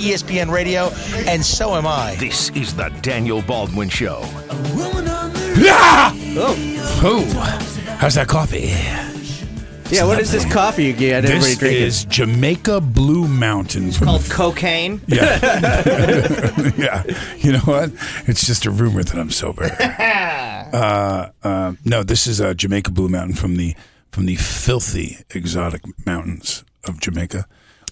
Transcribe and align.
E 0.00 0.12
ESPN 0.12 0.50
Radio, 0.50 0.90
and 1.28 1.44
so 1.44 1.74
am 1.74 1.86
I. 1.86 2.16
This 2.16 2.50
is 2.50 2.74
the 2.74 2.88
Daniel 3.02 3.42
Baldwin 3.42 3.88
Show. 3.88 4.20
Yeah! 5.56 6.12
Oh. 6.38 7.24
How's 7.98 8.14
that 8.14 8.28
coffee? 8.28 8.72
Yeah, 9.88 10.04
what 10.04 10.18
is 10.20 10.32
this 10.32 10.44
coffee 10.52 10.84
you 10.84 10.92
get 10.92 11.24
everybody 11.24 11.38
This 11.50 11.58
drinking? 11.58 11.82
is 11.82 12.04
Jamaica 12.06 12.80
Blue 12.80 13.28
Mountains. 13.28 13.96
From 13.96 14.08
Called 14.08 14.28
cocaine. 14.28 15.00
Yeah. 15.06 15.38
yeah. 16.76 17.04
You 17.36 17.52
know 17.52 17.60
what? 17.60 17.92
It's 18.26 18.44
just 18.44 18.66
a 18.66 18.70
rumor 18.72 19.04
that 19.04 19.16
I'm 19.16 19.30
sober. 19.30 19.70
Uh, 20.72 21.30
uh, 21.44 21.72
no, 21.84 22.02
this 22.02 22.26
is 22.26 22.40
uh, 22.40 22.52
Jamaica 22.52 22.90
Blue 22.90 23.08
Mountain 23.08 23.36
from 23.36 23.56
the 23.56 23.76
from 24.10 24.26
the 24.26 24.34
filthy 24.34 25.18
exotic 25.30 25.80
mountains 26.04 26.64
of 26.84 27.00
Jamaica. 27.00 27.46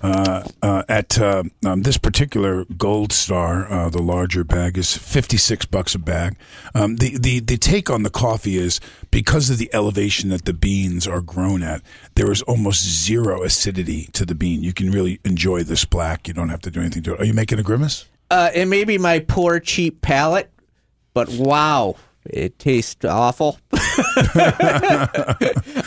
Uh, 0.05 0.47
uh, 0.61 0.83
at 0.87 1.19
uh, 1.19 1.43
um, 1.65 1.81
this 1.81 1.97
particular 1.97 2.67
Gold 2.77 3.11
Star, 3.11 3.89
the 3.89 4.03
larger 4.03 4.45
bag 4.45 4.77
is 4.77 4.95
fifty 4.95 5.39
six 5.39 5.65
bucks 5.65 5.95
a 5.95 5.99
bag. 5.99 6.37
Um, 6.75 6.97
the 6.97 7.17
the 7.17 7.41
the 7.41 7.57
take 7.57 7.89
on 7.89 8.03
the 8.03 8.11
coffee 8.11 8.59
is 8.59 8.81
because 9.11 9.49
of 9.49 9.57
the 9.57 9.71
elevation 9.73 10.29
that 10.29 10.45
the 10.45 10.53
beans 10.53 11.09
are 11.09 11.23
grown 11.23 11.63
at, 11.63 11.81
there 12.17 12.31
is 12.31 12.43
almost 12.43 12.85
zero 12.85 13.43
acidity 13.45 14.11
to 14.13 14.27
the 14.27 14.35
bean. 14.35 14.63
You 14.63 14.75
can 14.75 14.91
really 14.91 15.21
enjoy 15.25 15.63
this 15.63 15.87
black. 15.87 16.29
You 16.29 16.35
don't 16.35 16.51
have 16.51 16.61
to 16.63 16.71
do 16.71 16.81
anything 16.81 17.03
to 17.05 17.15
it. 17.15 17.21
Are 17.21 17.25
you 17.25 17.33
making 17.33 17.59
a 17.59 17.63
grimace? 17.63 18.05
Uh, 18.31 18.51
it 18.55 18.67
may 18.67 18.85
be 18.85 18.99
my 18.99 19.21
poor, 19.21 19.59
cheap 19.59 20.03
palate, 20.03 20.51
but 21.15 21.31
wow, 21.31 21.97
it 22.27 22.59
tastes 22.59 23.07
awful. 23.07 23.59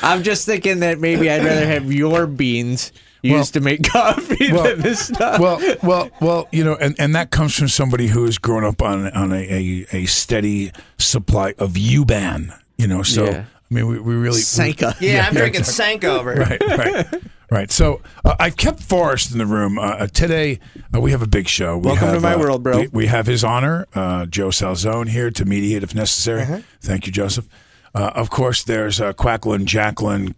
I'm 0.02 0.24
just 0.24 0.48
thinking 0.48 0.80
that 0.80 0.98
maybe 1.00 1.30
I'd 1.30 1.46
rather 1.46 1.68
have 1.68 1.94
your 1.94 2.26
beans 2.26 2.92
used 3.28 3.54
to 3.54 3.60
make 3.60 3.84
coffee 3.84 4.52
than 4.52 4.82
this 4.82 5.08
stuff. 5.08 5.40
well, 5.40 5.60
well, 5.84 6.10
well, 6.22 6.48
you 6.52 6.64
know, 6.64 6.76
and, 6.76 6.96
and 7.00 7.16
that 7.16 7.32
comes 7.32 7.56
from 7.56 7.68
somebody 7.68 8.08
who 8.08 8.26
has 8.26 8.38
grown 8.38 8.64
up 8.64 8.82
on 8.82 9.10
on 9.12 9.32
a, 9.32 9.36
a, 9.36 9.86
a 9.92 10.06
steady 10.06 10.72
supply 10.98 11.54
of 11.58 11.74
Yuban. 11.74 12.58
You 12.78 12.88
know, 12.88 13.04
so 13.04 13.26
Yeah. 13.26 13.46
I 13.70 13.74
mean, 13.74 13.88
we, 13.88 14.00
we 14.00 14.16
really 14.16 14.40
Sanka. 14.40 14.96
Yeah, 15.02 15.26
I'm 15.28 15.34
drinking 15.34 15.62
exactly. 15.62 15.86
Sanka 15.86 16.08
over. 16.08 16.34
here. 16.34 16.58
Right, 16.60 16.78
right, 16.78 17.24
right. 17.52 17.72
So 17.72 18.02
uh, 18.24 18.36
I've 18.40 18.56
kept 18.56 18.82
Forrest 18.82 19.34
in 19.34 19.40
the 19.40 19.46
room 19.46 19.78
uh, 19.78 19.82
uh, 19.82 20.08
today. 20.08 20.60
Uh, 20.96 21.02
we 21.02 21.12
have 21.12 21.22
a 21.22 21.28
big 21.28 21.50
show. 21.50 21.78
We 21.78 21.88
Welcome 21.88 22.14
to 22.14 22.20
my 22.22 22.36
uh, 22.36 22.40
world, 22.40 22.64
bro. 22.64 22.82
We, 22.82 22.88
we 22.88 23.06
have 23.08 23.28
His 23.28 23.44
Honor 23.44 23.86
uh, 23.94 24.26
Joe 24.26 24.50
Salzone 24.50 25.10
here 25.10 25.30
to 25.32 25.44
mediate 25.44 25.84
if 25.84 25.94
necessary. 25.94 26.44
Uh-huh. 26.44 26.60
Thank 26.82 27.08
you, 27.08 27.12
Joseph. 27.12 27.50
Uh, 27.94 28.12
of 28.16 28.30
course, 28.30 28.64
there's 28.64 29.02
uh, 29.02 29.12
Quacklin 29.14 29.66
Jacqueline 29.66 30.36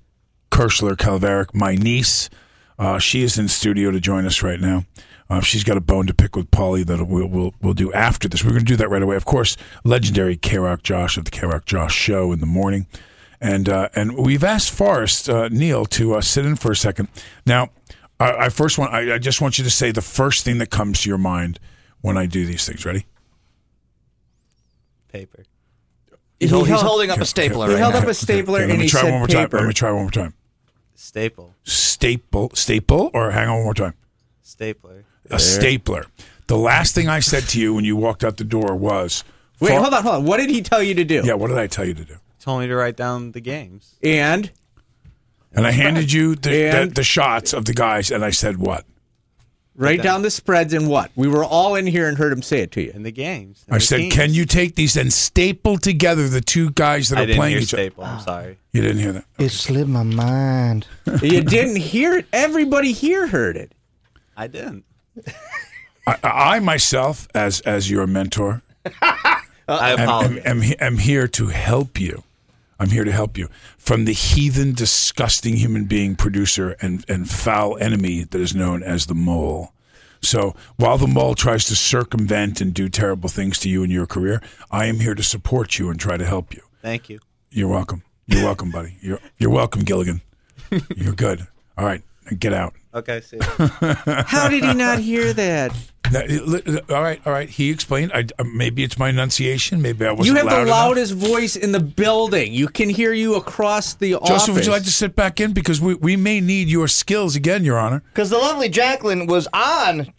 Kirschler 0.50 0.98
Calveric, 0.98 1.54
my 1.54 1.76
niece. 1.76 2.30
Uh, 2.80 2.98
she 2.98 3.22
is 3.22 3.38
in 3.38 3.48
studio 3.50 3.92
to 3.92 4.00
join 4.00 4.26
us 4.26 4.42
right 4.42 4.60
now. 4.60 4.86
Uh, 5.30 5.42
she's 5.42 5.64
got 5.64 5.78
a 5.78 5.82
bone 5.82 6.08
to 6.08 6.14
pick 6.14 6.36
with 6.36 6.50
Paulie 6.50 6.84
that 6.86 7.06
we'll, 7.06 7.28
we'll, 7.28 7.54
we'll 7.62 7.74
do 7.76 7.94
after 7.94 8.28
this. 8.28 8.44
We're 8.44 8.50
going 8.52 8.62
to 8.62 8.66
do 8.66 8.78
that 8.78 8.90
right 8.90 9.04
away. 9.04 9.16
Of 9.16 9.26
course, 9.26 9.58
legendary 9.84 10.36
K 10.38 10.58
Rock 10.58 10.82
Josh 10.82 11.18
of 11.18 11.26
the 11.26 11.32
K 11.32 11.46
Rock 11.46 11.66
Josh 11.66 11.94
Show 11.94 12.32
in 12.32 12.40
the 12.40 12.48
morning. 12.48 12.88
And 13.42 13.70
uh, 13.70 13.90
and 13.96 14.18
we've 14.18 14.44
asked 14.44 14.72
Forrest 14.72 15.30
uh, 15.30 15.50
Neil 15.50 15.86
to 15.88 16.16
uh, 16.16 16.22
sit 16.22 16.46
in 16.46 16.56
for 16.56 16.72
a 16.72 16.76
second. 16.76 17.10
Now, 17.46 17.70
I, 18.20 18.46
I 18.46 18.50
first 18.50 18.78
want 18.78 18.94
I, 18.94 19.16
I 19.16 19.18
just 19.18 19.40
want 19.40 19.58
you 19.58 19.64
to 19.66 19.70
say 19.70 19.92
the 19.92 20.02
first 20.02 20.44
thing 20.44 20.58
that 20.58 20.70
comes 20.72 21.02
to 21.04 21.10
your 21.10 21.18
mind 21.20 21.60
when 22.02 22.18
I 22.18 22.26
do 22.26 22.46
these 22.46 22.66
things. 22.66 22.86
Ready? 22.86 23.06
Paper. 25.10 25.44
He 26.40 26.48
He's, 26.48 26.52
he's 26.68 26.82
holding 26.82 27.10
up 27.12 27.18
a 27.18 27.22
Okay, 27.22 27.26
stapler 27.28 27.68
He 27.68 27.74
right 27.74 27.80
held 27.80 27.94
now. 27.94 28.02
up 28.02 28.08
a 28.08 28.14
stapler 28.14 28.60
Okay, 28.60 28.66
let 28.68 28.70
and 28.72 28.80
me 28.80 28.86
he 28.86 28.90
try 28.90 29.02
said 29.02 29.12
one 29.12 29.20
more 29.20 29.28
paper. 29.28 29.58
time. 29.58 29.60
Let 29.60 29.68
me 29.68 29.74
try 29.74 29.92
one 29.92 30.02
more 30.04 30.12
time. 30.12 30.34
Staple. 31.02 31.56
Staple, 31.64 32.52
staple, 32.54 33.10
or 33.14 33.32
hang 33.32 33.48
on 33.48 33.56
one 33.56 33.64
more 33.64 33.74
time. 33.74 33.94
Stapler. 34.42 35.06
A 35.32 35.40
stapler. 35.40 36.06
The 36.48 36.58
last 36.58 36.94
thing 36.94 37.08
I 37.08 37.22
said 37.22 37.44
to 37.50 37.60
you 37.62 37.74
when 37.74 37.86
you 37.86 37.96
walked 37.96 38.22
out 38.22 38.36
the 38.36 38.44
door 38.44 38.76
was, 38.76 39.24
Wait, 39.62 39.70
For- 39.70 39.80
hold 39.80 39.94
on, 39.94 40.04
hold 40.04 40.16
on. 40.16 40.26
What 40.26 40.38
did 40.38 40.50
he 40.50 40.62
tell 40.62 40.84
you 40.84 40.94
to 40.96 41.06
do? 41.06 41.22
Yeah, 41.24 41.36
what 41.36 41.48
did 41.48 41.58
I 41.58 41.68
tell 41.68 41.86
you 41.86 41.94
to 41.94 42.04
do? 42.04 42.16
Told 42.42 42.60
me 42.60 42.68
to 42.68 42.76
write 42.76 42.98
down 42.98 43.32
the 43.32 43.40
games. 43.40 43.96
And 44.04 44.52
And 45.54 45.66
I 45.66 45.72
handed 45.72 46.12
you 46.12 46.36
the, 46.36 46.50
the, 46.50 46.92
the 46.96 47.04
shots 47.04 47.54
of 47.54 47.64
the 47.64 47.74
guys, 47.74 48.12
and 48.12 48.26
I 48.26 48.32
said 48.32 48.58
what? 48.58 48.86
Write 49.80 50.02
down 50.04 50.22
the 50.22 50.30
spreads 50.30 50.74
and 50.74 50.88
what? 50.88 51.12
We 51.16 51.28
were 51.28 51.44
all 51.44 51.76
in 51.76 51.88
here 51.88 52.08
and 52.08 52.18
heard 52.18 52.32
him 52.32 52.42
say 52.42 52.60
it 52.60 52.72
to 52.74 52.82
you. 52.82 52.92
in 52.92 53.04
the 53.04 53.12
games. 53.12 53.66
I 53.72 53.78
said, 53.80 54.12
can 54.12 54.34
you 54.34 54.46
take 54.46 54.76
these 54.76 54.96
and 54.98 55.12
staple 55.12 55.78
together 55.78 56.28
the 56.28 56.42
two 56.42 56.72
guys 56.72 57.10
that 57.10 57.18
I 57.18 57.24
are 57.24 57.26
didn't 57.26 57.38
playing 57.38 57.54
hear 57.54 57.62
each 57.62 57.74
other? 57.74 57.84
staple. 57.84 58.04
I'm 58.04 58.20
sorry. 58.20 58.58
You 58.72 58.84
didn't 58.84 59.00
hear 59.00 59.12
that? 59.14 59.26
It 59.40 59.50
slipped 59.50 59.90
my 59.90 60.04
mind. 60.04 60.86
you 61.24 61.42
didn't 61.42 61.78
hear 61.78 62.20
it. 62.20 62.28
Everybody 62.32 62.92
here 62.92 63.26
heard 63.26 63.58
it. 63.58 63.72
I 64.38 64.46
didn't. 64.46 64.86
I, 66.06 66.18
I 66.24 66.60
myself, 66.60 67.28
as 67.34 67.62
as 67.62 67.90
your 67.90 68.06
mentor, 68.06 68.62
I 69.02 69.42
am, 69.68 70.00
apologize. 70.00 70.46
am, 70.46 70.62
am, 70.64 70.74
am 70.80 70.98
here 71.00 71.28
to 71.30 71.48
help 71.48 72.00
you. 72.00 72.24
I'm 72.80 72.90
here 72.90 73.04
to 73.04 73.12
help 73.12 73.38
you 73.38 73.50
from 73.78 74.06
the 74.06 74.14
heathen, 74.14 74.74
disgusting 74.74 75.58
human 75.58 75.86
being 75.86 76.16
producer 76.16 76.76
and, 76.82 77.04
and 77.10 77.30
foul 77.30 77.78
enemy 77.78 78.24
that 78.24 78.40
is 78.40 78.56
known 78.56 78.84
as 78.84 79.08
the 79.08 79.16
mole. 79.16 79.74
So 80.22 80.56
while 80.78 80.98
the 80.98 81.08
mole 81.08 81.36
tries 81.36 81.66
to 81.66 81.76
circumvent 81.76 82.62
and 82.62 82.74
do 82.74 82.90
terrible 82.90 83.30
things 83.30 83.60
to 83.60 83.70
you 83.70 83.84
in 83.84 83.90
your 83.90 84.06
career, 84.06 84.42
I 84.72 84.86
am 84.86 85.00
here 85.00 85.16
to 85.16 85.24
support 85.24 85.78
you 85.80 85.90
and 85.90 86.00
try 86.00 86.18
to 86.18 86.26
help 86.26 86.54
you. 86.54 86.62
Thank 86.82 87.10
you. 87.10 87.20
You're 87.52 87.70
welcome. 87.70 88.04
You're 88.28 88.44
welcome, 88.44 88.70
buddy. 88.70 88.96
You're 89.02 89.20
you're 89.40 89.50
welcome, 89.50 89.84
Gilligan. 89.84 90.22
You're 90.96 91.16
good. 91.16 91.48
All 91.78 91.86
right, 91.86 92.04
get 92.38 92.54
out. 92.54 92.76
Okay, 93.00 93.22
see. 93.22 93.38
How 94.28 94.48
did 94.50 94.64
he 94.64 94.74
not 94.74 95.00
hear 95.00 95.34
that? 95.34 95.72
Now, 96.12 96.22
All 96.96 97.04
right, 97.04 97.22
all 97.26 97.32
right. 97.34 97.48
He 97.48 97.70
explained. 97.70 98.12
I, 98.16 98.26
uh, 98.40 98.44
maybe 98.44 98.84
it's 98.84 98.98
my 98.98 99.10
enunciation. 99.10 99.80
Maybe 99.82 100.06
I 100.08 100.12
wasn't 100.12 100.28
You 100.28 100.36
have 100.38 100.46
loud 100.48 100.56
the 100.56 100.62
enough. 100.64 100.72
loudest 100.76 101.14
voice 101.14 101.56
in 101.56 101.72
the 101.72 101.80
building. 101.80 102.52
You 102.52 102.68
can 102.68 102.90
hear 102.90 103.14
you 103.14 103.36
across 103.36 103.94
the 103.94 104.16
office. 104.16 104.30
Joseph, 104.30 104.56
would 104.56 104.66
you 104.66 104.72
like 104.72 104.84
to 104.86 104.92
sit 104.92 105.16
back 105.16 105.40
in 105.40 105.54
because 105.54 105.80
we, 105.80 105.94
we 105.94 106.16
may 106.16 106.42
need 106.42 106.68
your 106.68 106.88
skills 106.88 107.36
again, 107.36 107.64
Your 107.64 107.78
Honor. 107.78 108.02
Because 108.12 108.32
the 108.32 108.40
lovely 108.40 108.70
Jacqueline 108.70 109.28
was 109.28 109.48
on 109.54 110.12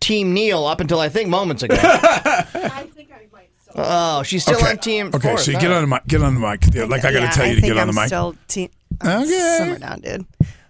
Team 0.00 0.32
Neil 0.32 0.64
up 0.64 0.80
until 0.80 0.98
I 1.00 1.10
think 1.10 1.28
moments 1.28 1.62
ago. 1.62 1.76
I 1.78 2.88
think 2.94 3.10
I 3.12 3.26
might 3.30 3.50
still. 3.60 3.74
oh, 3.76 4.22
she's 4.22 4.42
still 4.44 4.56
okay. 4.56 4.70
on 4.70 4.78
Team. 4.78 5.08
Okay, 5.08 5.18
Forrest, 5.28 5.44
so 5.44 5.50
you 5.50 5.56
all 5.58 5.62
get 5.62 5.72
on 5.72 5.82
the 5.82 5.88
mic. 5.88 6.06
Get 6.06 6.22
on 6.22 6.34
the 6.34 6.40
mic. 6.40 6.60
Yeah, 6.74 6.84
like 6.84 7.04
I 7.04 7.12
got 7.12 7.18
to 7.20 7.24
yeah, 7.26 7.30
tell 7.32 7.46
you 7.46 7.52
I 7.52 7.54
to 7.56 7.60
get 7.60 7.72
on 7.76 7.88
I'm 7.88 7.94
the 7.94 8.00
mic. 8.00 8.06
Still 8.06 8.34
te- 8.48 8.70
I'm 9.02 9.22
Okay. 9.24 9.56
Simmer 9.58 9.78
down, 9.78 10.00
dude. 10.00 10.26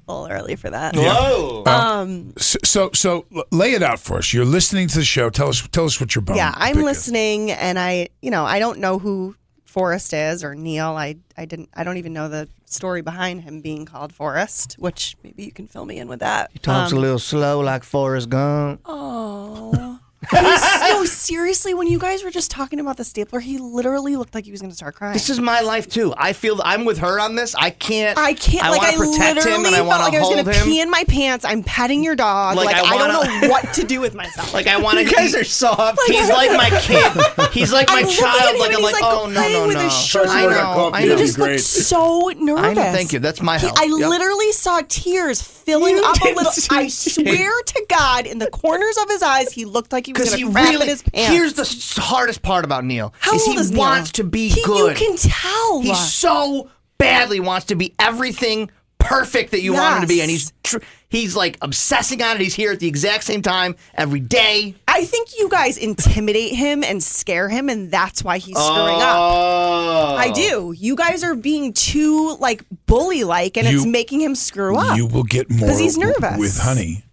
A 0.06 0.12
little 0.12 0.37
early 0.37 0.56
for 0.56 0.69
that. 0.70 0.94
Whoa. 0.97 1.62
Um, 1.66 2.34
so, 2.37 2.59
so 2.65 2.91
so 2.92 3.26
lay 3.50 3.72
it 3.72 3.82
out 3.82 3.98
for 4.00 4.19
us. 4.19 4.32
You're 4.34 4.44
listening 4.44 4.88
to 4.88 4.98
the 4.98 5.04
show. 5.04 5.31
Tell 5.31 5.48
us 5.48 5.66
tell 5.69 5.84
us 5.87 5.98
what 6.00 6.15
your 6.15 6.22
bone. 6.22 6.37
yeah, 6.37 6.53
I'm 6.56 6.75
pick 6.75 6.81
is. 6.81 6.84
listening, 6.84 7.50
and 7.50 7.78
I, 7.78 8.09
you 8.20 8.31
know, 8.31 8.44
I 8.44 8.59
don't 8.59 8.81
know 8.81 8.98
who 8.98 9.34
Forrest 9.65 10.12
is 10.12 10.44
or 10.44 10.54
Neil. 10.54 10.88
I, 10.91 11.16
I 11.38 11.47
didn't. 11.47 11.70
I 11.75 11.84
don't 11.84 11.97
even 11.97 12.12
know 12.12 12.28
the 12.28 12.48
story 12.66 13.00
behind 13.03 13.42
him 13.42 13.60
being 13.60 13.87
called 13.87 14.12
Forrest. 14.12 14.76
Which 14.78 15.16
maybe 15.25 15.44
you 15.44 15.53
can 15.53 15.66
fill 15.69 15.84
me 15.87 15.98
in 15.98 16.06
with 16.09 16.21
that. 16.21 16.50
He 16.53 16.59
talks 16.59 16.92
Um, 16.92 16.98
a 16.98 17.00
little 17.00 17.19
slow 17.19 17.60
like 17.60 17.83
Forrest 17.84 18.28
Gump. 18.28 18.80
Oh. 18.84 19.72
No, 20.32 21.04
seriously, 21.04 21.74
when 21.74 21.86
you 21.86 21.98
guys 21.98 22.22
were 22.24 22.30
just 22.30 22.50
talking 22.50 22.80
about 22.80 22.97
the 22.97 23.04
stapler, 23.04 23.41
he 23.41 23.59
literally 23.59 24.16
looked 24.16 24.34
like 24.34 24.44
he 24.44 24.50
was 24.50 24.60
going 24.60 24.71
to 24.71 24.76
start 24.76 24.94
crying. 24.94 25.12
This 25.12 25.30
is 25.30 25.41
my 25.41 25.60
life 25.60 25.88
too. 25.88 26.15
I 26.16 26.32
feel 26.32 26.60
I'm 26.65 26.84
with 26.84 26.98
her 26.98 27.21
on 27.21 27.34
this. 27.34 27.54
I 27.54 27.71
can't. 27.71 28.18
I 28.18 28.34
can't. 28.34 28.65
I 28.65 28.71
like 28.71 28.78
want 28.78 28.88
I 28.88 28.92
to 28.92 28.98
protect 28.98 29.36
literally 29.36 29.59
him 29.60 29.66
and 29.66 29.76
I 29.76 29.80
want 29.82 30.03
like 30.03 30.12
to 30.12 30.16
I 30.18 30.21
was 30.21 30.28
hold 30.34 30.44
gonna 30.47 30.56
him. 30.56 30.65
pee 30.66 30.80
in 30.80 30.91
my 30.91 31.04
pants. 31.09 31.44
I'm 31.44 31.62
petting 31.62 32.03
your 32.04 32.16
dog. 32.16 32.56
Like, 32.56 32.66
Like, 32.66 32.76
I 32.76 32.80
I, 32.80 32.94
wanna- 32.97 33.12
don't 33.12 33.41
know 33.42 33.48
what 33.48 33.72
to 33.74 33.84
do 33.84 34.00
with 34.00 34.15
myself. 34.15 34.53
Like 34.54 34.66
I 34.68 34.80
want 34.80 34.98
to. 34.98 35.04
You 35.04 35.10
guys 35.12 35.34
are 35.34 35.42
soft. 35.44 35.98
He's 36.06 36.28
like 36.28 36.50
my 36.53 36.70
kid. 36.80 37.50
He's 37.53 37.72
like 37.72 37.88
my 37.88 37.97
I'm 37.98 38.04
looking 38.04 38.16
child. 38.18 38.54
him 38.54 38.60
Like 38.60 38.68
and 38.70 38.77
I'm 38.77 38.82
he's, 38.82 38.92
like, 38.92 39.03
like, 39.03 39.12
oh 39.15 39.27
no 39.28 39.41
playing 39.41 39.53
no 39.62 39.66
with 39.66 39.77
no. 39.77 39.82
his 39.82 39.98
shirt. 39.98 40.27
I 40.28 40.47
know. 40.47 40.91
I 40.92 41.03
He 41.03 41.09
know. 41.09 41.16
just 41.16 41.38
looked 41.38 41.60
so 41.60 42.28
nervous. 42.38 42.65
I 42.65 42.74
know. 42.74 42.82
Thank 42.92 43.12
you. 43.12 43.18
That's 43.18 43.41
my 43.42 43.59
He- 43.59 43.66
help. 43.66 43.78
I 43.80 43.84
Yep. 43.84 44.09
literally 44.09 44.53
saw 44.53 44.80
tears 44.88 45.42
filling 45.42 45.97
You 45.97 46.04
up 46.04 46.20
a 46.22 46.28
little. 46.28 46.53
see 46.53 46.68
I 46.70 46.88
swear 46.88 47.62
to 47.62 47.86
God, 47.88 48.27
in 48.27 48.38
the 48.38 48.48
corners 48.50 48.97
of 49.03 49.09
his 49.09 49.22
eyes, 49.22 49.53
he 49.53 49.65
looked 49.65 49.92
like 49.92 50.06
he 50.06 50.12
was 50.12 50.14
Because 50.15 50.34
he 50.34 50.45
really. 50.45 50.83
in 50.83 50.89
his 50.89 51.03
pants. 51.03 51.31
Here's 51.33 51.53
the 51.55 52.01
hardest 52.03 52.43
part 52.43 52.65
about 52.65 52.84
Neil. 52.84 53.13
How 53.19 53.34
is 53.34 53.43
old 53.47 53.57
he 53.57 53.61
is 53.61 53.71
Neil? 53.71 53.81
wants 53.81 54.13
to 54.13 54.25
be 54.25 54.49
He- 54.49 54.63
good. 54.65 54.99
You 54.99 55.07
can 55.07 55.16
tell. 55.16 55.81
He 55.83 55.95
so 55.95 56.71
badly 56.99 57.41
wants 57.41 57.66
to 57.66 57.75
be 57.75 57.95
everything 57.99 58.71
perfect 58.99 59.51
that 59.51 59.61
you 59.61 59.75
want 59.75 59.97
him 59.97 60.01
to 60.03 60.09
be, 60.09 60.22
and 60.22 60.31
he's 60.31 60.51
tr- 60.63 60.78
he's 61.11 61.37
like 61.37 61.59
obsessing 61.61 62.22
on 62.22 62.37
it. 62.37 62.41
He's 62.41 62.55
here 62.55 62.72
at 62.72 62.81
the 62.81 62.89
exact 62.89 63.25
same 63.25 63.43
time 63.43 63.77
every 63.95 64.21
day. 64.21 64.75
I 64.89 65.05
think 65.05 65.39
you 65.39 65.51
guys 65.51 65.77
intimidate 65.77 66.55
him 66.55 66.83
and 66.83 67.03
scare 67.03 67.51
him, 67.51 67.69
and 67.69 67.91
that's 67.91 68.25
why 68.25 68.39
he's 68.39 68.57
screwing 68.57 69.03
up. 69.03 69.16
Oh. 69.19 70.16
I 70.16 70.31
do. 70.33 70.72
You 70.75 70.97
guys 70.97 71.22
are 71.22 71.34
being 71.34 71.75
too 71.75 72.37
like 72.41 72.65
bully 72.87 73.25
like, 73.25 73.59
and 73.59 73.66
it's 73.66 73.84
You- 73.84 73.91
making 73.91 74.22
him 74.22 74.34
screw 74.34 74.78
up. 74.78 74.97
You 74.97 75.05
will 75.07 75.25
get 75.25 75.51
more 75.51 75.69
'Cause 75.69 75.78
he's 75.78 75.99
nervous. 75.99 76.39
with 76.39 76.59
honey. 76.59 77.05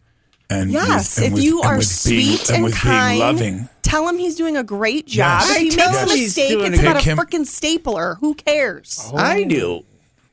And 0.52 0.72
yes, 0.72 1.16
with, 1.18 1.26
and 1.26 1.26
if 1.28 1.34
with- 1.34 1.44
you 1.44 1.62
and 1.62 1.66
are 1.72 1.78
with 1.78 2.06
being, 2.08 2.26
sweet 2.38 2.50
and, 2.50 2.56
and, 2.58 2.64
with 2.66 2.76
kind, 2.76 3.10
being 3.12 3.20
loving. 3.20 3.70
tell 3.82 4.08
him 4.08 4.18
he's 4.18 4.36
doing 4.36 4.58
a 4.58 4.64
great 4.64 5.08
job. 5.08 5.42
Yes. 5.48 5.50
If 5.50 5.56
he 5.58 5.62
I 5.62 5.64
makes 5.64 5.76
tell 5.76 5.90
a 5.90 6.06
mistake, 6.18 6.58
it's 6.60 6.78
a- 6.78 6.82
about 6.82 6.96
a 6.96 7.10
freaking 7.10 7.46
stapler. 7.46 8.16
Who 8.20 8.34
cares? 8.36 9.10
I 9.16 9.44
do. 9.44 9.84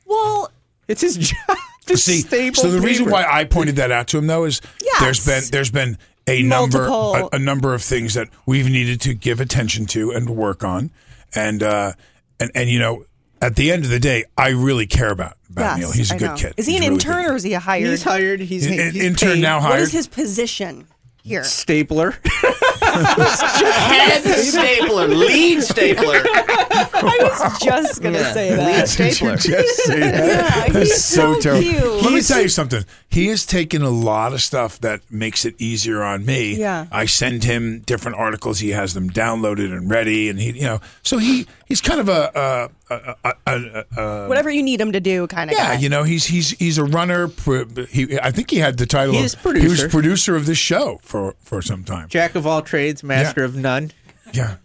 Well, 0.05 0.51
It's 0.87 1.01
his 1.01 1.17
job. 1.17 1.57
to 1.85 1.97
See, 1.97 2.19
staple 2.21 2.61
so 2.63 2.69
the 2.71 2.81
reason 2.81 3.09
why 3.09 3.25
I 3.29 3.45
pointed 3.45 3.77
that 3.77 3.91
out 3.91 4.07
to 4.09 4.17
him 4.19 4.27
though 4.27 4.43
is 4.45 4.61
Yes. 4.83 4.99
there's 5.01 5.25
been 5.25 5.43
there's 5.51 5.71
been 5.71 5.97
a 6.27 6.43
number 6.43 6.85
a, 6.85 7.29
a 7.33 7.39
number 7.39 7.73
of 7.73 7.81
things 7.81 8.13
that 8.13 8.27
we've 8.45 8.69
needed 8.69 9.01
to 9.01 9.13
give 9.15 9.39
attention 9.39 9.87
to 9.87 10.11
and 10.11 10.29
work 10.29 10.63
on, 10.63 10.91
and 11.33 11.63
uh, 11.63 11.93
and 12.39 12.51
and 12.53 12.69
you 12.69 12.77
know 12.77 13.05
at 13.41 13.55
the 13.55 13.71
end 13.71 13.85
of 13.85 13.89
the 13.91 13.99
day, 13.99 14.25
I 14.37 14.49
really 14.49 14.87
care 14.87 15.11
about 15.11 15.33
about 15.49 15.77
yes, 15.77 15.79
Neil. 15.79 15.91
He's 15.91 16.11
a 16.11 16.15
I 16.15 16.17
good 16.17 16.25
know. 16.27 16.35
kid. 16.35 16.53
Is 16.57 16.65
he 16.67 16.73
He's 16.73 16.81
an 16.81 16.83
really 16.87 16.93
intern 16.95 17.23
good. 17.25 17.31
or 17.31 17.35
is 17.35 17.43
he 17.43 17.53
a 17.53 17.59
hired? 17.59 17.89
he's 17.89 18.03
hired. 18.03 18.39
He's, 18.41 18.65
In- 18.65 18.93
he's 18.93 19.03
intern 19.03 19.33
paid. 19.35 19.41
now 19.41 19.59
hired. 19.59 19.71
What 19.73 19.79
is 19.81 19.91
his 19.91 20.07
position 20.07 20.87
here? 21.23 21.43
Stapler. 21.43 22.15
Head 22.89 24.21
stapler, 24.23 25.07
lead 25.07 25.61
stapler. 25.61 26.21
I 26.25 27.17
was 27.21 27.59
just 27.63 28.01
gonna 28.01 28.17
Yeah, 28.19 28.33
say 28.33 28.49
that. 28.55 28.65
lead 28.65 28.75
that. 28.75 28.89
stapler. 28.89 29.35
Just 29.37 29.75
say 29.85 29.99
that. 29.99 30.27
Yeah, 30.27 30.73
That's 30.73 30.89
he's 30.91 31.03
so, 31.03 31.33
so 31.35 31.39
terrible. 31.41 31.61
cute. 31.63 32.03
Let 32.03 32.13
me 32.13 32.21
tell 32.21 32.41
you 32.41 32.49
something. 32.49 32.83
He 33.09 33.27
has 33.27 33.45
taken 33.45 33.81
a 33.81 33.89
lot 33.89 34.33
of 34.33 34.41
stuff 34.41 34.79
that 34.81 35.01
makes 35.11 35.45
it 35.45 35.55
easier 35.59 36.01
on 36.03 36.25
me. 36.25 36.55
Yeah. 36.55 36.87
I 36.91 37.05
send 37.05 37.43
him 37.43 37.79
different 37.81 38.17
articles. 38.17 38.59
He 38.59 38.69
has 38.69 38.93
them 38.93 39.09
downloaded 39.09 39.71
and 39.75 39.89
ready, 39.89 40.29
and 40.29 40.39
he, 40.39 40.51
you 40.51 40.63
know, 40.63 40.79
so 41.03 41.17
he 41.17 41.47
he's 41.67 41.81
kind 41.81 41.99
of 41.99 42.09
a, 42.09 42.31
a, 42.35 42.69
a, 42.89 43.15
a, 43.23 43.33
a, 43.47 43.85
a 43.97 44.23
um, 44.23 44.29
Whatever 44.29 44.49
you 44.49 44.63
need 44.63 44.81
him 44.81 44.91
to 44.91 44.99
do, 44.99 45.27
kind 45.27 45.49
of 45.49 45.57
yeah, 45.57 45.75
guy. 45.75 45.79
you 45.79 45.89
know, 45.89 46.03
he's 46.03 46.25
he's 46.25 46.51
he's 46.51 46.77
a 46.77 46.83
runner. 46.83 47.29
He, 47.89 48.19
I 48.19 48.31
think 48.31 48.49
he 48.51 48.57
had 48.57 48.77
the 48.77 48.85
title. 48.85 49.13
He 49.13 49.19
of, 49.19 49.25
is 49.25 49.33
He 49.35 49.41
producer. 49.41 49.67
was 49.85 49.91
producer 49.91 50.35
of 50.35 50.45
this 50.45 50.57
show 50.57 50.99
for 51.01 51.35
for 51.39 51.61
some 51.61 51.83
time. 51.83 52.07
Jack 52.09 52.35
of 52.35 52.45
all 52.47 52.61
trades, 52.61 53.03
master 53.03 53.43
of 53.43 53.55
none. 53.55 53.91
Yeah, 54.33 54.57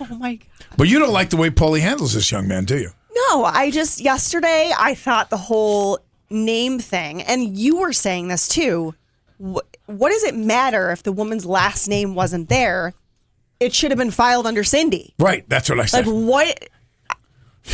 oh 0.00 0.14
my 0.16 0.34
god. 0.36 0.46
but 0.76 0.88
you 0.88 0.98
don't 0.98 1.12
like 1.12 1.30
the 1.30 1.36
way 1.36 1.50
Paulie 1.50 1.80
handles 1.80 2.14
this 2.14 2.30
young 2.32 2.48
man, 2.48 2.64
do 2.64 2.78
you? 2.78 2.90
No, 3.28 3.44
I 3.44 3.70
just 3.70 4.00
yesterday 4.00 4.72
I 4.78 4.94
thought 4.94 5.30
the 5.30 5.36
whole 5.36 5.98
name 6.30 6.78
thing, 6.78 7.22
and 7.22 7.56
you 7.56 7.78
were 7.78 7.92
saying 7.92 8.28
this 8.28 8.48
too. 8.48 8.94
Wh- 9.40 9.58
what 9.86 10.10
does 10.10 10.24
it 10.24 10.34
matter 10.34 10.90
if 10.90 11.02
the 11.02 11.12
woman's 11.12 11.46
last 11.46 11.88
name 11.88 12.14
wasn't 12.14 12.48
there? 12.48 12.94
It 13.58 13.72
should 13.74 13.90
have 13.90 13.96
been 13.98 14.10
filed 14.10 14.46
under 14.46 14.62
Cindy. 14.64 15.14
Right. 15.18 15.48
That's 15.48 15.70
what 15.70 15.80
I 15.80 15.86
said. 15.86 16.06
Like 16.06 16.14
what? 16.14 16.68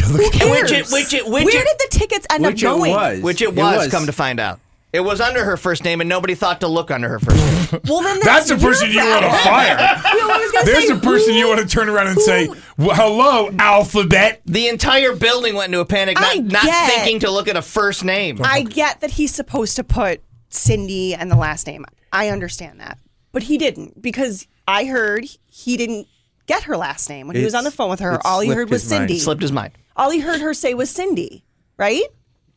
Who 0.06 0.18
Which 0.18 0.34
it, 0.72 0.90
which 0.90 1.12
it, 1.12 1.26
which 1.26 1.44
Where 1.44 1.62
it, 1.62 1.66
did 1.78 1.78
the 1.78 1.88
tickets 1.98 2.26
end 2.30 2.44
Which 2.44 2.64
up 2.64 2.74
it 2.74 2.78
going? 2.78 2.92
was. 2.92 3.20
which 3.20 3.42
it 3.42 3.48
It 3.48 3.54
was, 3.54 3.76
was. 3.76 3.90
come 3.90 4.06
to 4.06 4.12
find 4.12 4.40
out. 4.40 4.58
It 4.92 5.00
was 5.00 5.22
under 5.22 5.42
her 5.44 5.56
first 5.56 5.84
name, 5.84 6.00
and 6.02 6.08
nobody 6.08 6.34
thought 6.34 6.60
to 6.60 6.68
look 6.68 6.90
under 6.90 7.08
her 7.08 7.18
first 7.18 7.36
name. 7.72 7.80
Well, 7.88 8.02
then 8.02 8.20
That's 8.22 8.48
the 8.48 8.56
your 8.58 8.68
person 8.70 8.90
you 8.90 8.98
want 8.98 9.24
to 9.24 9.30
fire. 9.38 10.00
You 10.12 10.18
know, 10.20 10.34
I 10.34 10.38
was 10.38 10.52
gonna 10.52 10.66
There's 10.66 10.88
say, 10.88 10.94
a 10.94 10.98
person 10.98 11.32
who- 11.32 11.38
you 11.38 11.48
want 11.48 11.60
to 11.60 11.66
turn 11.66 11.88
around 11.88 12.08
and 12.08 12.20
say, 12.20 12.48
well, 12.76 12.94
"Hello, 12.94 13.50
alphabet." 13.58 14.42
the 14.44 14.68
entire 14.68 15.14
building 15.16 15.54
went 15.54 15.68
into 15.68 15.80
a 15.80 15.86
panic, 15.86 16.16
not, 16.20 16.36
I 16.36 16.40
not 16.40 16.90
thinking 16.90 17.20
to 17.20 17.30
look 17.30 17.48
at 17.48 17.56
a 17.56 17.62
first 17.62 18.04
name. 18.04 18.40
I 18.44 18.62
get 18.62 19.00
that 19.00 19.12
he's 19.12 19.34
supposed 19.34 19.76
to 19.76 19.84
put 19.84 20.20
Cindy 20.50 21.14
and 21.14 21.30
the 21.30 21.36
last 21.36 21.66
name. 21.66 21.86
I 22.12 22.28
understand 22.28 22.78
that. 22.80 22.98
But 23.32 23.44
he 23.44 23.56
didn't 23.56 24.02
because 24.02 24.46
I 24.68 24.84
heard 24.84 25.24
he 25.46 25.78
didn't 25.78 26.06
get 26.46 26.64
her 26.64 26.76
last 26.76 27.08
name. 27.08 27.26
When 27.28 27.36
he 27.36 27.44
was 27.44 27.54
on 27.54 27.64
the 27.64 27.70
phone 27.70 27.88
with 27.88 28.00
her, 28.00 28.20
all 28.26 28.40
he 28.40 28.50
heard 28.50 28.68
was 28.68 28.82
his 28.82 28.90
mind. 28.90 29.00
Cindy. 29.08 29.18
Slipped 29.20 29.40
his 29.40 29.52
mind. 29.52 29.72
All 29.96 30.10
he 30.10 30.20
heard 30.20 30.40
her 30.40 30.54
say 30.54 30.74
was 30.74 30.90
Cindy, 30.90 31.44
right? 31.76 32.02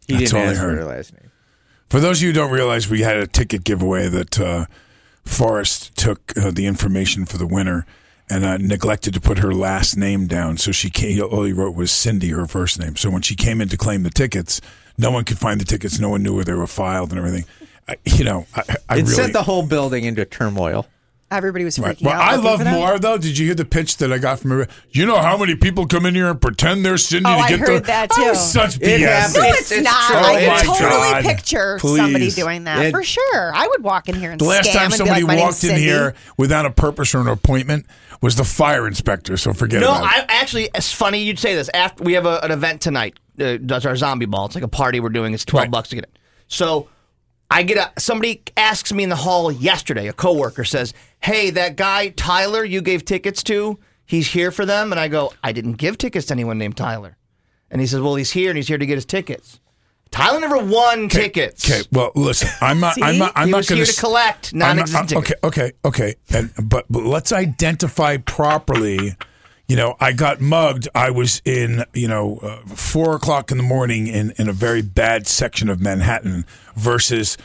He 0.07 0.13
That's 0.17 0.31
didn't 0.31 0.35
all 0.35 0.47
I 0.47 0.51
ask 0.51 0.59
for 0.61 0.67
heard. 0.67 0.77
her 0.77 0.85
last 0.85 1.13
name. 1.13 1.31
For 1.89 1.99
those 1.99 2.19
of 2.19 2.23
you 2.23 2.29
who 2.29 2.33
don't 2.33 2.51
realize, 2.51 2.89
we 2.89 3.01
had 3.01 3.17
a 3.17 3.27
ticket 3.27 3.63
giveaway 3.63 4.07
that 4.09 4.39
uh, 4.39 4.65
Forrest 5.23 5.95
took 5.97 6.35
uh, 6.37 6.51
the 6.51 6.65
information 6.65 7.25
for 7.25 7.37
the 7.37 7.47
winner 7.47 7.85
and 8.29 8.43
uh, 8.43 8.57
neglected 8.57 9.13
to 9.13 9.21
put 9.21 9.37
her 9.39 9.53
last 9.53 9.95
name 9.95 10.25
down. 10.27 10.57
So 10.57 10.71
she 10.71 10.89
came, 10.89 11.21
all 11.21 11.43
he 11.43 11.53
wrote 11.53 11.75
was 11.75 11.91
Cindy, 11.91 12.29
her 12.29 12.47
first 12.47 12.79
name. 12.79 12.95
So 12.95 13.09
when 13.09 13.21
she 13.21 13.35
came 13.35 13.61
in 13.61 13.69
to 13.69 13.77
claim 13.77 14.03
the 14.03 14.09
tickets, 14.09 14.61
no 14.97 15.11
one 15.11 15.25
could 15.25 15.37
find 15.37 15.61
the 15.61 15.65
tickets. 15.65 15.99
No 15.99 16.09
one 16.09 16.23
knew 16.23 16.33
where 16.35 16.43
they 16.43 16.53
were 16.53 16.65
filed 16.67 17.11
and 17.11 17.19
everything. 17.19 17.45
I, 17.87 17.97
you 18.05 18.23
know, 18.23 18.47
I, 18.55 18.63
I 18.89 18.93
It 18.97 19.01
really. 19.01 19.05
sent 19.13 19.33
the 19.33 19.43
whole 19.43 19.65
building 19.65 20.05
into 20.05 20.25
turmoil. 20.25 20.87
Everybody 21.31 21.65
was 21.65 21.75
freaking 21.77 21.83
Right. 21.85 22.01
Well, 22.03 22.13
out. 22.13 22.33
I 22.33 22.35
love 22.35 22.63
more 22.63 22.99
though. 22.99 23.17
Did 23.17 23.37
you 23.37 23.47
hear 23.47 23.55
the 23.55 23.65
pitch 23.65 23.97
that 23.97 24.13
I 24.13 24.19
got 24.19 24.39
from 24.39 24.51
her? 24.51 24.67
You 24.91 25.07
know 25.07 25.17
how 25.19 25.35
many 25.37 25.55
people 25.55 25.87
come 25.87 26.05
in 26.05 26.13
here 26.13 26.29
and 26.29 26.39
pretend 26.39 26.85
they're 26.85 26.99
Cindy 26.99 27.27
Oh, 27.27 27.33
to 27.37 27.39
I 27.41 27.49
get 27.49 27.59
heard 27.61 27.83
the 27.83 27.87
that, 27.87 28.09
Oh, 28.13 28.33
such 28.35 28.79
BS. 28.79 28.99
happens. 28.99 29.35
No, 29.35 29.41
It's- 29.41 29.59
it's, 29.61 29.71
it's 29.71 29.83
not. 29.83 30.07
true. 30.07 30.15
I 30.17 30.21
Oh, 30.21 30.39
can 30.39 30.47
my 30.49 30.61
totally 30.61 30.89
God. 30.89 31.23
picture 31.23 31.77
Please. 31.81 31.97
somebody 31.97 32.29
doing 32.31 32.63
that 32.65 32.85
It- 32.85 32.91
for 32.91 33.03
sure. 33.03 33.51
I 33.55 33.65
would 33.67 33.83
walk 33.83 34.07
in 34.07 34.15
here 34.15 34.31
and 34.31 34.39
The 34.39 34.45
last 34.45 34.69
scam 34.69 34.73
time 34.73 34.83
and 34.85 34.93
somebody 34.93 35.23
like, 35.23 35.39
walked 35.39 35.63
in 35.63 35.69
Cindy." 35.71 35.81
here 35.81 36.13
without 36.37 36.67
a 36.67 36.71
purpose 36.71 37.15
or 37.15 37.21
an 37.21 37.27
appointment 37.27 37.87
was 38.21 38.35
the 38.35 38.45
fire 38.45 38.87
inspector. 38.87 39.35
So 39.35 39.51
forget 39.51 39.81
No, 39.81 39.87
about 39.95 39.97
it. 39.97 40.01
No, 40.01 40.07
I 40.07 40.25
actually. 40.29 40.69
It's 40.75 40.91
funny 40.91 41.23
you'd 41.23 41.39
say 41.39 41.55
this. 41.55 41.69
After 41.73 42.03
we 42.03 42.13
have 42.13 42.27
a, 42.27 42.39
an 42.43 42.51
event 42.51 42.81
tonight, 42.81 43.15
uh, 43.41 43.57
does 43.57 43.85
our 43.87 43.95
zombie 43.95 44.27
ball. 44.27 44.45
It's 44.45 44.53
like 44.55 44.63
a 44.63 44.67
party 44.67 44.99
we're 44.99 45.09
doing. 45.09 45.33
It's 45.33 45.43
twelve 45.43 45.63
Right. 45.63 45.71
bucks 45.71 45.89
to 45.89 45.95
get 45.95 46.03
it. 46.03 46.17
So 46.47 46.87
I 47.49 47.63
get 47.63 47.77
a 47.77 47.99
somebody 47.99 48.41
asks 48.57 48.91
me 48.91 49.03
in 49.03 49.09
the 49.09 49.15
hall 49.15 49.51
yesterday. 49.51 50.07
A 50.07 50.13
coworker 50.13 50.63
says, 50.63 50.93
"Hey, 51.19 51.49
that 51.51 51.75
guy 51.75 52.09
Tyler 52.09 52.63
you 52.63 52.81
gave 52.81 53.05
tickets 53.05 53.43
to, 53.43 53.79
he's 54.05 54.31
here 54.31 54.51
for 54.51 54.65
them." 54.65 54.91
And 54.91 54.99
I 54.99 55.07
go, 55.07 55.33
"I 55.43 55.51
didn't 55.51 55.73
give 55.73 55.97
tickets 55.97 56.27
to 56.27 56.33
anyone 56.33 56.57
named 56.57 56.77
Tyler." 56.77 57.17
And 57.69 57.81
he 57.81 57.87
says, 57.87 58.01
"Well, 58.01 58.15
he's 58.15 58.31
here 58.31 58.49
and 58.49 58.57
he's 58.57 58.67
here 58.67 58.77
to 58.77 58.85
get 58.85 58.95
his 58.95 59.05
tickets." 59.05 59.59
Tyler 60.11 60.39
never 60.39 60.57
won 60.57 61.09
tickets. 61.09 61.69
Okay, 61.69 61.81
well, 61.91 62.11
listen, 62.15 62.47
I'm 62.61 62.79
not. 62.79 62.95
I'm 63.01 63.17
not. 63.17 63.33
I'm 63.35 63.47
He 63.47 63.51
not 63.51 63.67
going 63.67 63.77
here 63.77 63.85
to 63.85 63.99
collect 63.99 64.53
non-existent 64.53 65.13
Okay, 65.13 65.33
okay, 65.43 65.71
okay. 65.83 66.15
And 66.33 66.51
but, 66.63 66.85
but 66.89 67.03
let's 67.03 67.33
identify 67.33 68.17
properly. 68.17 69.15
You 69.67 69.75
know, 69.75 69.95
I 69.99 70.11
got 70.13 70.41
mugged. 70.41 70.87
I 70.93 71.09
was 71.09 71.41
in, 71.43 71.85
you 71.93 72.07
know, 72.07 72.37
uh, 72.43 72.57
four 72.67 73.15
o'clock 73.15 73.51
in 73.51 73.57
the 73.57 73.63
morning 73.63 74.05
in 74.07 74.31
in 74.37 74.47
a 74.47 74.53
very 74.53 74.81
bad 74.83 75.25
section 75.27 75.69
of 75.69 75.81
Manhattan 75.81 76.45
versus. 76.75 77.37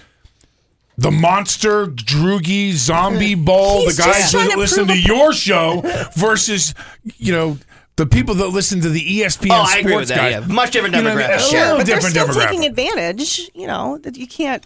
The 0.99 1.11
monster, 1.11 1.87
Droogie, 1.87 2.73
zombie 2.73 3.35
bowl, 3.47 3.85
He's 3.87 3.97
the 3.97 4.03
guys 4.03 4.31
trying 4.33 4.49
that 4.51 4.59
listen 4.59 4.87
to 4.87 4.93
prove 4.93 5.07
your 5.07 5.33
show 5.33 5.81
versus, 6.15 6.75
you 7.17 7.33
know, 7.33 7.57
the 7.97 8.05
people 8.05 8.35
that 8.35 8.49
listen 8.49 8.83
to 8.83 8.91
the 8.91 9.01
ESPN 9.01 9.49
Oh, 9.51 9.55
I 9.63 9.65
sports 9.65 9.81
agree 9.81 9.97
with 9.97 10.09
that, 10.09 10.17
guy. 10.17 10.29
yeah. 10.29 10.41
Much 10.41 10.73
different 10.73 10.95
You 10.95 11.01
know 11.03 11.13
I 11.13 11.15
mean? 11.15 11.25
demographic. 11.25 11.37
A 11.37 11.41
Sure. 11.41 11.61
little 11.61 11.77
but 11.79 11.87
they're 11.87 12.01
still 12.03 12.27
demographic. 12.27 12.49
taking 12.49 12.67
advantage. 12.67 13.51
You 13.55 13.67
know 13.67 13.97
that 14.03 14.19
you 14.19 14.27
can't 14.27 14.63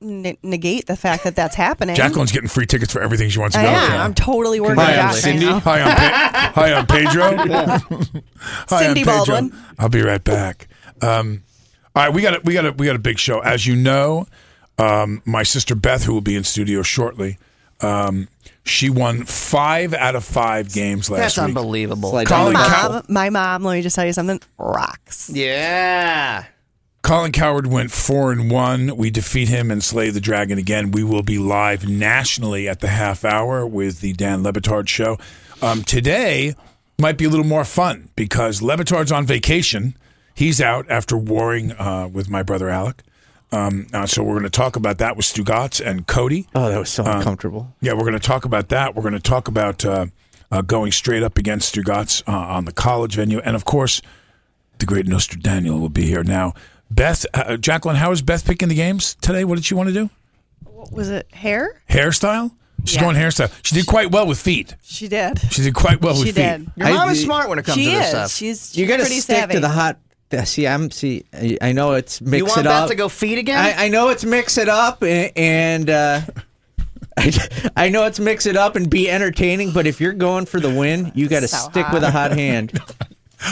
ne- 0.00 0.38
negate 0.42 0.86
the 0.86 0.96
fact 0.96 1.24
that 1.24 1.36
that's 1.36 1.54
happening. 1.54 1.96
Jacqueline's 1.96 2.32
getting 2.32 2.48
free 2.48 2.66
tickets 2.66 2.92
for 2.92 3.00
everything 3.02 3.28
she 3.30 3.38
wants 3.38 3.56
to 3.56 3.62
go 3.62 3.68
am. 3.68 3.90
to. 3.90 3.96
I'm 3.96 4.14
totally 4.14 4.60
working 4.60 4.76
Hi, 4.76 4.98
on 4.98 5.06
I'm 5.08 5.14
Cindy. 5.14 5.46
right. 5.46 5.62
Hi, 5.62 5.80
I'm, 5.80 5.96
Pe- 5.96 6.52
Hi, 6.60 6.72
I'm 6.72 6.86
Pedro. 6.86 8.22
Hi, 8.40 8.82
Cindy 8.82 9.00
I'm 9.00 9.06
Pedro. 9.06 9.24
Baldwin. 9.34 9.52
I'll 9.78 9.88
be 9.88 10.02
right 10.02 10.22
back. 10.22 10.68
Um, 11.02 11.42
all 11.94 12.04
right, 12.04 12.14
we 12.14 12.22
got 12.22 12.34
a, 12.36 12.40
we 12.44 12.52
got 12.54 12.66
a, 12.66 12.72
we 12.72 12.86
got 12.86 12.96
a 12.96 13.00
big 13.00 13.18
show. 13.18 13.40
As 13.40 13.66
you 13.66 13.74
know, 13.76 14.26
um, 14.78 15.22
my 15.24 15.42
sister 15.42 15.74
Beth, 15.74 16.04
who 16.04 16.12
will 16.14 16.20
be 16.20 16.36
in 16.36 16.44
studio 16.44 16.82
shortly, 16.82 17.38
um, 17.80 18.28
she 18.64 18.90
won 18.90 19.24
five 19.24 19.94
out 19.94 20.14
of 20.14 20.24
five 20.24 20.72
games 20.72 21.10
last 21.10 21.18
year. 21.18 21.24
That's 21.24 21.36
week. 21.38 21.44
unbelievable. 21.56 22.10
Slide 22.10 22.26
Colin 22.26 22.52
down 22.54 22.62
the 22.62 22.92
Mom, 22.92 23.02
my 23.08 23.30
mom. 23.30 23.64
Let 23.64 23.74
me 23.74 23.82
just 23.82 23.96
tell 23.96 24.04
you 24.06 24.12
something. 24.12 24.40
Rocks. 24.58 25.30
Yeah. 25.30 26.44
Colin 27.02 27.32
Cowherd 27.32 27.66
went 27.66 27.90
four 27.90 28.30
and 28.30 28.50
one. 28.50 28.96
We 28.96 29.10
defeat 29.10 29.48
him 29.48 29.70
and 29.70 29.82
slay 29.82 30.10
the 30.10 30.20
dragon 30.20 30.58
again. 30.58 30.90
We 30.90 31.02
will 31.02 31.22
be 31.22 31.38
live 31.38 31.88
nationally 31.88 32.68
at 32.68 32.80
the 32.80 32.88
half 32.88 33.24
hour 33.24 33.66
with 33.66 34.00
the 34.00 34.12
Dan 34.12 34.42
Le 34.42 34.52
Batard 34.52 34.86
show. 34.86 35.18
Um, 35.62 35.82
today 35.82 36.54
might 36.98 37.16
be 37.16 37.24
a 37.24 37.28
little 37.28 37.46
more 37.46 37.64
fun 37.64 38.10
because 38.16 38.60
Le 38.60 38.76
Batard's 38.76 39.10
on 39.10 39.24
vacation. 39.26 39.96
He's 40.34 40.60
out 40.60 40.86
after 40.90 41.16
warring 41.16 41.72
uh, 41.72 42.08
with 42.12 42.28
my 42.28 42.42
brother 42.42 42.68
Alec. 42.68 43.02
Um, 43.50 43.88
uh, 43.92 44.06
so 44.06 44.22
we're 44.22 44.34
going 44.34 44.44
to 44.44 44.50
talk 44.50 44.76
about 44.76 44.98
that 44.98 45.16
with 45.16 45.26
Stugotz 45.26 45.84
and 45.84 46.06
Cote. 46.06 46.44
Oh, 46.54 46.68
that 46.68 46.78
was 46.78 46.90
so 46.90 47.04
uncomfortable. 47.04 47.74
Yeah, 47.80 47.94
we're 47.94 48.00
going 48.00 48.12
to 48.12 48.20
talk 48.20 48.44
about 48.44 48.68
that. 48.68 48.94
We're 48.94 49.02
going 49.02 49.14
to 49.14 49.20
talk 49.20 49.48
about 49.48 49.84
uh, 49.84 50.06
uh, 50.52 50.62
going 50.62 50.92
straight 50.92 51.22
up 51.22 51.36
against 51.36 51.74
Stugotz 51.74 52.22
uh, 52.28 52.32
on 52.32 52.66
the 52.66 52.72
college 52.72 53.16
venue, 53.16 53.40
and 53.40 53.56
of 53.56 53.64
course, 53.64 54.00
the 54.78 54.86
great 54.86 55.06
Nostra 55.06 55.38
Daniel 55.38 55.80
will 55.80 55.88
be 55.88 56.06
here 56.06 56.22
now. 56.22 56.54
Beth, 56.90 57.24
uh, 57.34 57.56
Jacqueline, 57.56 57.96
how 57.96 58.10
is 58.12 58.22
Beth 58.22 58.44
picking 58.44 58.68
the 58.68 58.74
games 58.74 59.14
today? 59.20 59.44
What 59.44 59.54
did 59.56 59.64
she 59.64 59.74
want 59.74 59.88
to 59.88 59.92
do? 59.94 60.10
What 60.64 60.92
was 60.92 61.08
it? 61.10 61.26
Hair? 61.32 61.80
Hairstyle? 61.88 62.52
She's 62.84 62.94
Yeah. 62.96 63.02
going 63.02 63.16
hairstyle. 63.16 63.52
She 63.62 63.74
did 63.74 63.86
quite 63.86 64.10
well 64.10 64.26
with 64.26 64.40
feet. 64.40 64.74
She 64.82 65.06
did. 65.06 65.38
She 65.52 65.62
did 65.62 65.74
quite 65.74 66.00
well 66.00 66.14
with 66.14 66.26
She 66.26 66.32
feet. 66.32 66.42
did. 66.42 66.70
Your 66.76 66.88
I- 66.88 66.92
mom 66.92 67.10
is 67.10 67.22
smart 67.22 67.48
when 67.50 67.58
it 67.58 67.64
comes 67.66 67.76
She 67.78 67.84
to 67.84 67.90
this 67.90 68.04
is. 68.04 68.10
stuff. 68.10 68.30
She's, 68.32 68.68
she's 68.70 68.76
You 68.78 68.86
got 68.86 68.96
to 68.98 69.04
stick 69.04 69.22
savvy. 69.22 69.54
to 69.54 69.60
the 69.60 69.68
hot 69.68 69.98
See, 70.44 70.66
I'm 70.66 70.90
see. 70.92 71.24
I- 71.34 71.58
I 71.60 71.72
know 71.72 71.92
it's 71.94 72.20
mix 72.20 72.38
you 72.38 72.44
want 72.46 72.60
it 72.60 72.64
Beth 72.64 72.82
up. 72.84 72.88
to 72.88 72.94
go 72.94 73.08
feed 73.08 73.38
again? 73.38 73.58
I, 73.58 73.86
I 73.86 73.88
know 73.88 74.10
it's 74.10 74.24
mix 74.24 74.58
it 74.58 74.68
up 74.68 75.02
and, 75.02 75.32
and 75.36 75.90
uh, 75.90 76.20
I, 77.18 77.32
I 77.76 77.88
know 77.88 78.06
it's 78.06 78.20
mix 78.20 78.46
it 78.46 78.56
up 78.56 78.76
and 78.76 78.88
be 78.88 79.10
entertaining. 79.10 79.72
But 79.72 79.86
if 79.88 80.00
you're 80.00 80.12
going 80.12 80.46
for 80.46 80.60
the 80.60 80.70
win, 80.72 81.10
you 81.16 81.28
got 81.28 81.40
to 81.40 81.48
So 81.48 81.56
stick 81.70 81.84
hot. 81.86 81.94
with 81.94 82.04
a 82.04 82.10
hot 82.12 82.30
hand. 82.32 82.72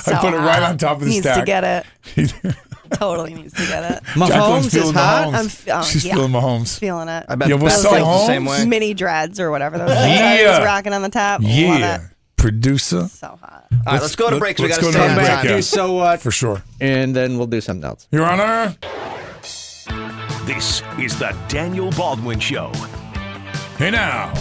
I 0.07 0.19
put 0.21 0.35
it 0.35 0.39
right 0.39 0.63
on 0.63 0.79
top 0.79 0.99
of 0.99 1.01
the 1.05 1.07
needs 1.11 1.25
stack. 1.27 1.41
to 1.41 1.45
get 1.45 1.87
it. 2.17 2.57
totally 2.95 3.35
needs 3.35 3.53
to 3.55 3.67
get 3.67 3.91
it. 3.93 4.03
Jacqueline's 4.05 4.67
Mahomes 4.67 4.75
is 4.83 4.91
hot. 4.91 5.27
I'm 5.35 5.47
f- 5.47 5.69
oh, 5.71 5.83
She's 5.83 6.05
yeah. 6.05 6.15
feeling 6.15 6.33
Mahomes. 6.33 6.79
Feeling 6.79 7.09
it. 7.09 7.25
I 7.29 7.35
bet 7.35 7.49
Yeah, 7.49 7.55
Beth 7.57 7.63
what's 7.63 7.83
feels 7.83 7.95
up, 7.95 8.01
the 8.01 8.27
same 8.27 8.45
way. 8.45 8.65
Mini 8.67 8.95
dreads 8.95 9.39
or 9.41 9.51
whatever 9.51 9.79
those 9.79 9.89
things 9.89 10.21
are. 10.21 10.35
Yeah. 10.35 10.57
He's 10.59 10.65
rocking 10.67 10.93
on 10.93 11.03
the 11.03 11.09
top. 11.11 11.41
Love 11.43 11.51
Yeah. 11.51 11.97
it. 11.97 12.01
Producer. 12.37 13.09
So 13.09 13.27
hot. 13.41 13.67
All 13.73 13.79
right, 13.95 14.01
let's 14.03 14.15
go 14.17 14.31
to 14.31 14.39
break. 14.39 14.57
'cause 14.57 14.65
We 14.65 14.69
let's 14.71 14.81
got 14.81 14.93
to 14.93 14.93
go 14.93 14.99
stay 14.99 15.07
to 15.07 15.11
on 15.11 15.17
break, 15.17 15.29
time. 15.29 15.47
yeah. 15.47 15.57
Do 15.57 15.63
so 15.63 15.93
what? 15.95 16.21
For 16.21 16.31
sure. 16.31 16.63
And 16.81 17.15
then 17.17 17.37
we'll 17.37 17.47
do 17.49 17.61
something 17.61 17.85
else. 17.85 18.07
Your 18.13 18.25
Honor. 18.27 18.77
This 20.47 20.83
is 20.99 21.19
the 21.19 21.37
Daniel 21.49 21.91
Baldwin 21.91 22.41
Show. 22.41 22.71
Hey 23.77 23.91
now. 23.91 24.33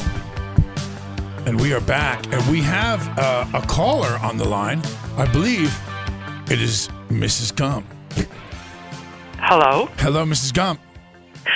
And 1.45 1.59
we 1.59 1.73
are 1.73 1.81
back, 1.81 2.25
and 2.33 2.45
we 2.51 2.61
have 2.61 3.17
uh, 3.17 3.45
a 3.53 3.61
caller 3.67 4.17
on 4.21 4.37
the 4.37 4.45
line. 4.47 4.81
I 5.17 5.25
believe 5.31 5.77
it 6.51 6.61
is 6.61 6.89
Mrs. 7.09 7.55
Gump. 7.55 7.85
Hello. 9.39 9.89
Hello, 9.99 10.25
Mrs. 10.25 10.53
Gump. 10.53 10.79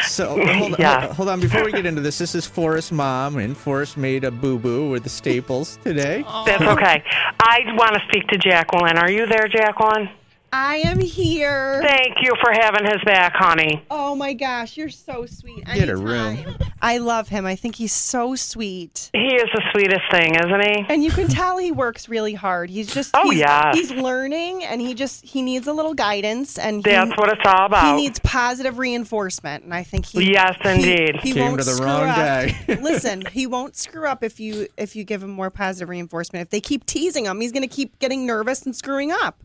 So 0.04 0.38
hold, 0.56 0.80
Yeah. 0.80 1.02
hold, 1.02 1.14
hold 1.16 1.30
on. 1.30 1.40
Before 1.42 1.64
we 1.66 1.72
get 1.72 1.86
into 1.86 2.02
this, 2.02 2.18
this 2.18 2.34
is 2.36 2.46
Forrest's 2.46 2.92
mom, 2.92 3.38
and 3.38 3.56
Forrest 3.58 3.98
made 3.98 4.24
a 4.24 4.32
boo 4.32 4.58
boo 4.58 4.90
with 4.90 5.04
the 5.04 5.10
staples 5.10 5.78
today. 5.84 6.24
That's 6.46 6.62
okay. 6.64 7.04
I 7.40 7.60
want 7.74 7.94
to 7.96 8.00
speak 8.08 8.28
to 8.30 8.38
Jacqueline. 8.38 8.98
Are 8.98 9.12
you 9.12 9.26
there, 9.26 9.48
Jacqueline? 9.48 10.10
I 10.54 10.78
am 10.78 11.00
here. 11.00 11.82
Thank 11.82 12.18
you 12.22 12.34
for 12.42 12.52
having 12.52 12.84
his 12.86 13.02
back, 13.06 13.34
honey. 13.36 13.86
Oh 13.90 14.16
my 14.16 14.34
gosh, 14.34 14.76
you're 14.76 14.90
so 14.90 15.26
sweet. 15.26 15.64
Get 15.66 15.88
a 15.88 15.96
room. 15.96 16.58
I 16.82 16.98
love 16.98 17.30
him. 17.30 17.46
I 17.46 17.56
think 17.56 17.76
he's 17.76 17.94
so 17.94 18.36
sweet. 18.36 19.10
He 19.14 19.36
is 19.36 19.44
the 19.54 19.62
sweetest 19.72 20.02
thing, 20.12 20.36
isn't 20.36 20.62
he? 20.68 20.86
And 20.94 21.04
you 21.04 21.12
can 21.12 21.30
tell 21.30 21.58
he 21.58 21.72
works 21.72 22.10
really 22.10 22.34
hard. 22.34 22.70
He's 22.70 22.94
just 22.94 23.12
Oh, 23.14 23.30
he's, 23.30 23.40
yes. 23.40 23.78
he's 23.78 23.92
learning 23.92 24.66
and 24.66 24.82
he 24.82 24.94
just 24.94 25.24
he 25.24 25.42
needs 25.42 25.68
a 25.68 25.74
little 25.74 25.94
guidance 25.94 26.58
and 26.58 26.78
he, 26.86 26.92
That's 26.92 27.12
what 27.18 27.30
it's 27.30 27.42
all 27.46 27.68
about. 27.68 27.86
He 27.96 28.02
needs 28.02 28.20
positive 28.20 28.78
reinforcement 28.78 29.64
and 29.64 29.74
I 29.74 29.84
think 29.84 30.06
he 30.06 30.32
Yes, 30.34 30.58
he- 30.62 30.70
indeed. 30.70 31.16
He, 31.22 31.32
Came 31.34 31.46
won't 31.46 31.60
to 31.60 31.66
the 31.66 31.72
screw 31.76 31.86
wrong 31.86 32.10
up. 32.10 32.16
guy. 32.18 32.56
Listen, 32.82 33.24
he 33.32 33.48
won't 33.48 33.78
screw 33.78 34.06
up 34.06 34.22
if 34.22 34.38
you 34.40 34.68
if 34.76 34.98
you 34.98 35.06
give 35.06 35.24
him 35.24 35.30
more 35.30 35.50
positive 35.50 35.88
reinforcement. 35.88 36.42
If 36.44 36.50
they 36.50 36.60
keep 36.60 36.86
teasing 36.86 37.26
him, 37.26 37.40
he's 37.40 37.54
going 37.54 37.64
to 37.68 37.74
keep 37.74 38.00
getting 38.00 38.26
nervous 38.26 38.64
and 38.66 38.76
screwing 38.76 39.12
up. 39.14 39.42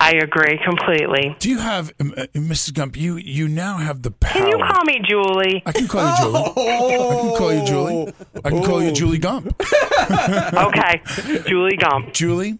I 0.00 0.12
agree 0.12 0.58
completely. 0.64 1.36
Do 1.38 1.48
you 1.48 1.58
have, 1.58 1.92
um, 2.00 2.12
uh, 2.16 2.26
Mrs. 2.34 2.74
Gump? 2.74 2.96
You 2.96 3.16
you 3.16 3.46
now 3.48 3.76
have 3.76 4.02
the 4.02 4.10
power. 4.10 4.32
Can 4.32 4.48
you 4.48 4.56
call 4.58 4.84
me 4.84 5.00
Julie? 5.08 5.62
I 5.66 5.72
can 5.72 5.86
call 5.86 6.06
you 6.08 6.16
Julie. 6.22 6.42
I 6.56 7.20
can 7.20 7.36
call 7.36 7.52
you 7.52 7.64
Julie. 7.64 8.12
I 8.44 8.50
can 8.50 8.62
call 8.64 8.82
you 8.82 8.92
Julie 8.92 9.18
Gump. 9.18 9.54
okay, 10.54 11.02
Julie 11.46 11.76
Gump. 11.76 12.12
Julie, 12.12 12.58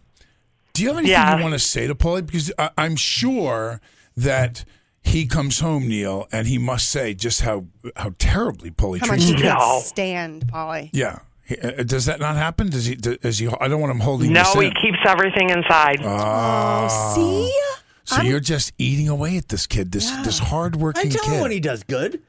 do 0.72 0.82
you 0.82 0.88
have 0.88 0.98
anything 0.98 1.12
Yeah. 1.12 1.36
you 1.36 1.42
want 1.42 1.54
to 1.54 1.58
say 1.58 1.86
to 1.86 1.94
Paulie? 1.94 2.24
Because 2.26 2.52
I, 2.58 2.70
I'm 2.78 2.94
sure 2.96 3.80
that 4.16 4.64
he 5.02 5.26
comes 5.26 5.60
home, 5.60 5.88
Neil, 5.88 6.28
and 6.30 6.46
he 6.46 6.58
must 6.58 6.88
say 6.90 7.14
just 7.14 7.40
how 7.40 7.66
how 7.96 8.12
terribly 8.18 8.70
Paulie 8.70 9.00
How 9.00 9.06
much 9.06 9.20
treats 9.20 9.24
he 9.30 9.32
you. 9.32 9.42
can't 9.42 9.82
stand, 9.84 10.46
Polly. 10.48 10.90
Yeah. 10.92 11.20
He- 11.50 11.58
uh, 11.60 11.82
Does 11.82 12.06
that 12.06 12.20
not 12.20 12.36
happen? 12.36 12.70
Does 12.70 12.86
he? 12.86 12.94
Does 12.94 13.38
he? 13.38 13.48
I 13.60 13.66
don't 13.68 13.80
want 13.80 13.90
him 13.90 14.00
holding 14.00 14.32
No, 14.32 14.44
he 14.54 14.70
keeps 14.70 14.98
everything 15.06 15.50
inside. 15.50 15.98
Oh, 16.02 17.12
See? 17.14 17.52
So 18.04 18.22
you're 18.22 18.40
just 18.40 18.72
eating 18.78 19.08
away 19.08 19.36
at 19.36 19.48
this 19.48 19.66
kid, 19.66 19.92
this 19.92 20.10
this 20.24 20.38
hardworking 20.38 21.08
I 21.12 21.14
tell 21.14 21.24
kid. 21.24 21.32
him 21.34 21.40
when 21.40 21.50
he 21.50 21.60
does 21.60 21.82
good. 21.84 22.20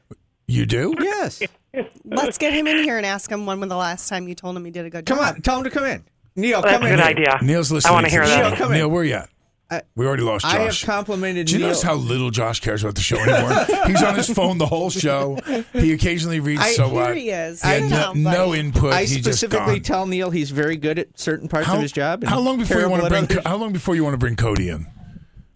you 0.47 0.65
do? 0.65 0.93
Yes. 0.99 1.41
Let's 2.05 2.37
get 2.37 2.53
him 2.53 2.67
in 2.67 2.77
here 2.83 2.97
and 2.97 3.05
ask 3.05 3.31
him 3.31 3.45
when 3.45 3.59
was 3.59 3.69
the 3.69 3.75
last 3.77 4.09
time 4.09 4.27
you 4.27 4.35
told 4.35 4.57
him 4.57 4.65
he 4.65 4.71
did 4.71 4.85
a 4.85 4.89
good 4.89 5.05
Come 5.05 5.17
job. 5.17 5.25
Come 5.27 5.35
on, 5.35 5.41
tell 5.41 5.57
him 5.59 5.63
to 5.63 5.69
come 5.69 5.85
in. 5.85 6.03
Neil, 6.35 6.61
That's 6.61 6.73
come 6.75 6.83
a 6.83 6.87
in. 6.87 6.95
good 6.97 7.03
idea. 7.05 7.39
Neil's 7.41 7.71
listening. 7.71 7.91
I 7.91 7.93
want 7.93 8.05
to 8.05 8.11
hear 8.11 8.25
that. 8.25 8.51
show. 8.51 8.55
Come 8.57 8.71
in. 8.73 8.77
Neil, 8.79 8.89
where 8.89 9.01
are 9.01 9.05
you 9.05 9.13
at? 9.15 9.29
I- 9.71 9.81
we 9.95 10.05
already 10.05 10.23
lost 10.23 10.43
I 10.45 10.59
have 10.59 10.67
Josh. 10.67 10.83
complimented 10.85 11.47
Do 11.47 11.53
you 11.53 11.59
Neil. 11.59 11.69
notice 11.69 11.81
how 11.81 11.93
little 11.95 12.29
Josh 12.29 12.59
cares 12.59 12.83
about 12.83 12.95
the 12.95 13.01
show 13.01 13.17
anymore? 13.17 13.65
He's 13.87 14.03
on 14.03 14.15
his 14.15 14.29
phone 14.29 14.57
the 14.57 14.65
whole 14.65 14.89
show. 14.89 15.37
He 15.73 15.93
occasionally 15.93 16.39
reads 16.41 16.61
I- 16.61 16.73
so 16.73 16.87
Here 16.89 16.93
what. 16.95 17.17
he 17.17 17.29
is. 17.29 17.61
He 17.61 17.67
had 17.69 17.83
Sit 17.83 17.89
no, 17.89 18.13
no 18.13 18.53
input. 18.53 18.91
I 18.93 19.01
He 19.05 19.21
just 19.21 19.23
specifically 19.39 19.75
gone. 19.79 19.83
tell 19.83 20.05
Neil 20.07 20.29
he's 20.29 20.51
very 20.51 20.75
good 20.75 20.99
at 20.99 21.17
certain 21.17 21.47
parts 21.47 21.69
of 21.69 21.81
his 21.81 21.91
job. 21.91 22.21
and 22.21 22.29
How 22.29 22.39
long 22.39 22.59
before 22.59 22.81
you 22.81 22.89
want 22.89 23.03
to 23.03 23.09
bring? 23.09 23.23
others. 23.23 23.39
How 23.45 23.55
long 23.55 23.71
before 23.73 23.95
you 23.95 24.03
want 24.03 24.13
to 24.13 24.17
bring 24.19 24.35
Cody 24.35 24.67
in? 24.69 24.87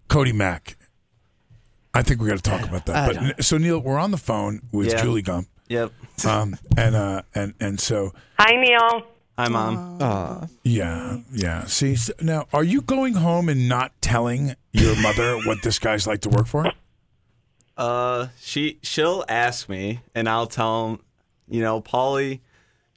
Cody 0.08 0.32
Mack. 0.32 0.76
I 1.92 2.02
think 2.02 2.20
we 2.20 2.28
got 2.28 2.36
to 2.36 2.42
talk 2.42 2.62
about 2.62 2.86
that. 2.86 3.34
But 3.36 3.44
so 3.44 3.58
Neil, 3.58 3.78
we're 3.80 3.98
on 3.98 4.10
the 4.12 4.18
phone 4.18 4.60
with 4.72 4.88
Yeah. 4.92 5.02
Julie 5.02 5.22
Gump. 5.22 5.48
Yep. 5.68 5.92
Um, 6.26 6.56
and 6.76 6.94
uh, 6.94 7.22
and 7.34 7.54
and 7.60 7.80
so 7.80 8.12
Hi, 8.38 8.54
Neil. 8.54 9.06
Hi, 9.38 9.48
mom. 9.48 9.98
Aw. 10.00 10.46
yeah, 10.62 11.18
yeah. 11.32 11.64
See, 11.66 11.96
now 12.22 12.46
are 12.54 12.64
you 12.64 12.80
going 12.80 13.14
home 13.14 13.48
and 13.48 13.68
not 13.68 13.92
telling 14.00 14.54
your 14.72 14.96
mother 15.02 15.36
what 15.44 15.62
this 15.62 15.78
guy's 15.78 16.06
like 16.06 16.20
to 16.22 16.30
work 16.30 16.46
for? 16.46 16.72
Uh, 17.76 18.28
she 18.40 18.78
she'll 18.82 19.24
ask 19.28 19.68
me, 19.68 20.00
and 20.14 20.28
I'll 20.28 20.46
tell 20.46 20.88
him. 20.88 21.00
You 21.48 21.60
know, 21.60 21.80
Paulie, 21.80 22.40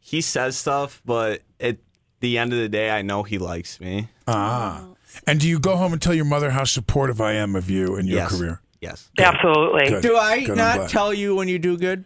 he 0.02 0.22
says 0.22 0.58
stuff, 0.58 1.02
but 1.06 1.44
at 1.60 1.78
the 2.20 2.38
end 2.40 2.52
of 2.52 2.58
the 2.60 2.70
day, 2.70 2.90
I 2.90 3.04
know 3.04 3.22
he 3.22 3.38
likes 3.38 3.80
me. 3.80 4.08
Ah. 4.28 4.86
And 5.28 5.40
do 5.40 5.48
you 5.48 5.60
go 5.60 5.76
home 5.76 5.94
and 5.94 6.02
tell 6.02 6.16
your 6.16 6.26
mother 6.26 6.50
how 6.50 6.64
supportive 6.64 7.22
I 7.22 7.34
am 7.34 7.56
of 7.56 7.70
you 7.70 7.96
and 7.96 8.08
your 8.08 8.20
Yes. 8.20 8.36
career? 8.36 8.62
Yes, 8.82 9.10
Absolutely. 9.20 9.90
Good. 9.90 10.02
Do 10.02 10.16
I 10.18 10.40
Good, 10.40 10.52
I'm 10.52 10.58
not 10.58 10.76
glad. 10.78 10.90
tell 10.90 11.14
you 11.14 11.36
when 11.36 11.48
you 11.48 11.60
do 11.60 11.78
good? 11.78 12.06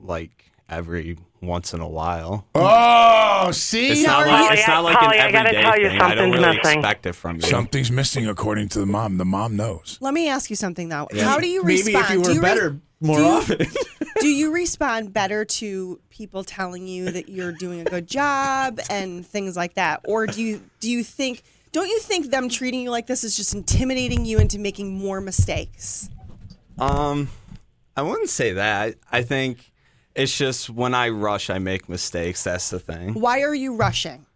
like 0.00 0.50
every 0.68 1.16
once 1.46 1.72
in 1.74 1.80
a 1.80 1.88
while. 1.88 2.46
Oh, 2.54 3.50
see, 3.52 3.90
It's 3.90 4.02
not 4.04 4.26
like 4.26 4.52
it's 4.58 4.68
I- 4.68 4.72
not 4.72 4.84
like 4.84 4.96
Polly, 4.98 5.18
I 5.18 5.26
an 5.26 5.32
gotta 5.32 5.48
everyday 5.50 5.62
tell 5.62 5.78
you 5.80 5.88
thing. 5.90 6.00
I 6.00 6.14
don't 6.14 6.18
something's 6.32 6.42
really 6.44 6.56
missing. 6.56 6.78
expect 6.78 7.06
it 7.06 7.12
from 7.14 7.36
you. 7.36 7.42
something's 7.42 7.90
missing 7.90 8.26
according 8.28 8.68
to 8.70 8.78
the 8.80 8.86
mom. 8.86 9.18
The 9.18 9.24
mom 9.24 9.56
knows. 9.56 9.98
Let 10.00 10.14
me 10.14 10.28
ask 10.28 10.50
you 10.50 10.56
something 10.56 10.88
though. 10.88 11.08
How 11.20 11.38
do 11.38 11.46
you 11.46 11.62
respond? 11.62 11.94
Maybe 11.94 11.96
respond? 11.98 12.04
if 12.04 12.10
you 12.10 12.22
Do 12.22 12.28
were 12.28 12.34
re- 12.34 12.54
better 12.54 12.76
more 13.00 13.16
do 13.18 13.22
you- 13.22 13.28
often. 13.28 13.66
do 14.20 14.28
you 14.28 14.52
respond 14.52 15.12
better 15.12 15.44
to 15.44 16.00
people 16.10 16.44
telling 16.44 16.86
you 16.86 17.10
that 17.10 17.28
you're 17.28 17.52
doing 17.52 17.80
a 17.80 17.84
good 17.84 18.06
job 18.06 18.80
and 18.88 19.26
things 19.26 19.56
like 19.56 19.74
that, 19.74 20.00
or 20.04 20.26
do 20.26 20.42
you 20.42 20.62
do 20.80 20.90
you 20.90 21.02
think? 21.04 21.42
Don't 21.72 21.88
you 21.88 21.98
think 21.98 22.30
them 22.30 22.48
treating 22.48 22.80
you 22.82 22.90
like 22.92 23.08
this 23.08 23.24
is 23.24 23.36
just 23.36 23.52
intimidating 23.52 24.24
you 24.24 24.38
into 24.38 24.60
making 24.60 24.96
more 24.96 25.20
mistakes? 25.20 26.08
Um, 26.78 27.28
I 27.96 28.02
wouldn't 28.02 28.30
say 28.30 28.52
that. 28.52 28.94
I 29.10 29.22
think 29.22 29.72
it's 30.14 30.36
just 30.36 30.70
when 30.70 30.94
I 30.94 31.08
rush, 31.08 31.50
I 31.50 31.58
make 31.58 31.88
mistakes. 31.88 32.44
That's 32.44 32.70
the 32.70 32.78
thing. 32.78 33.14
Why 33.14 33.40
are 33.42 33.54
you 33.54 33.76
rushing? 33.76 34.26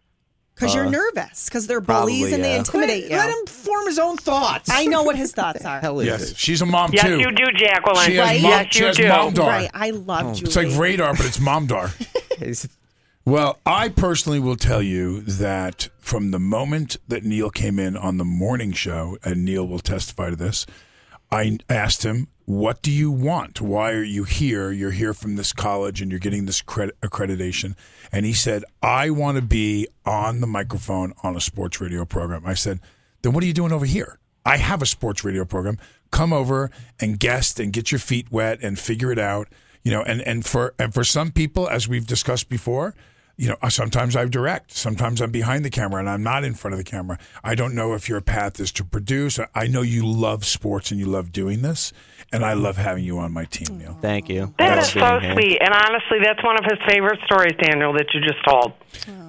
Because 0.54 0.74
you're 0.74 0.86
Uh, 0.86 0.90
nervous. 0.90 1.44
Because 1.44 1.68
they're 1.68 1.80
bullies 1.80 2.18
probably, 2.20 2.34
and 2.34 2.44
they 2.44 2.50
yeah. 2.52 2.58
intimidate 2.58 3.04
you. 3.04 3.16
Let 3.16 3.30
him 3.30 3.46
form 3.46 3.86
his 3.86 3.98
own 4.00 4.16
thoughts. 4.16 4.68
I 4.72 4.86
know 4.86 5.04
what 5.04 5.14
his 5.14 5.32
thoughts 5.32 5.64
are. 5.64 5.78
Hell 5.82 6.00
is 6.00 6.06
Yes, 6.06 6.30
it? 6.32 6.36
she's 6.36 6.60
a 6.62 6.66
mom 6.66 6.90
Yes, 6.92 7.04
too. 7.04 7.20
you 7.20 7.30
do, 7.30 7.44
Jacqueline. 7.54 8.06
She 8.06 8.16
has 8.16 8.26
Right? 8.28 8.42
mom, 8.42 8.50
Yes, 8.50 8.66
she 8.70 8.80
you 8.80 8.86
has 8.86 8.96
do. 8.96 9.04
momdar. 9.04 9.46
Right. 9.46 9.70
I 9.72 9.90
love 9.90 10.34
Julie. 10.34 10.48
It's 10.48 10.56
like 10.56 10.76
radar, 10.80 11.14
but 11.14 11.26
it's 11.26 11.38
momdar. 11.38 11.90
Well, 13.24 13.58
I 13.66 13.90
personally 13.90 14.40
will 14.40 14.56
tell 14.56 14.80
you 14.82 15.20
that 15.20 15.88
from 15.98 16.30
the 16.30 16.38
moment 16.38 16.96
that 17.08 17.24
Neil 17.24 17.50
came 17.50 17.78
in 17.78 17.94
on 17.94 18.16
the 18.16 18.24
morning 18.24 18.72
show, 18.72 19.18
and 19.22 19.44
Neil 19.44 19.68
will 19.68 19.80
testify 19.80 20.30
to 20.30 20.36
this, 20.36 20.64
I 21.30 21.58
asked 21.68 22.04
him, 22.04 22.28
What 22.48 22.80
do 22.80 22.90
you 22.90 23.10
want? 23.10 23.60
Why 23.60 23.92
are 23.92 24.02
you 24.02 24.24
here? 24.24 24.70
You're 24.70 24.92
here 24.92 25.12
from 25.12 25.36
this 25.36 25.52
college 25.52 26.00
and 26.00 26.10
you're 26.10 26.18
getting 26.18 26.46
this 26.46 26.62
credit, 26.62 26.98
accreditation. 27.02 27.74
And 28.10 28.24
he 28.24 28.32
said, 28.32 28.64
I 28.82 29.10
want 29.10 29.36
to 29.36 29.42
be 29.42 29.86
on 30.06 30.40
the 30.40 30.46
microphone 30.46 31.12
on 31.22 31.36
a 31.36 31.42
sports 31.42 31.78
radio 31.78 32.06
program. 32.06 32.46
I 32.46 32.54
said, 32.54 32.80
Then 33.20 33.34
what 33.34 33.44
are 33.44 33.46
you 33.46 33.52
doing 33.52 33.70
over 33.70 33.84
here? 33.84 34.18
I 34.46 34.56
have 34.56 34.80
a 34.80 34.86
sports 34.86 35.24
radio 35.24 35.44
program. 35.44 35.76
Come 36.10 36.32
over 36.32 36.70
and 36.98 37.20
guest 37.20 37.60
and 37.60 37.70
get 37.70 37.92
your 37.92 37.98
feet 37.98 38.32
wet 38.32 38.60
and 38.62 38.78
figure 38.78 39.12
it 39.12 39.18
out. 39.18 39.48
You 39.82 39.92
know, 39.92 40.00
and, 40.00 40.22
and 40.22 40.42
for 40.42 40.72
and 40.78 40.94
for 40.94 41.04
some 41.04 41.32
people, 41.32 41.68
as 41.68 41.86
we've 41.86 42.06
discussed 42.06 42.48
before, 42.48 42.94
you 43.38 43.48
know, 43.48 43.56
sometimes 43.68 44.16
I 44.16 44.24
direct, 44.26 44.72
sometimes 44.72 45.20
I'm 45.20 45.30
behind 45.30 45.64
the 45.64 45.70
camera 45.70 46.00
and 46.00 46.10
I'm 46.10 46.24
not 46.24 46.42
in 46.42 46.54
front 46.54 46.74
of 46.74 46.78
the 46.78 46.84
camera. 46.84 47.18
I 47.44 47.54
don't 47.54 47.72
know 47.72 47.94
if 47.94 48.08
your 48.08 48.20
path 48.20 48.58
is 48.58 48.72
to 48.72 48.84
produce. 48.84 49.38
I 49.54 49.68
know 49.68 49.82
you 49.82 50.04
love 50.04 50.44
sports 50.44 50.90
and 50.90 50.98
you 50.98 51.06
love 51.06 51.30
doing 51.30 51.62
this, 51.62 51.92
and 52.32 52.44
I 52.44 52.52
love 52.52 52.76
having 52.76 53.04
you 53.04 53.18
on 53.18 53.32
my 53.32 53.44
team, 53.46 53.78
Neil. 53.78 53.96
Thank 54.02 54.28
you. 54.28 54.52
That 54.58 54.76
Love 54.76 54.78
is 54.84 54.90
so 54.90 55.00
being 55.00 55.20
here. 55.22 55.32
sweet. 55.32 55.58
And 55.62 55.72
honestly, 55.74 56.18
that's 56.22 56.42
one 56.42 56.56
of 56.58 56.64
his 56.64 56.78
favorite 56.86 57.20
stories, 57.24 57.54
Daniel, 57.60 57.92
that 57.94 58.06
you 58.12 58.20
just 58.20 58.44
told. 58.46 58.72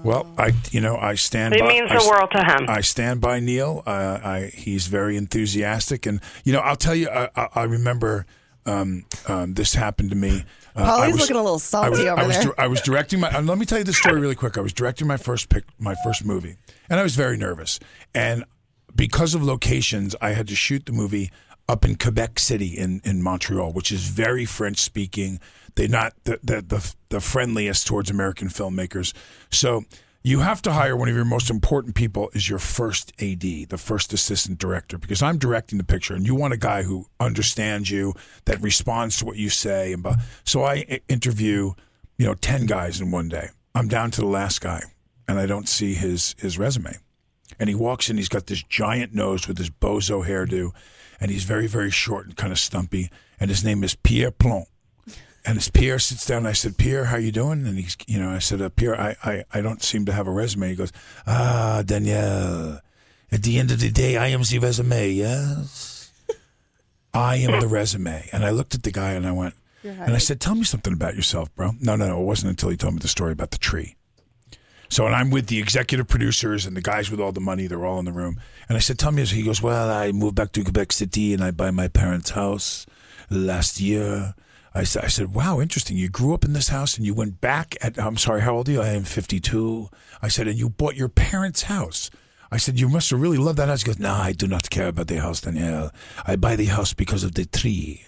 Well, 0.03 0.31
I, 0.37 0.51
you 0.71 0.81
know, 0.81 0.97
I 0.97 1.15
stand. 1.15 1.55
It 1.55 1.61
by, 1.61 1.67
means 1.67 1.89
I 1.91 1.97
the 1.99 2.07
world 2.09 2.29
to 2.31 2.43
him. 2.43 2.65
I 2.69 2.81
stand 2.81 3.21
by 3.21 3.39
Neil. 3.39 3.83
Uh, 3.85 4.19
I 4.23 4.51
he's 4.53 4.87
very 4.87 5.17
enthusiastic, 5.17 6.05
and 6.05 6.21
you 6.43 6.53
know, 6.53 6.59
I'll 6.59 6.75
tell 6.75 6.95
you, 6.95 7.09
I, 7.09 7.29
I, 7.35 7.47
I 7.55 7.63
remember 7.63 8.25
um, 8.65 9.05
um, 9.27 9.53
this 9.53 9.73
happened 9.75 10.09
to 10.11 10.15
me. 10.15 10.43
Uh, 10.75 10.85
Polly's 10.85 11.03
I 11.03 11.07
was- 11.11 11.19
looking 11.21 11.35
a 11.35 11.41
little 11.43 11.55
I 11.55 11.59
salty 11.59 11.89
was, 11.91 11.99
over 12.01 12.21
I 12.21 12.27
was, 12.27 12.37
there. 12.37 12.61
I 12.61 12.67
was 12.67 12.81
directing 12.81 13.19
my. 13.19 13.39
let 13.39 13.57
me 13.57 13.65
tell 13.65 13.77
you 13.77 13.83
the 13.83 13.93
story 13.93 14.19
really 14.19 14.35
quick. 14.35 14.57
I 14.57 14.61
was 14.61 14.73
directing 14.73 15.07
my 15.07 15.17
first 15.17 15.49
pic, 15.49 15.63
my 15.77 15.95
first 16.03 16.23
movie, 16.25 16.55
and 16.89 16.99
I 16.99 17.03
was 17.03 17.15
very 17.15 17.37
nervous. 17.37 17.79
And 18.13 18.43
because 18.95 19.35
of 19.35 19.43
locations, 19.43 20.15
I 20.21 20.31
had 20.31 20.47
to 20.49 20.55
shoot 20.55 20.85
the 20.85 20.91
movie 20.91 21.31
up 21.69 21.85
in 21.85 21.95
Quebec 21.95 22.39
City 22.39 22.69
in, 22.77 22.99
in 23.05 23.21
Montreal, 23.21 23.71
which 23.73 23.91
is 23.91 24.07
very 24.07 24.43
French 24.43 24.79
speaking. 24.79 25.39
They're 25.75 25.87
not 25.87 26.13
the, 26.23 26.39
the 26.43 26.61
the 26.61 26.95
the 27.09 27.21
friendliest 27.21 27.85
towards 27.85 28.09
American 28.09 28.49
filmmakers. 28.49 29.13
So 29.51 29.85
you 30.23 30.39
have 30.39 30.61
to 30.63 30.73
hire 30.73 30.97
one 30.97 31.07
of 31.07 31.15
your 31.15 31.25
most 31.25 31.49
important 31.49 31.95
people 31.95 32.31
is 32.33 32.49
your 32.49 32.59
first 32.59 33.13
AD, 33.21 33.41
the 33.41 33.77
first 33.77 34.11
assistant 34.11 34.57
director, 34.57 34.97
because 34.97 35.21
I'm 35.21 35.37
directing 35.37 35.77
the 35.77 35.83
picture, 35.83 36.15
and 36.15 36.25
you 36.25 36.35
want 36.35 36.53
a 36.53 36.57
guy 36.57 36.83
who 36.83 37.05
understands 37.19 37.89
you, 37.89 38.13
that 38.45 38.59
responds 38.61 39.17
to 39.19 39.25
what 39.25 39.37
you 39.37 39.49
say, 39.49 39.93
and 39.93 40.05
so 40.43 40.63
I 40.63 41.01
interview, 41.07 41.73
you 42.17 42.25
know, 42.25 42.33
ten 42.33 42.65
guys 42.65 42.99
in 42.99 43.11
one 43.11 43.29
day. 43.29 43.49
I'm 43.75 43.87
down 43.87 44.09
to 44.11 44.21
the 44.21 44.27
last 44.27 44.59
guy, 44.59 44.81
and 45.27 45.39
I 45.39 45.45
don't 45.45 45.69
see 45.69 45.93
his 45.93 46.35
his 46.39 46.57
resume. 46.57 46.97
And 47.59 47.69
he 47.69 47.75
walks 47.75 48.09
in, 48.09 48.17
he's 48.17 48.29
got 48.29 48.47
this 48.47 48.63
giant 48.63 49.13
nose 49.13 49.47
with 49.47 49.57
this 49.57 49.69
bozo 49.69 50.25
hairdo, 50.25 50.71
and 51.19 51.31
he's 51.31 51.43
very, 51.43 51.67
very 51.67 51.91
short 51.91 52.25
and 52.25 52.35
kind 52.35 52.51
of 52.51 52.59
stumpy. 52.59 53.09
And 53.39 53.49
his 53.49 53.63
name 53.63 53.83
is 53.83 53.95
Pierre 53.95 54.31
Plon. 54.31 54.65
And 55.45 55.57
as 55.57 55.69
Pierre 55.69 55.99
sits 55.99 56.25
down, 56.25 56.45
I 56.45 56.51
said, 56.51 56.77
Pierre, 56.77 57.05
how 57.05 57.17
you 57.17 57.31
doing? 57.31 57.65
And 57.65 57.77
he's, 57.77 57.95
you 58.07 58.19
know, 58.19 58.29
I 58.29 58.39
said, 58.39 58.61
uh, 58.61 58.69
Pierre, 58.69 58.99
I, 58.99 59.15
I, 59.23 59.43
I 59.53 59.61
don't 59.61 59.81
seem 59.81 60.05
to 60.05 60.11
have 60.11 60.27
a 60.27 60.31
resume. 60.31 60.69
He 60.69 60.75
goes, 60.75 60.91
Ah, 61.25 61.81
Danielle, 61.85 62.81
at 63.31 63.43
the 63.43 63.57
end 63.57 63.71
of 63.71 63.79
the 63.79 63.89
day, 63.89 64.17
I 64.17 64.27
am 64.27 64.43
the 64.43 64.59
resume, 64.59 65.09
yes? 65.11 66.11
I 67.13 67.37
am 67.37 67.59
the 67.59 67.67
resume. 67.67 68.29
And 68.31 68.45
I 68.45 68.49
looked 68.51 68.75
at 68.75 68.83
the 68.83 68.91
guy 68.91 69.13
and 69.13 69.25
I 69.25 69.31
went, 69.31 69.55
and 69.83 70.13
I 70.13 70.17
said, 70.19 70.39
tell 70.41 70.55
me 70.55 70.63
something 70.63 70.93
about 70.93 71.15
yourself, 71.15 71.53
bro. 71.55 71.71
No, 71.79 71.95
no, 71.95 72.07
no. 72.07 72.21
It 72.21 72.25
wasn't 72.25 72.49
until 72.51 72.69
he 72.69 72.77
told 72.77 72.95
me 72.95 72.99
the 72.99 73.07
story 73.07 73.31
about 73.31 73.51
the 73.51 73.57
tree. 73.57 73.95
So, 74.89 75.05
and 75.05 75.15
I'm 75.15 75.29
with 75.29 75.47
the 75.47 75.59
executive 75.59 76.07
producers 76.07 76.65
and 76.65 76.75
the 76.75 76.81
guys 76.81 77.11
with 77.11 77.19
all 77.19 77.31
the 77.31 77.39
money. 77.39 77.67
They're 77.67 77.85
all 77.85 77.99
in 77.99 78.05
the 78.05 78.11
room. 78.11 78.39
And 78.67 78.75
I 78.75 78.79
said, 78.79 78.97
tell 78.97 79.11
me. 79.11 79.23
He 79.23 79.43
goes, 79.43 79.61
well, 79.61 79.89
I 79.89 80.11
moved 80.11 80.35
back 80.35 80.51
to 80.53 80.63
Quebec 80.63 80.91
City 80.91 81.33
and 81.33 81.43
I 81.43 81.51
buy 81.51 81.69
my 81.69 81.87
parents' 81.87 82.31
house 82.31 82.87
last 83.29 83.79
year. 83.79 84.33
I 84.73 84.83
said, 84.83 85.03
I 85.03 85.07
said, 85.07 85.33
wow, 85.33 85.59
interesting. 85.59 85.97
You 85.97 86.09
grew 86.09 86.33
up 86.33 86.43
in 86.43 86.53
this 86.53 86.69
house 86.69 86.97
and 86.97 87.05
you 87.05 87.13
went 87.13 87.39
back 87.39 87.75
at, 87.81 87.99
I'm 87.99 88.17
sorry, 88.17 88.41
how 88.41 88.55
old 88.55 88.69
are 88.69 88.71
you? 88.71 88.81
I 88.81 88.89
am 88.89 89.03
52. 89.03 89.89
I 90.21 90.27
said, 90.27 90.47
and 90.47 90.57
you 90.57 90.69
bought 90.69 90.95
your 90.95 91.09
parents' 91.09 91.63
house. 91.63 92.09
I 92.51 92.57
said, 92.57 92.79
you 92.79 92.89
must 92.89 93.11
have 93.11 93.21
really 93.21 93.37
loved 93.37 93.59
that 93.59 93.67
house. 93.67 93.83
He 93.83 93.87
goes, 93.87 93.99
no, 93.99 94.13
I 94.13 94.31
do 94.31 94.47
not 94.47 94.71
care 94.71 94.87
about 94.87 95.07
the 95.07 95.21
house, 95.21 95.41
Danielle. 95.41 95.91
I 96.25 96.35
buy 96.35 96.55
the 96.55 96.65
house 96.65 96.93
because 96.95 97.23
of 97.23 97.35
the 97.35 97.45
tree. 97.45 98.05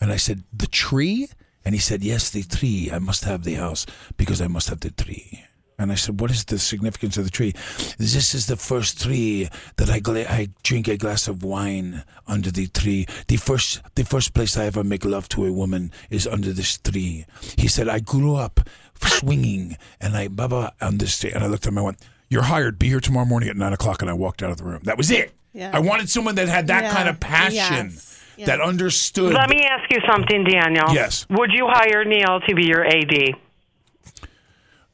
And 0.00 0.12
I 0.12 0.16
said, 0.16 0.44
the 0.52 0.68
tree? 0.68 1.28
And 1.64 1.74
he 1.74 1.80
said, 1.80 2.04
yes, 2.04 2.30
the 2.30 2.44
tree. 2.44 2.90
I 2.92 3.00
must 3.00 3.24
have 3.24 3.42
the 3.42 3.54
house 3.54 3.86
because 4.16 4.40
I 4.40 4.46
must 4.46 4.68
have 4.68 4.80
the 4.80 4.90
tree. 4.90 5.44
And 5.80 5.90
I 5.90 5.94
said, 5.94 6.20
what 6.20 6.30
is 6.30 6.44
the 6.44 6.58
significance 6.58 7.16
of 7.16 7.24
the 7.24 7.30
tree? 7.30 7.52
This 7.96 8.34
is 8.34 8.46
the 8.46 8.56
first 8.56 9.02
tree 9.02 9.48
that 9.76 9.88
I, 9.88 9.98
gla- 9.98 10.26
I 10.28 10.48
drink 10.62 10.88
a 10.88 10.96
glass 10.98 11.26
of 11.26 11.42
wine 11.42 12.04
under 12.28 12.50
the 12.50 12.66
tree. 12.66 13.06
The 13.28 13.36
first, 13.38 13.80
the 13.94 14.04
first 14.04 14.34
place 14.34 14.58
I 14.58 14.66
ever 14.66 14.84
make 14.84 15.06
love 15.06 15.28
to 15.30 15.46
a 15.46 15.52
woman 15.52 15.90
is 16.10 16.26
under 16.26 16.52
this 16.52 16.76
tree. 16.78 17.24
He 17.56 17.66
said, 17.66 17.88
I 17.88 18.00
grew 18.00 18.34
up 18.36 18.60
swinging 19.02 19.78
and 20.00 20.16
I, 20.16 20.28
baba, 20.28 20.74
on 20.82 20.98
this 20.98 21.18
tree. 21.18 21.32
And 21.32 21.42
I 21.42 21.46
looked 21.46 21.64
at 21.66 21.72
him, 21.72 21.78
and 21.78 21.82
I 21.82 21.86
went, 21.86 22.06
you're 22.28 22.42
hired. 22.42 22.78
Be 22.78 22.88
here 22.88 23.00
tomorrow 23.00 23.24
morning 23.26 23.48
at 23.48 23.56
nine 23.56 23.72
o'clock. 23.72 24.02
And 24.02 24.10
I 24.10 24.14
walked 24.14 24.42
out 24.42 24.50
of 24.50 24.58
the 24.58 24.64
room. 24.64 24.80
That 24.84 24.98
was 24.98 25.10
it. 25.10 25.32
Yeah. 25.54 25.70
I 25.72 25.80
wanted 25.80 26.10
someone 26.10 26.34
that 26.34 26.46
had 26.48 26.66
that 26.66 26.84
Yeah. 26.84 26.92
kind 26.94 27.08
of 27.08 27.18
passion, 27.18 27.90
Yes. 28.36 28.46
that 28.46 28.60
understood. 28.60 29.32
Let 29.32 29.48
me 29.48 29.62
ask 29.64 29.90
you 29.90 29.98
something, 30.06 30.44
Daniel. 30.44 30.92
Yes. 30.94 31.26
Would 31.30 31.50
you 31.52 31.66
hire 31.68 32.04
Neil 32.04 32.38
to 32.46 32.54
be 32.54 32.66
your 32.66 32.84
AD? 32.86 33.34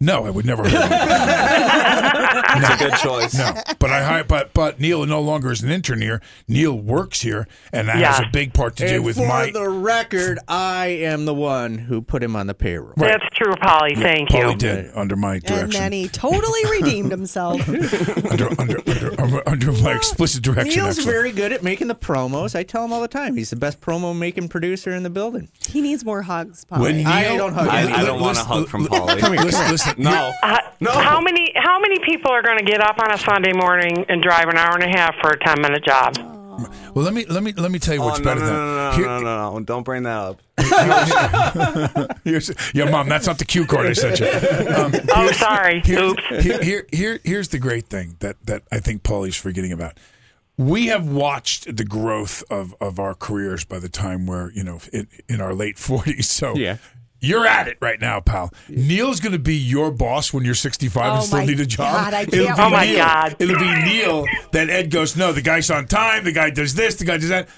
No, 0.00 0.26
I 0.26 0.30
would 0.30 0.44
never. 0.44 0.62
hire 0.68 0.82
him. 0.82 0.88
That's 2.60 2.80
a 2.80 2.84
good 2.84 2.98
choice. 2.98 3.34
No, 3.34 3.54
but 3.78 3.90
I 3.90 4.02
hire, 4.04 4.24
but 4.24 4.52
but 4.52 4.78
Neil 4.78 5.04
no 5.06 5.20
longer 5.20 5.50
is 5.52 5.62
an 5.62 5.70
intern 5.70 6.00
here. 6.00 6.20
Neil 6.48 6.74
works 6.74 7.22
here, 7.22 7.48
and 7.72 7.88
that 7.88 7.96
has 7.96 8.20
a 8.20 8.28
big 8.32 8.52
part 8.52 8.76
to 8.76 8.86
do 8.86 8.96
And 8.96 9.04
with 9.04 9.16
for 9.16 9.26
my. 9.26 9.46
For 9.46 9.52
the 9.52 9.68
record, 9.68 10.38
I 10.48 10.86
am 10.86 11.24
the 11.24 11.34
one 11.34 11.78
who 11.78 12.02
put 12.02 12.22
him 12.22 12.36
on 12.36 12.46
the 12.46 12.54
payroll. 12.54 12.92
That's 12.96 13.24
true, 13.34 13.54
Polly. 13.56 13.92
Yeah, 13.94 14.02
Thank 14.02 14.28
Paulie 14.30 14.52
you. 14.52 14.58
did 14.58 14.90
under 14.94 15.16
my 15.16 15.34
And 15.36 15.44
direction, 15.44 15.70
then 15.80 15.92
he 15.92 16.08
totally 16.08 16.64
redeemed 16.70 17.10
himself. 17.10 17.66
under, 17.68 18.48
under, 18.60 18.78
under, 18.86 19.20
under, 19.20 19.48
under 19.48 19.72
my 19.72 19.94
explicit 19.94 20.42
direction. 20.42 20.74
Neil's 20.74 20.98
excellent. 20.98 21.10
very 21.10 21.32
good 21.32 21.52
at 21.52 21.62
making 21.62 21.88
the 21.88 21.94
promos. 21.94 22.54
I 22.54 22.62
tell 22.62 22.84
him 22.84 22.92
all 22.92 23.00
the 23.00 23.08
time. 23.08 23.36
He's 23.36 23.50
the 23.50 23.56
best 23.56 23.80
promo 23.80 24.16
making 24.16 24.48
producer 24.48 24.92
in 24.94 25.02
the 25.02 25.10
building. 25.10 25.48
He 25.66 25.80
needs 25.80 26.04
more 26.04 26.22
hugs, 26.22 26.64
Polly. 26.64 26.82
When 26.82 26.96
Neil, 26.98 27.08
I 27.08 27.36
don't 27.36 27.54
hug 27.54 27.68
I. 27.68 27.92
I 28.00 28.04
don't 28.04 28.20
want 28.20 28.36
a 28.38 28.44
hug 28.44 28.68
from 28.68 28.86
Polly. 28.86 29.20
Come 29.20 29.32
here, 29.34 29.42
listen, 29.42 29.70
listen. 29.70 29.95
No. 29.96 30.32
Uh, 30.42 30.58
No. 30.80 30.90
How 30.92 31.20
many 31.20 31.52
how 31.56 31.78
many 31.80 31.98
people 32.00 32.30
are 32.30 32.42
going 32.42 32.58
to 32.58 32.64
get 32.64 32.80
up 32.80 32.98
on 32.98 33.10
a 33.12 33.18
Sunday 33.18 33.52
morning 33.54 34.04
and 34.08 34.22
drive 34.22 34.48
an 34.48 34.56
hour 34.58 34.74
and 34.74 34.82
a 34.84 34.88
half 34.98 35.14
for 35.22 35.30
a 35.30 35.38
ten 35.38 35.60
minute 35.62 35.84
job? 35.84 36.16
Well, 36.94 37.04
let 37.04 37.12
me 37.12 37.26
let 37.26 37.42
me 37.42 37.52
let 37.52 37.70
me 37.70 37.78
tell 37.78 37.94
you 37.94 38.00
Oh, 38.02 38.06
what's 38.06 38.18
no, 38.20 38.24
better 38.24 38.40
no, 38.40 38.46
than 38.46 38.54
no, 38.56 38.90
no, 38.90 38.96
Here- 38.96 39.06
no, 39.06 39.20
no, 39.20 39.58
no, 39.58 39.64
Don't 39.64 39.82
bring 39.82 40.04
that 40.04 40.16
up. 40.16 40.40
Here's, 42.24 42.50
yeah, 42.74 42.90
mom, 42.90 43.08
that's 43.08 43.26
not 43.26 43.38
the 43.38 43.44
cue 43.44 43.66
card 43.66 43.86
I 43.86 43.92
sent 43.92 44.20
you. 44.20 44.26
Um, 44.76 44.92
Oh, 45.14 45.30
sorry. 45.32 45.80
Here's, 45.84 46.00
Oops. 46.00 46.22
Here, 46.42 46.62
here, 46.62 46.86
here, 46.92 47.20
here's 47.24 47.48
the 47.48 47.58
great 47.58 47.86
thing 47.88 48.16
that 48.20 48.36
that 48.46 48.62
I 48.72 48.80
think 48.80 49.02
Paulie's 49.02 49.36
forgetting 49.36 49.72
about. 49.72 49.98
We 50.58 50.86
have 50.86 51.06
watched 51.08 51.76
the 51.76 51.84
growth 51.84 52.42
of 52.50 52.74
of 52.80 52.98
our 52.98 53.14
careers 53.14 53.64
by 53.64 53.78
the 53.78 53.88
time 53.90 54.26
we're 54.26 54.50
you 54.52 54.64
know 54.64 54.80
in, 54.92 55.08
in 55.28 55.40
our 55.40 55.54
late 55.54 55.78
forties. 55.78 56.28
So 56.30 56.54
Yeah. 56.56 56.76
You're 57.20 57.46
at 57.46 57.66
it 57.66 57.78
right 57.80 58.00
now, 58.00 58.20
pal. 58.20 58.52
Neil's 58.68 59.20
going 59.20 59.32
to 59.32 59.38
be 59.38 59.56
your 59.56 59.90
boss 59.90 60.32
when 60.32 60.44
you're 60.44 60.54
65 60.54 61.02
and 61.12 61.18
Oh 61.18 61.24
still 61.24 61.46
need 61.46 61.60
a 61.60 61.66
job. 61.66 62.04
God, 62.04 62.14
I 62.14 62.20
It'll 62.22 62.46
can't 62.46 62.56
be 62.56 62.62
Oh 62.62 62.70
my 62.70 62.84
Neil. 62.86 62.96
God. 62.98 63.36
It'll 63.38 63.58
be 63.58 63.82
Neil 63.84 64.26
that 64.52 64.68
Ed 64.70 64.90
goes, 64.90 65.16
no, 65.16 65.32
the 65.32 65.42
guy's 65.42 65.70
on 65.70 65.86
time. 65.86 66.24
The 66.24 66.32
guy 66.32 66.50
does 66.50 66.74
this. 66.74 66.96
The 66.96 67.04
guy 67.06 67.16
does 67.16 67.30
that. 67.30 67.48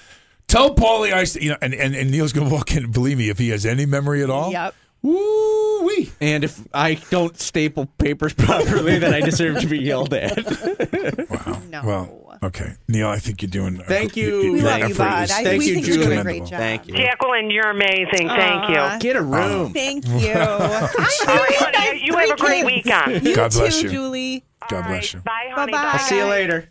Tell 0.47 0.73
Paulie, 0.73 1.13
I, 1.13 1.39
you 1.39 1.51
know, 1.51 1.57
and, 1.61 1.73
and, 1.75 1.93
and 1.95 2.09
Neil's 2.09 2.33
going 2.33 2.47
to 2.47 2.53
walk 2.53 2.75
in. 2.75 2.89
Believe 2.91 3.17
me, 3.17 3.29
if 3.29 3.37
he 3.37 3.49
has 3.49 3.65
any 3.65 3.85
memory 3.85 4.23
at 4.23 4.29
all, 4.29 4.51
Yep. 4.51 4.73
Woo 5.01 5.85
wee. 5.85 6.11
And 6.21 6.43
if 6.43 6.59
I 6.73 6.95
don't 7.09 7.39
staple 7.39 7.85
papers 7.97 8.33
properly, 8.37 8.99
then 8.99 9.13
I 9.13 9.21
deserve 9.21 9.59
to 9.61 9.67
be 9.67 9.79
yelled 9.79 10.13
at. 10.13 10.37
Wow. 11.29 11.61
No. 11.69 11.81
Well, 11.85 12.37
okay, 12.43 12.73
Neil, 12.87 13.07
I 13.09 13.19
think 13.19 13.41
you're 13.41 13.49
doing. 13.51 13.77
Thank 13.87 14.17
you. 14.17 14.51
We 14.53 14.61
love 14.61 14.79
you, 14.89 14.95
bud. 14.95 15.23
is- 15.25 15.31
I, 15.31 15.43
Thank 15.43 15.59
we 15.59 15.67
you, 15.67 15.73
think 15.75 15.87
you're 15.87 15.97
doing 15.97 16.07
a 16.07 16.15
Julie. 16.15 16.23
great 16.23 16.39
job. 16.49 16.59
Thank 16.59 16.87
you. 16.87 16.95
Jacqueline, 16.95 17.49
you're 17.51 17.69
amazing. 17.69 18.27
Thank 18.27 18.63
Aw. 18.63 18.93
you. 18.95 18.99
Get 18.99 19.15
a 19.15 19.21
room. 19.21 19.71
Thank 19.73 20.05
you. 20.07 20.13
All 20.33 20.59
right, 20.59 21.55
honey, 21.75 22.01
you 22.03 22.15
have 22.17 22.29
a 22.31 22.35
great 22.37 22.65
weekend. 22.65 23.23
You 23.25 23.35
God 23.35 23.51
bless 23.51 23.77
too, 23.79 23.85
you. 23.87 23.89
Julie. 23.91 24.43
God 24.69 24.87
bless 24.87 25.13
you. 25.13 25.19
Bye, 25.21 25.49
honey. 25.53 25.71
Bye-bye. 25.71 25.89
I'll 25.93 25.99
see 25.99 26.17
you 26.17 26.25
later. 26.25 26.69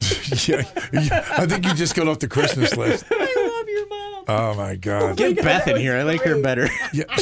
yeah, 0.48 0.62
yeah, 0.92 1.24
I 1.38 1.46
think 1.46 1.64
you 1.66 1.72
just 1.74 1.94
got 1.94 2.08
off 2.08 2.18
the 2.18 2.28
Christmas 2.28 2.76
list. 2.76 3.04
I 3.10 3.16
love 3.58 3.68
your 3.68 3.88
mom. 3.88 4.13
Oh 4.26 4.54
my 4.54 4.76
God. 4.76 5.16
Get 5.16 5.36
Beth 5.36 5.68
in 5.68 5.76
here. 5.76 5.96
I 5.96 6.02
like 6.02 6.22
her 6.22 6.40
better. 6.40 6.68
Yeah. 6.92 7.04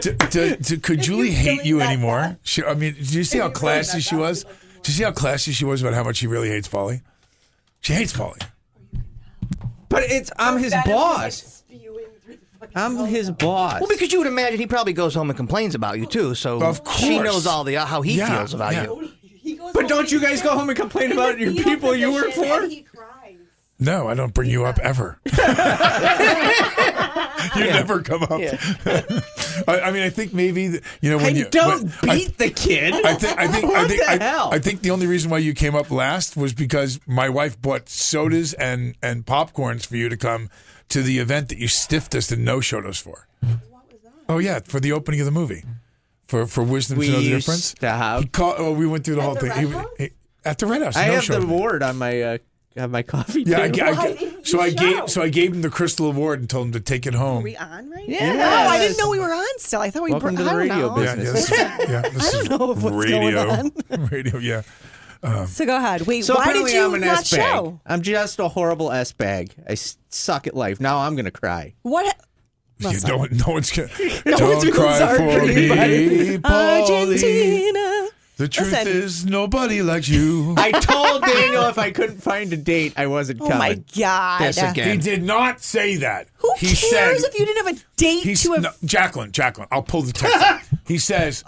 D- 0.00 0.12
d- 0.30 0.56
d- 0.60 0.76
could 0.78 1.00
Julie 1.00 1.30
hate 1.30 1.64
you 1.64 1.80
anymore? 1.80 2.38
She, 2.42 2.62
I 2.64 2.74
mean, 2.74 2.94
did 2.94 3.12
you 3.12 3.24
see 3.24 3.38
how 3.38 3.50
classy 3.50 4.00
she 4.00 4.14
was? 4.14 4.44
Did 4.44 4.88
you 4.88 4.94
see 4.94 5.04
how 5.04 5.12
classy 5.12 5.52
she 5.52 5.64
was 5.64 5.80
about 5.82 5.94
how 5.94 6.04
much 6.04 6.16
she 6.16 6.26
really 6.26 6.48
hates 6.48 6.68
Polly? 6.68 7.02
She 7.80 7.92
hates 7.94 8.12
Polly. 8.16 8.38
But 9.88 10.04
it's 10.04 10.30
I'm 10.38 10.58
his 10.58 10.74
boss. 10.84 11.62
I'm 12.74 12.96
his 13.06 13.30
boss. 13.30 13.80
Well, 13.80 13.88
because 13.88 14.12
you 14.12 14.18
would 14.18 14.28
imagine 14.28 14.58
he 14.58 14.66
probably 14.66 14.92
goes 14.92 15.14
home 15.14 15.30
and 15.30 15.36
complains 15.36 15.74
about 15.74 15.98
you 15.98 16.06
too. 16.06 16.34
So 16.34 16.62
Of 16.62 16.76
she 16.96 17.10
course. 17.14 17.24
knows 17.24 17.46
all 17.46 17.64
the 17.64 17.74
how 17.74 18.02
he 18.02 18.14
Yeah, 18.14 18.36
feels 18.38 18.54
about 18.54 18.72
yeah. 18.72 18.84
you. 18.84 19.10
But 19.74 19.88
don't 19.88 20.10
you 20.12 20.20
guys 20.20 20.40
go 20.40 20.56
home 20.56 20.68
and 20.70 20.78
complain 20.78 21.10
about 21.12 21.38
your 21.38 21.52
people 21.52 21.94
you 21.94 22.12
work 22.12 22.32
for? 22.32 22.68
No, 23.84 24.06
I 24.08 24.14
don't 24.14 24.32
bring 24.32 24.48
you 24.50 24.64
up 24.64 24.78
ever. 24.78 25.18
you 27.56 27.64
never 27.64 28.00
come 28.02 28.22
up. 28.22 28.30
I, 29.68 29.80
I 29.84 29.90
mean, 29.92 30.02
I 30.02 30.10
think 30.10 30.32
maybe 30.32 30.68
the- 30.68 30.82
you 31.00 31.10
know 31.10 31.16
when 31.18 31.26
I 31.34 31.38
you 31.38 31.48
don't 31.50 31.90
but 32.00 32.10
I- 32.10 32.14
beat 32.16 32.38
the 32.38 32.50
kid. 32.50 32.94
I 32.94 33.14
think 33.14 33.38
I 33.38 33.48
think 33.48 33.64
I 33.72 33.86
think 33.88 34.00
the 34.02 34.10
I, 34.10 34.18
hell? 34.22 34.50
I 34.52 34.58
think 34.58 34.82
the 34.82 34.90
only 34.90 35.06
reason 35.06 35.30
why 35.30 35.38
you 35.38 35.54
came 35.54 35.74
up 35.74 35.90
last 35.90 36.36
was 36.36 36.52
because 36.54 37.00
my 37.06 37.28
wife 37.28 37.60
bought 37.60 37.88
sodas 37.88 38.52
and 38.54 38.94
and 39.02 39.26
popcorns 39.26 39.86
for 39.86 39.96
you 39.96 40.08
to 40.08 40.16
come 40.16 40.48
to 40.88 41.02
the 41.02 41.18
event 41.18 41.48
that 41.50 41.58
you 41.58 41.68
stiffed 41.68 42.14
us 42.14 42.30
and 42.30 42.44
no 42.44 42.60
showed 42.60 42.86
us 42.86 42.98
for. 42.98 43.26
Oh 44.28 44.38
yeah, 44.38 44.60
for 44.64 44.80
the 44.80 44.92
opening 44.92 45.20
of 45.20 45.26
the 45.26 45.32
movie, 45.32 45.64
for 46.26 46.46
for 46.46 46.62
wisdom 46.62 46.98
We 46.98 47.06
to 47.06 47.12
know 47.12 47.20
the 47.20 47.30
difference. 47.30 47.74
to 47.74 47.90
have- 47.90 48.22
He 48.22 48.28
called, 48.28 48.54
oh, 48.58 48.72
we 48.72 48.86
went 48.86 49.04
through 49.04 49.16
the 49.16 49.22
whole 49.22 49.34
thing. 49.34 49.52
He- 49.52 50.04
he- 50.04 50.10
at 50.44 50.58
the 50.58 50.66
Red 50.66 50.82
House, 50.82 50.96
I 50.96 51.06
no 51.06 51.12
have 51.14 51.24
showed 51.24 51.42
the 51.42 51.46
award 51.46 51.82
on 51.84 51.98
my 51.98 52.20
uh, 52.22 52.38
on 52.76 52.90
my 52.90 53.02
coffee 53.14 53.42
Yeah, 53.42 53.62
I, 53.62 53.70
table. 53.70 53.98
I- 53.98 54.28
so 54.44 54.60
I 54.60 54.70
gave 54.70 55.08
so 55.10 55.22
I 55.22 55.28
gave 55.28 55.52
him 55.54 55.62
the 55.62 55.70
crystal 55.70 56.06
award 56.08 56.40
and 56.40 56.50
told 56.50 56.66
him 56.68 56.72
to 56.72 56.80
take 56.80 57.06
it 57.06 57.14
home. 57.14 57.38
Are 57.38 57.42
we 57.42 57.56
on 57.56 57.90
right 57.90 58.08
Yeah. 58.08 58.32
now? 58.34 58.64
Oh, 58.66 58.68
I 58.68 58.78
didn't 58.78 58.98
know 58.98 59.08
we 59.10 59.18
were 59.20 59.32
on 59.32 59.58
still. 59.58 59.80
I 59.80 59.90
thought 59.90 60.02
we 60.02 60.10
Welcome 60.10 60.34
br- 60.34 60.38
to 60.38 60.44
the 60.44 60.50
I 60.50 60.52
don't 60.52 60.60
radio 60.62 60.94
know. 60.94 61.02
Yeah, 61.02 61.14
yeah, 61.14 61.14
this, 61.16 61.50
is- 61.52 61.58
yeah, 61.58 62.00
this 62.02 62.28
I 62.28 62.30
don't 62.32 62.42
is 62.42 62.48
know 62.50 62.66
what's 62.66 62.80
going 62.82 62.96
radio. 62.98 63.50
on. 63.50 63.72
radio, 64.10 64.38
yeah. 64.38 64.62
Um, 65.22 65.46
so 65.46 65.64
go 65.64 65.76
ahead. 65.76 66.02
Wait, 66.02 66.24
So 66.24 66.34
why 66.34 66.46
did 66.52 66.62
apparently 66.62 66.74
you 66.74 66.84
I'm 66.86 66.94
an 66.94 67.00
not 67.02 67.18
S 67.20 67.30
bag. 67.30 67.40
show? 67.40 67.80
I'm 67.86 68.02
just 68.02 68.40
a 68.40 68.48
horrible 68.48 68.90
S 68.90 69.12
bag. 69.12 69.54
I 69.68 69.72
s- 69.72 69.96
suck 70.08 70.48
at 70.48 70.54
life. 70.56 70.80
Now 70.80 70.98
I'm 70.98 71.14
gonna 71.14 71.30
cry. 71.30 71.74
What? 71.82 72.16
You 72.80 72.98
don't, 72.98 73.30
no 73.30 73.44
one's 73.52 73.70
gonna. 73.70 73.88
No 74.26 74.36
don't 74.36 74.48
one's 74.56 74.64
feeling 74.64 74.72
cry 74.80 74.98
sorry 74.98 75.18
for 75.18 75.38
for 75.40 75.46
me. 75.46 75.68
Paulie. 76.38 76.44
Argentina. 76.44 78.01
The 78.42 78.48
truth 78.48 78.72
Listen. 78.72 78.88
is, 78.88 79.24
nobody 79.24 79.82
likes 79.82 80.08
you. 80.08 80.56
I 80.58 80.72
told 80.72 81.22
Daniel 81.22 81.68
if 81.68 81.78
I 81.78 81.92
couldn't 81.92 82.20
find 82.20 82.52
a 82.52 82.56
date, 82.56 82.92
I 82.96 83.06
wasn't 83.06 83.40
oh 83.40 83.46
coming. 83.46 83.56
Oh 83.56 83.60
coming. 83.68 83.84
my 83.94 84.00
god. 84.02 84.40
This 84.42 84.58
again. 84.60 84.90
He 84.90 84.96
did 84.96 85.22
not 85.22 85.60
say 85.60 85.94
that. 85.98 86.26
Who 86.38 86.52
he 86.58 86.66
cares 86.66 86.80
said, 86.90 87.14
if 87.18 87.38
you 87.38 87.46
didn't 87.46 87.64
have 87.64 87.76
a 87.76 87.80
date 87.94 88.24
He's, 88.24 88.42
to 88.42 88.54
a 88.54 88.60
no, 88.62 88.70
Jacqueline, 88.84 89.30
Jacqueline, 89.30 89.68
I'll 89.70 89.84
pull 89.84 90.02
the 90.02 90.12
text. 90.12 90.36
up. 90.36 90.60
he 90.88 90.98
says, 90.98 91.44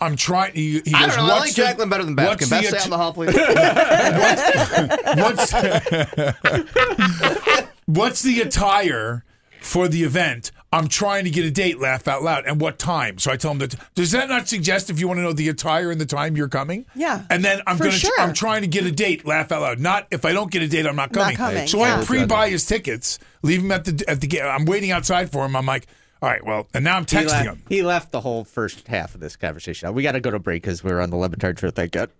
I'm 0.00 0.14
trying. 0.14 0.52
He, 0.54 0.80
he 0.84 0.94
I 0.94 1.06
goes, 1.06 1.16
don't 1.16 1.26
know. 1.26 1.32
I 1.32 1.38
"What's 1.38 1.46
like 1.46 1.54
the- 1.56 1.62
Jacqueline 1.62 1.88
better 1.88 2.04
than 2.04 2.14
Beth. 2.14 2.28
what's 2.28 2.48
Can 2.48 2.60
Beth 2.60 2.66
stay 2.68 2.76
att- 2.76 2.84
on 2.84 2.90
the 2.90 2.96
hall, 2.96 3.12
please? 3.12 3.34
what's, 7.56 7.68
what's 7.86 8.22
the 8.22 8.40
attire 8.40 9.24
for 9.60 9.88
the 9.88 10.04
event? 10.04 10.52
I'm 10.72 10.86
trying 10.86 11.24
to 11.24 11.30
get 11.30 11.44
a 11.44 11.50
date. 11.50 11.80
Laugh 11.80 12.06
out 12.06 12.22
loud. 12.22 12.44
And 12.46 12.60
what 12.60 12.78
time? 12.78 13.18
So 13.18 13.32
I 13.32 13.36
tell 13.36 13.50
him 13.50 13.58
that. 13.58 13.74
Does 13.96 14.12
that 14.12 14.28
not 14.28 14.48
suggest 14.48 14.88
if 14.88 15.00
you 15.00 15.08
want 15.08 15.18
to 15.18 15.22
know 15.22 15.32
the 15.32 15.48
attire 15.48 15.90
and 15.90 16.00
the 16.00 16.06
time 16.06 16.36
you're 16.36 16.48
coming? 16.48 16.86
Yeah, 16.94 17.24
And 17.28 17.44
then 17.44 17.60
I'm 17.66 17.76
gonna. 17.76 17.90
sure. 17.90 18.12
I'm 18.20 18.32
trying 18.32 18.62
to 18.62 18.68
get 18.68 18.84
a 18.86 18.92
date. 18.92 19.26
Laugh 19.26 19.50
out 19.50 19.62
loud. 19.62 19.80
Not 19.80 20.06
if 20.12 20.24
I 20.24 20.32
don't 20.32 20.50
get 20.50 20.62
a 20.62 20.68
date, 20.68 20.86
I'm 20.86 20.94
not 20.94 21.12
coming. 21.12 21.30
Not 21.30 21.36
coming. 21.38 21.54
coming, 21.56 21.68
so 21.68 21.82
I 21.82 22.04
pre-buy 22.04 22.50
his 22.50 22.64
tickets. 22.66 23.18
Leave 23.42 23.62
him 23.62 23.72
at 23.72 23.84
the 23.84 24.04
at 24.08 24.20
the 24.20 24.28
gate. 24.28 24.42
I'm 24.42 24.64
waiting 24.64 24.92
outside 24.92 25.32
for 25.32 25.44
him. 25.44 25.56
I'm 25.56 25.66
like, 25.66 25.88
all 26.22 26.28
right, 26.28 26.44
well, 26.46 26.68
and 26.72 26.84
now 26.84 26.96
I'm 26.96 27.02
He 27.02 27.16
texting 27.16 27.26
left, 27.28 27.44
him. 27.46 27.62
he 27.68 27.82
left 27.82 28.12
the 28.12 28.20
whole 28.20 28.44
first 28.44 28.86
half 28.86 29.14
of 29.16 29.20
this 29.20 29.34
conversation. 29.36 29.92
We 29.92 30.02
got 30.04 30.12
to 30.12 30.20
go 30.20 30.30
to 30.30 30.38
break 30.38 30.62
because 30.62 30.84
we're 30.84 31.00
on 31.00 31.10
the 31.10 31.16
Le 31.16 31.28
Batard 31.30 31.58
show. 31.58 31.70
Thank 31.70 31.92
God. 31.92 32.10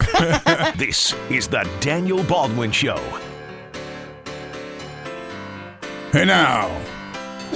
This 0.78 1.14
is 1.28 1.48
the 1.48 1.68
Daniel 1.80 2.22
Baldwin 2.22 2.72
Show. 2.72 2.96
Hey 6.12 6.24
now, 6.24 6.70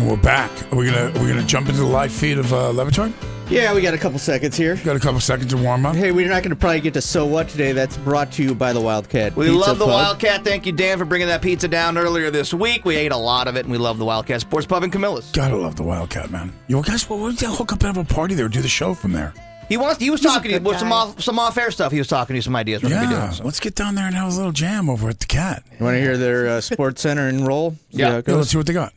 we're 0.01 0.17
back. 0.17 0.51
Are 0.73 0.77
we 0.77 0.87
gonna 0.87 1.07
are 1.17 1.23
we 1.23 1.29
gonna 1.29 1.43
jump 1.45 1.69
into 1.69 1.81
the 1.81 1.87
live 1.87 2.13
feed 2.13 2.39
of 2.39 2.53
uh, 2.53 2.71
Le 2.71 2.85
Batard? 2.85 3.13
Yeah, 3.51 3.75
we 3.75 3.83
got 3.83 3.93
a 3.93 3.99
couple 3.99 4.19
seconds 4.19 4.57
here. 4.57 4.77
Got 4.77 4.97
a 4.97 5.01
couple 5.01 5.21
seconds 5.21 5.51
to 5.51 5.59
warm 5.59 5.85
up. 5.85 5.95
Hey, 5.95 6.11
we're 6.11 6.29
not 6.29 6.43
going 6.43 6.51
to 6.51 6.57
probably 6.57 6.81
get 6.81 6.95
to 6.95 7.03
so 7.03 7.27
what 7.27 7.51
today. 7.51 7.73
That's 7.73 7.99
brought 7.99 8.33
to 8.33 8.43
you 8.43 8.55
by 8.55 8.73
the 8.73 8.81
Wildcat. 8.81 9.37
We 9.37 9.47
Pizza 9.47 9.59
love 9.59 9.79
the 9.79 9.85
Pub. 9.85 9.93
Wildcat. 9.93 10.43
Thank 10.43 10.65
you, 10.65 10.73
Dan, 10.73 10.97
for 10.97 11.05
bringing 11.05 11.27
that 11.29 11.43
pizza 11.43 11.69
down 11.69 11.99
earlier 11.99 12.31
this 12.31 12.55
week. 12.55 12.87
We 12.87 12.97
ate 12.97 13.13
a 13.13 13.17
lot 13.17 13.49
of 13.49 13.57
it, 13.57 13.61
and 13.67 13.71
we 13.71 13.77
love 13.77 13.99
the 13.99 14.07
Wildcat 14.07 14.41
Sports 14.41 14.65
Pub 14.67 14.83
in 14.85 14.91
Camillus. 14.91 15.33
Gotta 15.33 15.57
love 15.57 15.77
the 15.77 15.83
Wildcat, 15.83 16.31
man. 16.31 16.51
Yo, 16.67 16.81
guys, 16.81 17.11
what 17.11 17.19
would 17.19 17.43
you 17.43 17.49
hook 17.49 17.75
up 17.75 17.83
and 17.83 17.95
have 17.95 18.11
a 18.11 18.15
party 18.15 18.35
there? 18.35 18.49
Do 18.49 18.63
the 18.63 18.69
show 18.69 18.95
from 18.95 19.13
there? 19.13 19.35
He 19.69 19.77
wants. 19.77 20.01
He 20.01 20.09
was 20.09 20.23
He's 20.23 20.33
talking 20.33 20.51
to 20.53 20.57
you 20.57 20.63
with 20.63 20.79
some 20.79 20.93
off 20.93 21.21
some 21.21 21.39
off 21.39 21.59
air 21.59 21.71
stuff. 21.73 21.93
He 21.93 21.99
was 21.99 22.09
talking 22.09 22.33
to 22.33 22.39
you 22.39 22.43
some 22.43 22.57
ideas. 22.57 22.83
We're 22.83 22.89
gonna 22.91 23.07
be 23.09 23.13
Yeah, 23.13 23.21
doing. 23.21 23.33
So. 23.33 23.45
let's 23.45 23.61
get 23.61 23.75
down 23.75 23.97
there 23.97 24.07
and 24.07 24.15
have 24.15 24.33
a 24.33 24.37
little 24.37 24.53
jam 24.53 24.89
over 24.89 25.11
at 25.11 25.21
the 25.21 25.27
Cat. 25.27 25.63
You 25.79 25.85
want 25.85 25.97
to 25.97 26.01
hear 26.01 26.17
their 26.17 26.49
uh, 26.49 26.61
Sports 26.63 27.03
Center 27.03 27.29
and 27.29 27.47
roll? 27.47 27.73
See 27.91 27.99
Yeah. 27.99 28.07
how 28.07 28.13
it 28.13 28.17
Yeah, 28.17 28.21
goes? 28.23 28.37
let's 28.39 28.51
see 28.53 28.57
what 28.57 28.67
they 28.67 28.73
got. 28.73 28.95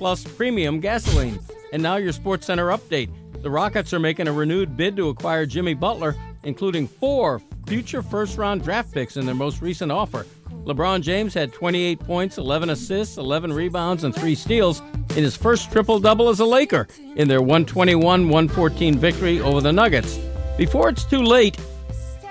Plus 0.00 0.24
premium 0.24 0.80
gasoline. 0.80 1.38
And 1.74 1.82
now 1.82 1.96
your 1.96 2.12
Sports 2.12 2.46
Center 2.46 2.68
update. 2.68 3.10
The 3.42 3.50
Rockets 3.50 3.92
are 3.92 4.00
making 4.00 4.28
a 4.28 4.32
renewed 4.32 4.74
bid 4.74 4.96
to 4.96 5.10
acquire 5.10 5.44
Jimmy 5.44 5.74
Butler, 5.74 6.16
including 6.42 6.88
four 6.88 7.38
future 7.66 8.02
first 8.02 8.38
round 8.38 8.64
draft 8.64 8.92
picks 8.92 9.18
in 9.18 9.26
their 9.26 9.34
most 9.34 9.60
recent 9.60 9.92
offer. 9.92 10.24
LeBron 10.64 11.02
James 11.02 11.34
had 11.34 11.52
28 11.52 12.00
points, 12.00 12.38
11 12.38 12.70
assists, 12.70 13.18
11 13.18 13.52
rebounds, 13.52 14.04
and 14.04 14.14
3 14.14 14.34
steals 14.34 14.80
in 15.10 15.22
his 15.22 15.36
first 15.36 15.70
triple 15.70 16.00
double 16.00 16.30
as 16.30 16.40
a 16.40 16.46
Laker 16.46 16.88
in 17.16 17.28
their 17.28 17.42
121 17.42 18.02
114 18.02 18.98
victory 18.98 19.40
over 19.40 19.60
the 19.60 19.70
Nuggets. 19.70 20.18
Before 20.56 20.88
it's 20.88 21.04
too 21.04 21.22
late, 21.22 21.58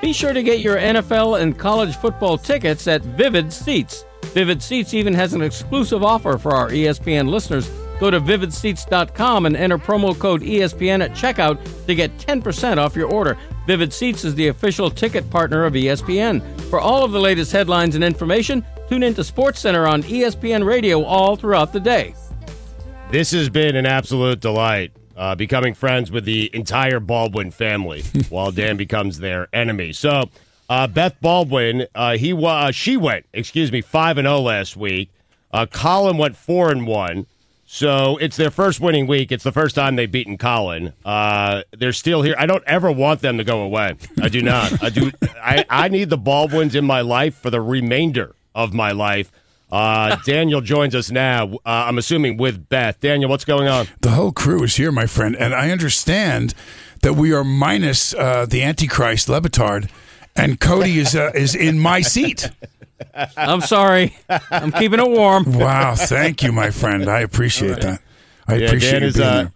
be 0.01 0.11
sure 0.11 0.33
to 0.33 0.41
get 0.41 0.61
your 0.61 0.77
NFL 0.77 1.39
and 1.39 1.55
college 1.55 1.95
football 1.97 2.39
tickets 2.39 2.87
at 2.87 3.03
Vivid 3.03 3.53
Seats. 3.53 4.05
Vivid 4.27 4.61
Seats 4.61 4.93
even 4.93 5.13
has 5.13 5.33
an 5.33 5.41
exclusive 5.41 6.03
offer 6.03 6.37
for 6.37 6.53
our 6.53 6.69
ESPN 6.69 7.29
listeners. 7.29 7.69
Go 7.99 8.09
to 8.09 8.21
vividseats.com 8.21 9.45
and 9.45 9.57
enter 9.57 9.77
promo 9.77 10.17
code 10.17 10.41
ESPN 10.41 11.03
at 11.03 11.11
checkout 11.11 11.59
to 11.85 11.95
get 11.95 12.17
10% 12.17 12.77
off 12.77 12.95
your 12.95 13.09
order. 13.09 13.37
Vivid 13.67 13.91
Seats 13.91 14.23
is 14.23 14.35
the 14.35 14.47
official 14.47 14.89
ticket 14.89 15.29
partner 15.29 15.65
of 15.65 15.73
ESPN. 15.73 16.41
For 16.69 16.79
all 16.79 17.03
of 17.03 17.11
the 17.11 17.19
latest 17.19 17.51
headlines 17.51 17.95
and 17.95 18.03
information, 18.03 18.65
tune 18.87 19.03
into 19.03 19.21
SportsCenter 19.21 19.89
on 19.89 20.03
ESPN 20.03 20.65
Radio 20.65 21.03
all 21.03 21.35
throughout 21.35 21.73
the 21.73 21.79
day. 21.79 22.15
This 23.11 23.31
has 23.31 23.49
been 23.49 23.75
an 23.75 23.85
absolute 23.85 24.39
delight. 24.39 24.91
Uh, 25.17 25.35
becoming 25.35 25.73
friends 25.73 26.09
with 26.09 26.23
the 26.23 26.49
entire 26.55 27.01
Baldwin 27.01 27.51
family 27.51 28.03
while 28.29 28.51
Dan 28.51 28.77
becomes 28.77 29.19
their 29.19 29.49
enemy. 29.51 29.91
So, 29.91 30.29
uh, 30.69 30.87
Beth 30.87 31.19
Baldwin, 31.21 31.87
uh, 31.95 32.17
he 32.17 32.33
uh, 32.33 32.71
she 32.71 32.95
went, 32.95 33.25
excuse 33.33 33.71
me, 33.71 33.81
five 33.81 34.17
and 34.17 34.25
zero 34.25 34.39
last 34.39 34.77
week. 34.77 35.09
Uh, 35.51 35.65
Colin 35.65 36.17
went 36.17 36.37
four 36.37 36.71
and 36.71 36.85
one. 36.85 37.25
So 37.71 38.17
it's 38.17 38.35
their 38.35 38.49
first 38.49 38.79
winning 38.79 39.05
week. 39.05 39.31
It's 39.31 39.43
the 39.43 39.51
first 39.51 39.75
time 39.75 39.95
they've 39.95 40.11
beaten 40.11 40.39
Colin. 40.39 40.93
Uh, 41.05 41.61
they're 41.77 41.93
still 41.93 42.23
here. 42.23 42.33
I 42.35 42.47
don't 42.47 42.63
ever 42.65 42.91
want 42.91 43.21
them 43.21 43.37
to 43.37 43.43
go 43.43 43.61
away. 43.61 43.95
I 44.19 44.27
do 44.29 44.41
not. 44.41 44.83
I 44.83 44.89
do. 44.89 45.11
I, 45.35 45.65
I 45.69 45.87
need 45.87 46.09
the 46.09 46.17
Baldwins 46.17 46.73
in 46.73 46.83
my 46.83 47.01
life 47.01 47.35
for 47.35 47.51
the 47.51 47.61
remainder 47.61 48.35
of 48.55 48.73
my 48.73 48.91
life. 48.91 49.31
Uh, 49.71 50.15
Daniel 50.25 50.61
joins 50.61 50.95
us 50.95 51.11
now. 51.11 51.53
Uh, 51.57 51.59
I'm 51.65 51.99
assuming 51.99 52.37
with 52.37 52.69
Beth. 52.69 52.99
Daniel, 53.01 53.29
what's 53.29 53.45
going 53.45 53.67
on? 53.67 53.87
The 54.01 54.11
whole 54.11 54.31
crew 54.31 54.63
is 54.63 54.77
here, 54.77 54.91
my 54.91 55.05
friend, 55.05 55.35
and 55.35 55.53
I 55.53 55.69
understand 55.69 56.55
that 57.03 57.13
we 57.13 57.31
are 57.31 57.43
minus 57.43 58.15
uh, 58.15 58.47
the 58.47 58.63
Antichrist 58.63 59.29
Le 59.29 59.39
Batard, 59.41 59.89
and 60.39 60.59
Cote 60.59 60.87
is 60.87 61.15
uh, 61.15 61.31
is 61.35 61.55
in 61.55 61.79
my 61.79 62.01
seat. 62.01 62.49
I'm 63.37 63.61
sorry. 63.61 64.15
I'm 64.51 64.71
keeping 64.71 64.99
it 64.99 65.09
warm. 65.09 65.51
Wow, 65.53 65.95
thank 65.95 66.43
you, 66.43 66.51
my 66.51 66.69
friend. 66.69 67.09
I 67.09 67.21
appreciate 67.21 67.81
that. 67.81 68.01
I 68.47 68.55
Yeah, 68.55 68.67
appreciate 68.67 68.91
Dan 68.91 69.01
you 69.01 69.07
is, 69.07 69.15
being 69.15 69.27
uh, 69.27 69.33
there. 69.35 69.51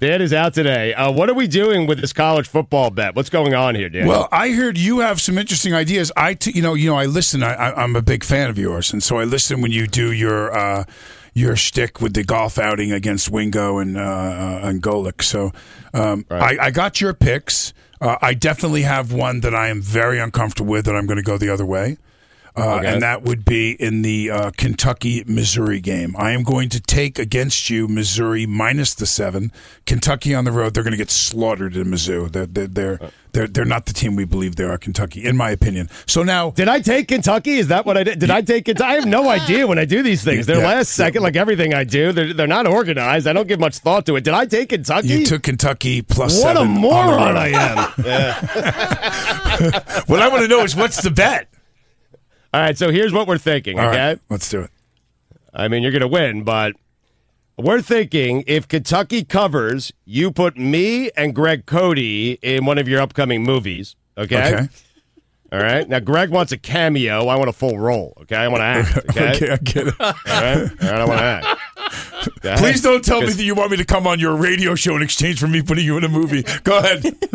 Dan 0.00 0.22
is 0.22 0.32
out 0.32 0.54
today. 0.54 0.94
Uh, 0.94 1.10
what 1.10 1.28
are 1.28 1.34
we 1.34 1.48
doing 1.48 1.88
with 1.88 2.00
this 2.00 2.12
college 2.12 2.46
football 2.46 2.90
bet? 2.90 3.16
What's 3.16 3.30
going 3.30 3.54
on 3.54 3.74
here, 3.74 3.88
Dan? 3.88 4.06
Well, 4.06 4.28
I 4.30 4.50
heard 4.50 4.78
you 4.78 5.00
have 5.00 5.20
some 5.20 5.36
interesting 5.38 5.74
ideas. 5.74 6.12
I, 6.16 6.34
t- 6.34 6.52
you 6.54 6.62
know, 6.62 6.74
you 6.74 6.88
know, 6.88 6.96
I 6.96 7.06
listen. 7.06 7.42
I, 7.42 7.54
I, 7.54 7.82
I'm 7.82 7.96
a 7.96 8.02
big 8.02 8.22
fan 8.22 8.48
of 8.48 8.56
yours, 8.58 8.92
and 8.92 9.02
so 9.02 9.18
I 9.18 9.24
listen 9.24 9.60
when 9.60 9.72
you 9.72 9.88
do 9.88 10.12
your 10.12 10.56
uh, 10.56 10.84
your 11.34 11.56
shtick 11.56 12.00
with 12.00 12.14
the 12.14 12.22
golf 12.22 12.58
outing 12.58 12.92
against 12.92 13.28
Wingo 13.30 13.78
and 13.78 13.96
uh, 13.96 14.00
uh, 14.00 14.60
and 14.62 14.80
Golic. 14.82 15.22
So 15.22 15.52
um, 15.92 16.24
I, 16.30 16.56
I 16.60 16.70
got 16.70 17.00
your 17.00 17.12
picks. 17.12 17.72
Uh, 18.00 18.16
I 18.22 18.34
definitely 18.34 18.82
have 18.82 19.12
one 19.12 19.40
that 19.40 19.54
I 19.54 19.68
am 19.68 19.82
very 19.82 20.18
uncomfortable 20.18 20.70
with, 20.70 20.84
that 20.86 20.94
I'm 20.94 21.06
going 21.06 21.16
to 21.16 21.22
go 21.22 21.36
the 21.36 21.52
other 21.52 21.66
way. 21.66 21.98
Uh, 22.56 22.76
Okay. 22.78 22.86
And 22.92 23.02
that 23.02 23.22
would 23.22 23.44
be 23.44 23.72
in 23.72 24.02
the 24.02 24.30
uh, 24.30 24.50
Kentucky 24.56 25.24
Missouri 25.26 25.80
game. 25.80 26.14
I 26.18 26.30
am 26.32 26.42
going 26.42 26.68
to 26.70 26.80
take 26.80 27.18
against 27.18 27.70
you 27.70 27.88
Missouri 27.88 28.46
minus 28.46 28.94
the 28.94 29.06
seven. 29.06 29.50
Kentucky 29.86 30.34
on 30.34 30.44
the 30.44 30.52
road, 30.52 30.74
they're 30.74 30.82
going 30.82 30.92
to 30.92 30.96
get 30.98 31.10
slaughtered 31.10 31.76
in 31.76 31.86
Mizzou. 31.88 32.30
They're, 32.30 32.46
they're, 32.46 32.66
they're, 32.66 33.00
they're, 33.32 33.46
they're 33.46 33.64
not 33.64 33.86
the 33.86 33.92
team 33.92 34.16
we 34.16 34.24
believe 34.24 34.56
they 34.56 34.64
are, 34.64 34.78
Kentucky, 34.78 35.24
in 35.24 35.36
my 35.36 35.50
opinion. 35.50 35.88
So 36.06 36.22
now. 36.22 36.50
Did 36.52 36.68
I 36.68 36.80
take 36.80 37.08
Kentucky? 37.08 37.52
Is 37.58 37.68
that 37.68 37.84
what 37.86 37.96
I 37.96 38.04
did? 38.04 38.18
Did 38.18 38.30
I 38.30 38.40
take 38.42 38.64
Kentucky? 38.66 38.90
I 38.90 38.94
have 38.94 39.06
no 39.06 39.28
idea 39.28 39.66
when 39.66 39.78
I 39.78 39.84
do 39.84 40.02
these 40.02 40.22
things. 40.24 40.46
They're 40.46 40.58
Yeah. 40.60 40.66
last 40.66 40.90
second, 40.90 41.22
like 41.22 41.36
everything 41.36 41.74
I 41.74 41.84
do. 41.84 42.12
They're, 42.12 42.32
they're 42.32 42.46
not 42.46 42.66
organized. 42.66 43.26
I 43.26 43.32
don't 43.32 43.46
give 43.48 43.60
much 43.60 43.78
thought 43.78 44.06
to 44.06 44.16
it. 44.16 44.24
Did 44.24 44.34
I 44.34 44.46
take 44.46 44.70
Kentucky? 44.70 45.08
You 45.08 45.24
took 45.26 45.42
Kentucky 45.42 46.02
plus 46.02 46.42
What 46.42 46.56
a 46.56 46.60
seven. 46.60 46.68
on 46.68 46.74
the 46.74 46.80
moron. 46.80 47.36
I 47.36 47.48
am. 47.48 47.76
what 50.06 50.20
I 50.20 50.28
want 50.28 50.42
to 50.42 50.48
know 50.48 50.62
is 50.64 50.74
what's 50.76 51.02
the 51.02 51.10
bet? 51.10 51.48
All 52.54 52.60
right, 52.60 52.78
so 52.78 52.90
here's 52.90 53.12
what 53.12 53.26
we're 53.28 53.38
thinking, 53.38 53.78
All 53.78 53.88
okay? 53.88 53.98
right, 53.98 54.18
let's 54.30 54.48
do 54.48 54.60
it. 54.62 54.70
I 55.52 55.68
mean, 55.68 55.82
you're 55.82 55.92
going 55.92 56.02
to 56.02 56.08
win, 56.08 56.44
but 56.44 56.74
we're 57.58 57.82
thinking 57.82 58.44
if 58.46 58.66
Kentucky 58.68 59.24
covers, 59.24 59.92
you 60.04 60.30
put 60.30 60.56
me 60.56 61.10
and 61.16 61.34
Greg 61.34 61.66
Cote 61.66 61.98
in 61.98 62.64
one 62.64 62.78
of 62.78 62.88
your 62.88 63.00
upcoming 63.00 63.42
movies, 63.42 63.96
okay? 64.16 64.54
Okay. 64.54 64.68
All 65.50 65.58
right. 65.60 65.88
Now, 65.88 65.98
Greg 66.00 66.28
wants 66.28 66.52
a 66.52 66.58
cameo. 66.58 67.26
I 67.26 67.36
want 67.36 67.48
a 67.48 67.54
full 67.54 67.78
role, 67.78 68.12
okay? 68.22 68.36
I 68.36 68.48
want 68.48 68.60
to 68.60 68.64
act, 68.66 68.96
okay? 69.10 69.30
Okay, 69.34 69.50
I 69.50 69.56
get 69.56 69.86
it. 69.88 69.94
All 70.00 70.12
right? 70.26 70.56
All 70.60 70.90
right, 70.90 71.00
I 71.00 71.04
want 71.06 71.18
to 71.20 71.24
act. 71.24 72.38
Okay? 72.38 72.54
Please 72.58 72.82
don't 72.82 73.02
tell 73.04 73.20
me 73.22 73.28
that 73.32 73.42
you 73.42 73.54
want 73.54 73.70
me 73.70 73.78
to 73.78 73.84
come 73.84 74.06
on 74.06 74.18
your 74.20 74.36
radio 74.36 74.74
show 74.74 74.94
in 74.96 75.02
exchange 75.02 75.40
for 75.40 75.48
me 75.48 75.62
putting 75.62 75.84
you 75.86 75.96
in 75.96 76.04
a 76.04 76.08
movie. 76.08 76.44
Go 76.64 76.78
ahead. 76.78 77.02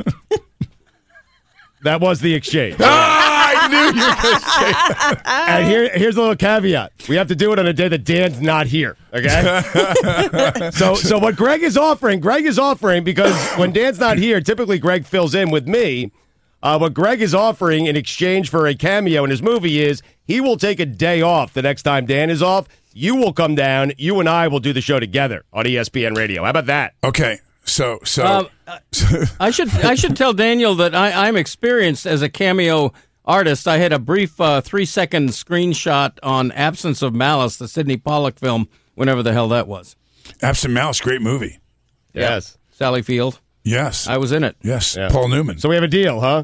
That 1.84 2.00
was 2.00 2.22
the 2.22 2.34
exchange. 2.34 2.78
ah, 2.80 3.43
I 3.64 3.68
knew 3.68 4.00
you 4.00 4.08
were 4.08 4.22
going 4.22 4.36
to 4.36 4.50
say 4.50 4.72
that. 4.72 5.46
And 5.50 5.68
here, 5.68 5.90
here's 5.98 6.16
a 6.18 6.20
little 6.22 6.36
caveat: 6.36 6.92
we 7.08 7.16
have 7.16 7.28
to 7.30 7.36
do 7.36 7.52
it 7.54 7.60
on 7.60 7.66
a 7.68 7.74
day 7.74 7.88
that 7.88 8.04
Dan's 8.04 8.42
not 8.42 8.68
here. 8.68 8.98
Okay. 9.14 9.62
so, 10.74 10.96
so 10.96 11.18
what 11.20 11.36
Greg 11.36 11.64
is 11.64 11.78
offering, 11.78 12.20
Greg 12.20 12.46
is 12.46 12.58
offering 12.60 13.04
because 13.04 13.36
when 13.58 13.72
Dan's 13.72 14.00
not 14.00 14.18
here, 14.18 14.42
typically 14.42 14.80
Greg 14.80 15.06
fills 15.06 15.34
in 15.36 15.50
with 15.52 15.68
me. 15.68 16.12
Uh, 16.62 16.78
what 16.78 16.94
Greg 16.94 17.22
is 17.22 17.36
offering 17.36 17.88
in 17.88 17.98
exchange 17.98 18.50
for 18.50 18.68
a 18.68 18.74
cameo 18.74 19.26
in 19.26 19.30
his 19.30 19.42
movie 19.42 19.82
is 19.82 20.02
he 20.26 20.40
will 20.40 20.56
take 20.56 20.80
a 20.80 20.86
day 20.86 21.22
off 21.22 21.52
the 21.54 21.62
next 21.62 21.84
time 21.84 22.06
Dan 22.06 22.30
is 22.30 22.42
off. 22.42 22.68
You 22.94 23.16
will 23.16 23.34
come 23.34 23.54
down. 23.56 23.92
You 23.98 24.20
and 24.22 24.30
I 24.30 24.48
will 24.48 24.62
do 24.62 24.72
the 24.72 24.80
show 24.80 25.00
together 25.00 25.44
on 25.52 25.66
ESPN 25.66 26.16
Radio. 26.16 26.44
How 26.44 26.52
about 26.52 26.68
that? 26.68 26.94
Okay, 27.04 27.40
so 27.66 28.00
so 28.06 28.26
Um, 28.26 28.78
I 29.42 29.52
should 29.52 29.70
I 29.84 29.96
should 29.96 30.16
tell 30.16 30.32
Daniel 30.34 30.74
that 30.76 30.96
I, 30.96 31.28
I'm 31.28 31.36
experienced 31.36 32.06
as 32.06 32.22
a 32.22 32.30
cameo 32.30 32.94
artist. 33.26 33.68
I 33.68 33.78
had 33.78 33.94
a 33.94 34.00
brief 34.00 34.40
uh, 34.40 34.62
three 34.62 34.86
second 34.86 35.30
screenshot 35.30 36.18
on 36.24 36.52
Absence 36.52 37.02
of 37.02 37.14
Malice, 37.14 37.58
the 37.58 37.68
Sydney 37.68 37.98
Pollack 37.98 38.40
film, 38.40 38.68
whenever 38.96 39.24
the 39.24 39.34
hell 39.34 39.48
that 39.50 39.68
was. 39.68 39.96
Absent 40.42 40.74
Malice, 40.74 41.02
great 41.02 41.22
movie. 41.22 41.60
Yes. 42.14 42.58
Sally 42.72 43.02
Field. 43.02 43.40
Yes. 43.64 44.08
I 44.08 44.18
was 44.18 44.32
in 44.32 44.44
it. 44.44 44.56
Yes. 44.62 44.96
Yeah. 44.96 45.10
Paul 45.10 45.30
Newman. 45.30 45.58
So 45.58 45.70
we 45.70 45.76
have 45.76 45.84
a 45.84 45.88
deal, 45.88 46.20
huh? 46.20 46.44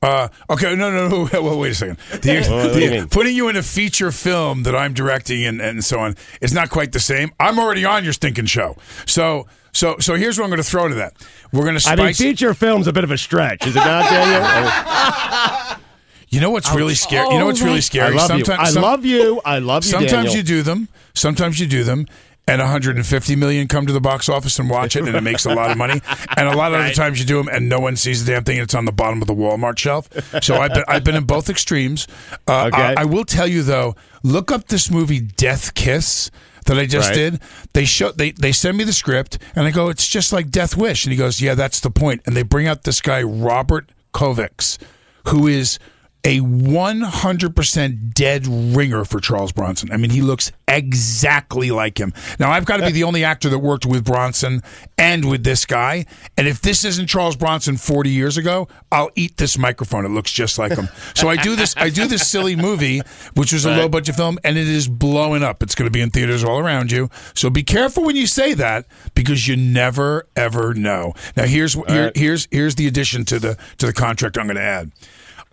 Uh, 0.00 0.28
okay, 0.50 0.76
no, 0.76 0.90
no, 0.92 1.08
no. 1.08 1.28
Well, 1.42 1.58
wait 1.58 1.72
a 1.72 1.74
second. 1.74 1.98
The- 2.22 2.40
What- 2.48 2.64
what 2.66 2.72
do 2.74 2.80
you? 2.80 3.06
Putting 3.06 3.34
you 3.36 3.48
in 3.48 3.56
a 3.56 3.62
feature 3.62 4.12
film 4.12 4.62
that 4.64 4.74
I'm 4.76 4.92
directing 4.94 5.44
and, 5.44 5.60
and 5.60 5.84
so 5.84 5.98
on 6.00 6.14
is 6.40 6.52
not 6.52 6.70
quite 6.70 6.92
the 6.92 7.00
same. 7.00 7.32
I'm 7.40 7.58
already 7.58 7.84
on 7.84 8.04
your 8.04 8.12
stinking 8.12 8.46
show. 8.46 8.76
So, 9.06 9.46
so, 9.72 9.96
so 9.98 10.14
here's 10.14 10.38
what 10.38 10.44
I'm 10.44 10.50
going 10.50 10.62
to 10.62 10.68
throw 10.68 10.88
to 10.88 10.94
that. 10.96 11.14
We're 11.52 11.64
going 11.64 11.78
to 11.78 11.88
I 11.88 11.96
mean, 11.96 12.14
feature 12.14 12.54
film's 12.54 12.86
a 12.86 12.92
bit 12.92 13.02
of 13.04 13.10
a 13.10 13.18
stretch, 13.18 13.66
is 13.66 13.74
it 13.74 13.80
not, 13.80 14.04
Daniel? 14.08 15.78
you 16.30 16.40
know 16.40 16.50
what's 16.50 16.72
really 16.74 16.94
scary? 16.94 17.28
You 17.32 17.38
know 17.38 17.46
what's 17.46 17.60
really 17.62 17.76
I 17.78 17.80
scary? 17.80 18.14
love 18.14 18.30
you. 18.38 18.44
I 18.48 18.70
some- 18.70 18.82
love 18.82 19.04
you. 19.04 19.40
I 19.44 19.58
love 19.58 19.84
you. 19.84 19.90
Sometimes 19.90 20.12
Daniel. 20.12 20.34
you 20.36 20.42
do 20.42 20.62
them. 20.62 20.88
Sometimes 21.14 21.58
you 21.60 21.66
do 21.66 21.84
them. 21.84 22.06
And 22.46 22.62
150 22.62 23.36
million 23.36 23.68
come 23.68 23.84
to 23.84 23.92
the 23.92 24.00
box 24.00 24.26
office 24.26 24.58
and 24.58 24.70
watch 24.70 24.96
it, 24.96 25.06
and 25.06 25.14
it 25.14 25.22
makes 25.22 25.44
a 25.44 25.54
lot 25.54 25.70
of 25.70 25.76
money. 25.76 26.00
And 26.34 26.48
a 26.48 26.56
lot 26.56 26.72
of 26.72 26.80
other 26.80 26.94
times 26.94 27.20
you 27.20 27.26
do 27.26 27.36
them, 27.36 27.48
and 27.48 27.68
no 27.68 27.78
one 27.78 27.94
sees 27.94 28.24
the 28.24 28.32
damn 28.32 28.42
thing, 28.44 28.56
and 28.56 28.64
it's 28.64 28.74
on 28.74 28.86
the 28.86 28.92
bottom 28.92 29.20
of 29.20 29.28
the 29.28 29.34
Walmart 29.34 29.76
shelf. 29.78 30.08
So 30.42 30.56
I've 30.56 30.72
been, 30.72 30.84
I've 30.88 31.04
been 31.04 31.14
in 31.14 31.24
both 31.24 31.50
extremes. 31.50 32.06
Uh, 32.46 32.70
Okay. 32.72 32.82
I, 32.96 33.02
I 33.02 33.04
will 33.04 33.26
tell 33.26 33.46
you 33.46 33.62
though, 33.62 33.96
look 34.22 34.50
up 34.50 34.68
this 34.68 34.90
movie 34.90 35.20
Death 35.20 35.74
Kiss 35.74 36.30
that 36.64 36.78
I 36.78 36.86
just 36.86 37.10
Right. 37.10 37.14
did. 37.16 37.40
They 37.74 37.84
show 37.84 38.12
they 38.12 38.30
they 38.30 38.52
send 38.52 38.78
me 38.78 38.84
the 38.84 38.94
script, 38.94 39.36
and 39.54 39.66
I 39.66 39.70
go, 39.70 39.90
it's 39.90 40.08
just 40.08 40.32
like 40.32 40.48
Death 40.50 40.74
Wish, 40.74 41.04
and 41.04 41.12
he 41.12 41.18
goes, 41.18 41.42
yeah, 41.42 41.54
that's 41.54 41.80
the 41.80 41.90
point. 41.90 42.22
And 42.24 42.34
they 42.34 42.42
bring 42.44 42.66
out 42.66 42.84
this 42.84 43.02
guy 43.02 43.22
Robert 43.22 43.90
Kovacs, 44.14 44.78
who 45.26 45.46
is 45.46 45.78
a 46.24 46.40
100% 46.40 48.12
dead 48.12 48.46
ringer 48.46 49.04
for 49.04 49.20
Charles 49.20 49.52
Bronson. 49.52 49.92
I 49.92 49.96
mean, 49.96 50.10
he 50.10 50.20
looks 50.20 50.52
exactly 50.66 51.70
like 51.70 51.98
him. 51.98 52.12
Now, 52.38 52.50
I've 52.50 52.64
got 52.64 52.78
to 52.78 52.86
be 52.86 52.92
the 52.92 53.04
only 53.04 53.24
actor 53.24 53.48
that 53.48 53.60
worked 53.60 53.86
with 53.86 54.04
Bronson 54.04 54.62
and 54.98 55.30
with 55.30 55.44
this 55.44 55.64
guy. 55.64 56.06
And 56.36 56.48
if 56.48 56.60
this 56.60 56.84
isn't 56.84 57.06
Charles 57.06 57.36
Bronson 57.36 57.76
40 57.76 58.10
years 58.10 58.36
ago, 58.36 58.68
I'll 58.90 59.10
eat 59.14 59.36
this 59.36 59.56
microphone. 59.56 60.04
It 60.04 60.10
looks 60.10 60.32
just 60.32 60.58
like 60.58 60.72
him. 60.72 60.88
So 61.14 61.28
I 61.28 61.36
do 61.36 61.56
this 61.56 61.74
I 61.76 61.88
do 61.88 62.06
this 62.06 62.28
silly 62.28 62.56
movie, 62.56 63.00
which 63.34 63.52
was 63.52 63.64
a 63.64 63.70
low 63.70 63.88
budget 63.88 64.16
film, 64.16 64.38
and 64.44 64.58
it 64.58 64.68
is 64.68 64.88
blowing 64.88 65.42
up. 65.42 65.62
It's 65.62 65.74
going 65.74 65.86
to 65.86 65.92
be 65.92 66.00
in 66.00 66.10
theaters 66.10 66.42
all 66.42 66.58
around 66.58 66.90
you. 66.90 67.08
So 67.34 67.48
be 67.48 67.62
careful 67.62 68.04
when 68.04 68.16
you 68.16 68.26
say 68.26 68.54
that 68.54 68.86
because 69.14 69.46
you 69.46 69.56
never 69.56 70.26
ever 70.36 70.74
know. 70.74 71.14
Now, 71.36 71.44
here's 71.44 71.74
here, 71.74 72.12
here's 72.14 72.48
here's 72.50 72.74
the 72.74 72.86
addition 72.86 73.24
to 73.26 73.38
the 73.38 73.56
to 73.78 73.86
the 73.86 73.92
contract 73.92 74.36
I'm 74.36 74.46
going 74.46 74.56
to 74.56 74.62
add. 74.62 74.92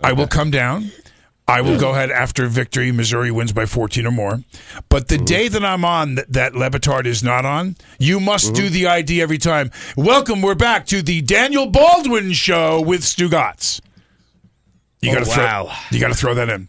I 0.02 0.14
will 0.14 0.28
come 0.28 0.52
down. 0.52 0.92
I 1.48 1.62
will 1.62 1.80
go 1.80 1.92
ahead 1.92 2.10
after 2.10 2.48
victory. 2.48 2.92
Missouri 2.92 3.30
wins 3.30 3.54
by 3.54 3.68
14 3.68 4.08
or 4.08 4.12
more. 4.12 4.40
But 4.90 5.10
the 5.10 5.18
mm-hmm. 5.18 5.26
day 5.26 5.48
that 5.48 5.64
I'm 5.64 5.86
on 5.86 6.16
that, 6.16 6.34
that 6.34 7.06
is 7.06 7.22
not 7.22 7.46
on, 7.46 7.76
you 8.00 8.20
must 8.20 8.56
do 8.56 8.64
mm-hmm. 8.64 8.74
the 8.74 8.88
ID 8.88 9.22
every 9.22 9.38
time. 9.38 9.70
Welcome, 9.96 10.42
we're 10.42 10.56
back 10.56 10.88
to 10.88 11.04
the 11.04 11.22
Daniel 11.22 11.68
Baldwin 11.68 12.34
Show 12.34 12.82
with 12.82 13.02
Stugotz. 13.02 13.80
You 15.02 15.12
Oh, 15.12 15.14
got 15.14 15.26
to 15.26 15.32
throw. 15.32 15.72
You 15.92 16.00
got 16.00 16.08
to 16.08 16.16
throw 16.16 16.34
that 16.34 16.50
in. 16.50 16.68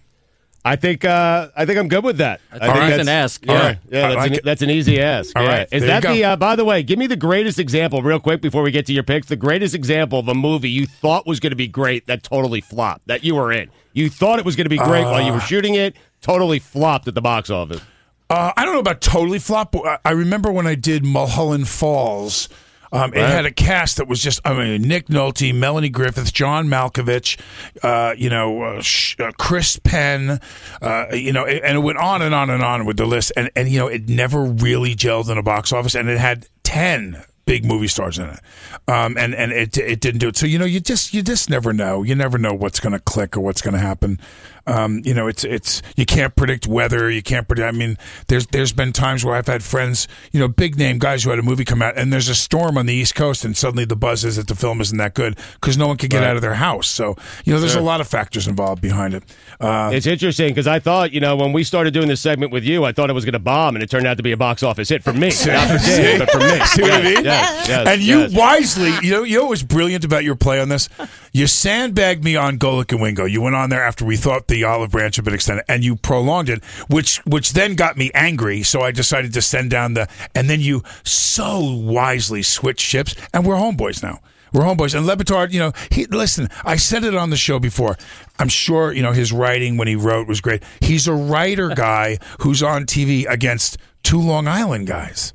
I 0.66 0.74
think 0.74 1.04
uh, 1.04 1.48
I 1.56 1.64
think 1.64 1.78
I'm 1.78 1.86
good 1.86 2.02
with 2.02 2.18
that. 2.18 2.40
I 2.50 2.58
think 2.58 2.90
it's 2.90 3.02
an 3.02 3.08
ask, 3.08 3.46
Yeah, 3.46 3.52
yeah. 3.52 3.60
yeah, 3.60 4.08
that's, 4.08 4.16
like 4.16 4.32
an, 4.32 4.40
that's 4.42 4.62
an 4.62 4.70
easy 4.70 5.00
ask. 5.00 5.36
All 5.36 5.44
yeah. 5.44 5.58
right, 5.58 5.68
Is 5.70 5.82
there 5.82 6.00
that 6.00 6.12
the? 6.12 6.24
Uh, 6.24 6.34
by 6.34 6.56
the 6.56 6.64
way, 6.64 6.82
give 6.82 6.98
me 6.98 7.06
the 7.06 7.16
greatest 7.16 7.60
example, 7.60 8.02
real 8.02 8.18
quick, 8.18 8.40
before 8.40 8.62
we 8.62 8.72
get 8.72 8.84
to 8.86 8.92
your 8.92 9.04
picks. 9.04 9.28
The 9.28 9.36
greatest 9.36 9.76
example 9.76 10.18
of 10.18 10.26
a 10.26 10.34
movie 10.34 10.68
you 10.68 10.84
thought 10.84 11.24
was 11.24 11.38
going 11.38 11.52
to 11.52 11.56
be 11.56 11.68
great 11.68 12.08
that 12.08 12.24
totally 12.24 12.60
flopped. 12.60 13.06
That 13.06 13.22
you 13.22 13.36
were 13.36 13.52
in. 13.52 13.70
You 13.92 14.10
thought 14.10 14.40
it 14.40 14.44
was 14.44 14.56
going 14.56 14.64
to 14.64 14.70
be 14.70 14.76
great 14.76 15.04
while 15.04 15.22
you 15.22 15.32
were 15.32 15.40
shooting 15.40 15.76
it. 15.76 15.94
Totally 16.20 16.58
flopped 16.58 17.06
at 17.06 17.14
the 17.14 17.22
box 17.22 17.48
office. 17.48 17.80
Uh, 18.28 18.52
I 18.56 18.64
don't 18.64 18.74
know 18.74 18.80
about 18.80 19.00
totally 19.00 19.38
flop, 19.38 19.70
but 19.70 20.00
I 20.04 20.10
remember 20.10 20.50
when 20.50 20.66
I 20.66 20.74
did 20.74 21.04
Mulholland 21.04 21.68
Falls. 21.68 22.48
Um, 22.92 23.12
It 23.14 23.20
had 23.20 23.46
a 23.46 23.50
cast 23.50 23.96
that 23.96 24.08
was 24.08 24.22
just, 24.22 24.40
I 24.44 24.54
mean, 24.54 24.82
Nick 24.82 25.06
Nolte, 25.08 25.54
Melanie 25.54 25.88
Griffith, 25.88 26.32
John 26.32 26.68
Malkovich, 26.68 27.38
uh, 27.82 28.14
you 28.16 28.30
know, 28.30 28.62
uh, 28.62 28.82
Sh- 28.82 29.16
uh, 29.18 29.32
Chris 29.38 29.78
Penn, 29.78 30.40
uh, 30.80 31.06
you 31.12 31.32
know, 31.32 31.44
and 31.44 31.76
it 31.76 31.80
went 31.80 31.98
on 31.98 32.22
and 32.22 32.34
on 32.34 32.50
and 32.50 32.62
on 32.62 32.84
with 32.86 32.96
the 32.96 33.06
list. 33.06 33.32
And, 33.36 33.50
and, 33.56 33.68
you 33.68 33.78
know, 33.78 33.88
it 33.88 34.08
never 34.08 34.44
really 34.44 34.94
gelled 34.94 35.30
in 35.30 35.38
a 35.38 35.42
box 35.42 35.72
office. 35.72 35.94
And 35.94 36.08
it 36.08 36.18
had 36.18 36.46
10 36.62 37.22
big 37.44 37.64
movie 37.64 37.88
stars 37.88 38.18
in 38.18 38.26
it. 38.26 38.40
Um, 38.88 39.16
and, 39.16 39.34
and 39.34 39.52
it, 39.52 39.76
it 39.78 40.00
didn't 40.00 40.18
do 40.18 40.28
it. 40.28 40.36
So, 40.36 40.46
you 40.46 40.58
know, 40.58 40.64
you 40.64 40.80
just, 40.80 41.14
you 41.14 41.22
just 41.22 41.48
never 41.48 41.72
know. 41.72 42.02
You 42.02 42.14
never 42.14 42.38
know 42.38 42.52
what's 42.52 42.80
going 42.80 42.92
to 42.92 42.98
click 42.98 43.36
or 43.36 43.40
what's 43.40 43.62
going 43.62 43.74
to 43.74 43.80
happen. 43.80 44.18
Um, 44.66 45.00
you 45.04 45.14
know, 45.14 45.28
it's 45.28 45.44
it's 45.44 45.80
you 45.96 46.04
can't 46.04 46.34
predict 46.34 46.66
weather. 46.66 47.10
You 47.10 47.22
can't 47.22 47.46
predict. 47.46 47.66
I 47.68 47.70
mean, 47.70 47.96
there's 48.28 48.46
there's 48.48 48.72
been 48.72 48.92
times 48.92 49.24
where 49.24 49.34
I've 49.36 49.46
had 49.46 49.62
friends, 49.62 50.08
you 50.32 50.40
know, 50.40 50.48
big 50.48 50.76
name 50.76 50.98
guys 50.98 51.22
who 51.24 51.30
had 51.30 51.38
a 51.38 51.42
movie 51.42 51.64
come 51.64 51.82
out, 51.82 51.96
and 51.96 52.12
there's 52.12 52.28
a 52.28 52.34
storm 52.34 52.76
on 52.76 52.86
the 52.86 52.94
East 52.94 53.14
Coast, 53.14 53.44
and 53.44 53.56
suddenly 53.56 53.84
the 53.84 53.94
buzz 53.96 54.24
is 54.24 54.36
that 54.36 54.48
the 54.48 54.54
film 54.56 54.80
isn't 54.80 54.98
that 54.98 55.14
good 55.14 55.38
because 55.60 55.76
no 55.78 55.86
one 55.86 55.96
can 55.96 56.08
get 56.08 56.20
Right. 56.20 56.30
out 56.30 56.36
of 56.36 56.42
their 56.42 56.54
house. 56.54 56.88
So 56.88 57.16
you 57.44 57.52
know, 57.52 57.60
there's 57.60 57.72
Sure. 57.72 57.80
a 57.80 57.84
lot 57.84 58.00
of 58.00 58.08
factors 58.08 58.48
involved 58.48 58.82
behind 58.82 59.14
it. 59.14 59.22
Uh, 59.60 59.90
It's 59.92 60.06
interesting 60.06 60.48
because 60.48 60.66
I 60.66 60.78
thought, 60.80 61.12
you 61.12 61.20
know, 61.20 61.36
when 61.36 61.52
we 61.52 61.62
started 61.62 61.94
doing 61.94 62.08
this 62.08 62.20
segment 62.20 62.50
with 62.52 62.64
you, 62.64 62.84
I 62.84 62.92
thought 62.92 63.08
it 63.08 63.12
was 63.12 63.24
going 63.24 63.34
to 63.34 63.38
bomb, 63.38 63.76
and 63.76 63.82
it 63.82 63.90
turned 63.90 64.06
out 64.06 64.16
to 64.16 64.22
be 64.22 64.32
a 64.32 64.36
box 64.36 64.62
office 64.62 64.88
hit 64.88 65.02
for 65.04 65.12
me, 65.12 65.28
not 65.28 65.68
for 65.68 65.78
Dan, 65.78 66.18
but 66.18 66.30
for 66.30 66.38
me. 66.38 66.60
See 66.66 66.82
what 66.82 66.92
I 66.92 67.02
mean? 67.02 67.24
Yes, 67.24 67.68
yes, 67.68 67.86
and 67.88 68.02
you 68.02 68.20
yes. 68.22 68.32
wisely, 68.34 68.92
you 69.02 69.10
know, 69.12 69.22
you 69.22 69.36
know 69.36 69.42
what 69.42 69.50
was 69.50 69.62
brilliant 69.62 70.04
about 70.04 70.24
your 70.24 70.34
play 70.34 70.60
on 70.60 70.68
this? 70.70 70.88
You 71.32 71.46
sandbagged 71.46 72.24
me 72.24 72.34
on 72.36 72.58
Golic 72.58 72.90
and 72.92 73.00
Wingo. 73.00 73.24
You 73.26 73.42
went 73.42 73.54
on 73.56 73.70
there 73.70 73.82
after 73.84 74.04
we 74.04 74.16
thought 74.16 74.48
the 74.48 74.55
olive 74.64 74.90
branch 74.90 75.16
had 75.16 75.24
been 75.24 75.34
extended, 75.34 75.64
and 75.68 75.84
you 75.84 75.96
prolonged 75.96 76.48
it, 76.48 76.64
which 76.88 77.18
which 77.26 77.52
then 77.52 77.74
got 77.74 77.96
me 77.96 78.10
angry. 78.14 78.62
So 78.62 78.80
I 78.82 78.90
decided 78.90 79.32
to 79.34 79.42
send 79.42 79.70
down 79.70 79.94
the, 79.94 80.08
and 80.34 80.48
then 80.48 80.60
you 80.60 80.82
so 81.04 81.60
wisely 81.60 82.42
switched 82.42 82.84
ships, 82.84 83.14
and 83.32 83.46
we're 83.46 83.56
homeboys 83.56 84.02
now. 84.02 84.20
We're 84.52 84.62
homeboys. 84.62 84.94
And 84.94 85.06
Le 85.06 85.16
Batard, 85.16 85.52
you 85.52 85.58
know, 85.58 85.72
he 85.90 86.06
listen. 86.06 86.48
I 86.64 86.76
said 86.76 87.04
it 87.04 87.14
on 87.14 87.30
the 87.30 87.36
show 87.36 87.58
before. 87.58 87.96
I'm 88.38 88.48
sure 88.48 88.92
you 88.92 89.02
know 89.02 89.12
his 89.12 89.32
writing 89.32 89.76
when 89.76 89.88
he 89.88 89.96
wrote 89.96 90.28
was 90.28 90.40
great. 90.40 90.62
He's 90.80 91.06
a 91.06 91.12
writer 91.12 91.68
guy 91.68 92.18
who's 92.40 92.62
on 92.62 92.86
TV 92.86 93.26
against 93.28 93.78
two 94.02 94.20
Long 94.20 94.48
Island 94.48 94.86
guys. 94.86 95.32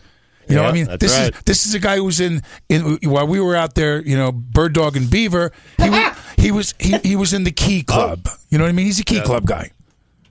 You 0.48 0.56
know, 0.56 0.64
Yeah, 0.64 0.70
I 0.70 0.72
mean, 0.72 0.88
this 1.00 1.18
right. 1.18 1.34
is 1.34 1.42
this 1.46 1.66
is 1.66 1.74
a 1.76 1.80
guy 1.80 1.98
who 1.98 2.06
was 2.06 2.20
in 2.20 2.42
in 2.68 2.98
while 3.04 3.28
we 3.28 3.40
were 3.40 3.56
out 3.56 3.76
there, 3.76 4.02
you 4.02 4.18
know, 4.18 4.32
Bird 4.32 4.74
Dog 4.74 4.98
and 4.98 5.10
Beaver. 5.10 5.52
He 5.78 5.90
was 5.90 6.18
he 6.38 6.52
was 6.52 6.74
he, 6.80 6.98
he 7.04 7.16
was 7.16 7.34
in 7.34 7.44
the 7.44 7.52
Key 7.52 7.84
Club. 7.84 8.28
You 8.50 8.58
know 8.58 8.64
what 8.66 8.70
I 8.70 8.74
mean? 8.74 8.86
He's 8.86 9.00
a 9.00 9.04
Key 9.04 9.18
Yeah. 9.18 9.24
Club 9.24 9.46
guy. 9.46 9.72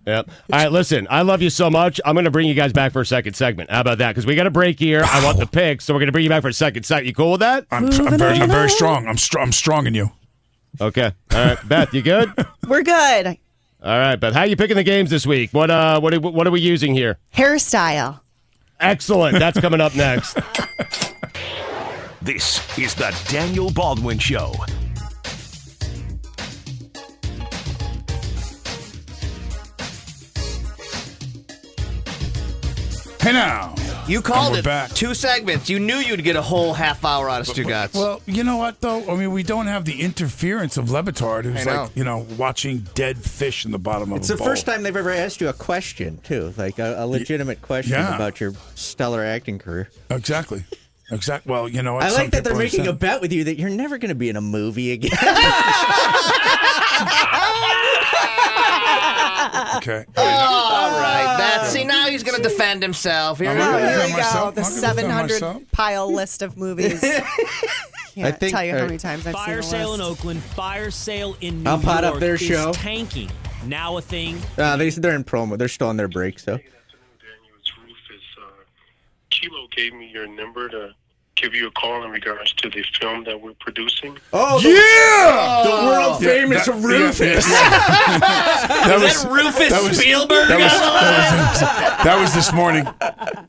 Yep. 0.07 0.29
All 0.53 0.59
right, 0.59 0.73
listen, 0.73 1.07
I 1.11 1.23
love 1.23 1.43
you 1.43 1.51
so 1.51 1.71
much. 1.71 2.01
I'm 2.05 2.15
going 2.15 2.25
to 2.25 2.31
bring 2.31 2.49
you 2.49 2.55
guys 2.55 2.73
back 2.73 2.93
for 2.93 3.03
a 3.03 3.07
second 3.07 3.35
segment. 3.35 3.71
How 3.71 3.81
about 3.83 3.99
that? 3.99 4.09
Because 4.09 4.25
we 4.27 4.35
got 4.35 4.47
a 4.47 4.51
break 4.51 4.79
here. 4.79 5.03
I 5.05 5.23
want 5.23 5.39
the 5.39 5.47
picks, 5.47 5.85
so 5.85 5.93
we're 5.93 6.01
going 6.01 6.07
to 6.09 6.13
bring 6.13 6.25
you 6.25 6.31
back 6.31 6.41
for 6.43 6.49
a 6.49 6.53
second 6.55 6.85
segment. 6.85 7.07
You 7.07 7.15
cool 7.15 7.33
with 7.33 7.41
that? 7.41 7.67
I'm, 7.71 7.85
I'm 7.85 8.19
very 8.19 8.39
I'm 8.39 8.49
very 8.51 8.71
strong. 8.71 9.07
I'm 9.07 9.19
str- 9.19 9.39
I'm 9.41 9.53
strong 9.53 9.87
in 9.87 9.95
you. 9.95 10.11
Okay. 10.81 11.13
All 11.33 11.45
right, 11.45 11.69
Beth, 11.69 11.93
you 11.93 12.01
good? 12.03 12.33
We're 12.69 12.83
good. 12.83 13.27
All 13.83 13.99
right, 13.99 14.17
Beth. 14.17 14.33
How 14.35 14.45
you 14.45 14.57
picking 14.57 14.77
the 14.77 14.83
games 14.83 15.11
this 15.11 15.27
week? 15.27 15.53
What 15.53 15.71
uh, 15.71 16.01
what 16.01 16.15
are, 16.15 16.21
what 16.21 16.47
are 16.47 16.51
we 16.51 16.61
using 16.61 16.95
here? 16.95 17.19
Hairstyle. 17.35 18.21
Excellent. 18.81 19.39
That's 19.39 19.61
coming 19.61 19.81
up 19.81 19.95
next. 19.95 20.39
This 22.23 22.61
is 22.79 22.95
the 22.95 23.19
Daniel 23.31 23.71
Baldwin 23.71 24.19
Show. 24.19 24.53
Hey 33.21 33.33
now. 33.33 33.75
You 34.09 34.23
called 34.23 34.57
it 34.57 34.65
back. 34.65 34.91
two 34.91 35.15
segments. 35.15 35.69
You 35.69 35.79
knew 35.79 35.97
you'd 35.97 36.25
get 36.25 36.35
a 36.35 36.43
whole 36.43 36.73
half 36.73 37.05
hour 37.05 37.29
out 37.29 37.43
of 37.43 37.55
Stugotz. 37.55 37.95
Well, 37.95 38.23
you 38.27 38.43
know 38.43 38.57
what 38.57 38.81
though? 38.81 39.09
I 39.09 39.15
mean, 39.15 39.31
we 39.31 39.43
don't 39.43 39.67
have 39.67 39.85
the 39.85 40.01
interference 40.01 40.77
of 40.77 40.91
Le 40.91 41.03
Batard, 41.03 41.45
who's 41.45 41.67
know. 41.67 41.83
like 41.83 41.97
you 41.97 42.03
know 42.03 42.27
watching 42.39 42.87
dead 42.95 43.19
fish 43.19 43.65
in 43.67 43.73
the 43.73 43.79
bottom 43.79 44.11
of 44.11 44.19
It's 44.19 44.31
a 44.31 44.33
the 44.33 44.39
bowl. 44.39 44.47
first 44.49 44.67
time 44.67 44.83
they've 44.83 44.97
ever 44.97 45.11
asked 45.11 45.41
you 45.41 45.49
a 45.49 45.53
question, 45.53 46.19
too, 46.25 46.55
like 46.57 46.79
a, 46.79 46.95
a 46.99 47.07
legitimate 47.07 47.61
question 47.63 47.93
yeah. 47.93 48.15
about 48.15 48.41
your 48.41 48.55
stellar 48.75 49.23
acting 49.23 49.59
career. 49.59 49.91
Exactly. 50.09 50.65
Exactly. 51.13 51.53
Well, 51.53 51.69
you 51.69 51.83
know 51.83 51.95
what? 51.95 52.05
I 52.05 52.09
Some 52.09 52.23
like 52.23 52.31
that 52.33 52.45
they're 52.45 52.53
people 52.55 52.79
making 52.79 52.87
a 52.87 52.93
bet 52.93 53.21
with 53.21 53.33
you 53.33 53.45
that 53.45 53.59
you're 53.59 53.69
never 53.69 53.99
going 53.99 54.11
to 54.11 54.15
be 54.15 54.31
in 54.31 54.37
a 54.37 54.41
movie 54.41 54.93
again. 54.93 55.11
Okay. 59.77 60.05
All 60.17 60.91
right. 61.01 61.37
That's 61.39 61.71
see 61.71 61.85
now 61.85 62.07
he's 62.09 62.23
gonna 62.23 62.43
defend 62.43 62.83
himself. 62.83 63.39
Here, 63.39 63.51
I'm 63.51 63.57
we 63.57 63.63
go. 63.63 63.79
Here 63.79 64.05
we 64.07 64.11
go. 64.13 64.17
The 64.17 64.23
I'm 64.23 64.33
gonna 64.43 64.55
defend 64.55 65.31
700 65.31 65.73
pile 65.73 66.13
list 66.13 66.43
of 66.43 66.57
movies. 66.57 67.01
Can't 68.15 68.39
think- 68.39 68.53
tell 68.53 68.65
you 68.65 68.73
how 68.73 68.79
uh, 68.79 68.87
many 68.87 68.99
times 68.99 69.27
I've 69.27 69.35
Fire 69.35 69.63
seen 69.63 69.71
the 69.73 69.85
sale 69.85 69.95
in. 69.95 70.01
Oakland, 70.01 70.43
fire 70.43 70.91
sale 70.91 71.37
in 71.41 71.63
New 71.63 71.71
I'll 71.71 71.79
pot 71.79 72.05
up 72.05 72.19
their 72.19 72.35
is 72.35 72.41
show. 72.41 72.73
tanking. 72.73 73.31
Now 73.67 73.97
a 73.99 74.03
thing. 74.03 74.39
uh, 74.59 74.77
they, 74.77 74.91
said 74.91 75.03
they're 75.03 75.15
in 75.15 75.23
promo. 75.25 75.57
They're 75.57 75.69
still 75.69 75.89
on 75.89 75.97
their 75.97 76.09
break, 76.09 76.39
so. 76.39 76.59
Kilo 79.31 79.69
gave 79.75 79.95
me 79.95 80.11
your 80.13 80.27
number 80.27 80.69
to 80.69 80.95
give 81.41 81.55
you 81.55 81.67
a 81.67 81.71
call 81.71 82.05
in 82.05 82.11
regards 82.11 82.53
to 82.55 82.69
the 82.69 82.85
film 83.01 83.25
that 83.25 83.41
we're 83.41 83.55
producing. 83.55 84.19
Oh, 84.33 84.61
yeah! 84.61 85.63
The 85.65 85.87
world 85.87 86.23
famous 86.23 86.67
that- 86.67 86.75
Rufus. 86.75 87.47
That 88.81 89.03
Is 89.03 89.23
that 89.23 89.31
Rufus 89.31 89.99
Spielberg? 89.99 90.49
That 90.49 90.59
was, 90.59 90.73
that, 90.73 91.51
was, 91.51 92.05
that 92.05 92.21
was 92.21 92.35
this 92.35 92.53
morning. 92.53 92.85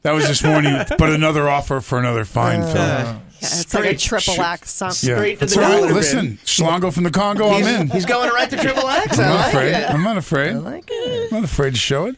That 0.04 0.12
was 0.14 0.28
this 0.28 0.44
morning. 0.44 0.76
But 0.98 1.10
another 1.10 1.50
offer 1.50 1.82
for 1.82 2.00
another 2.00 2.26
fine 2.26 2.62
film. 2.62 3.22
it's 3.40 3.74
like 3.74 3.86
a 3.86 3.98
triple 3.98 4.40
X. 4.42 4.72
Song. 4.72 4.92
Yeah, 5.02 5.36
that's 5.36 5.58
all 5.58 5.64
right. 5.64 5.92
Listen, 5.94 6.38
Schlongo 6.46 6.94
from 6.94 7.04
the 7.04 7.12
Congo, 7.12 7.50
I'm 7.50 7.64
in. 7.66 7.90
He's 7.90 8.06
going 8.06 8.30
right 8.32 8.50
to 8.50 8.58
triple 8.58 8.88
X. 8.88 9.18
I'm 9.20 9.26
not 9.30 9.36
like 9.36 9.48
afraid. 9.54 9.74
it. 9.74 9.90
I'm 9.90 10.04
not 10.04 10.18
afraid. 10.18 10.50
I 10.52 10.60
like 10.60 10.86
it. 10.90 11.32
I'm 11.34 11.42
not 11.42 11.50
afraid 11.50 11.72
to 11.74 11.80
show 11.80 12.06
it. 12.06 12.16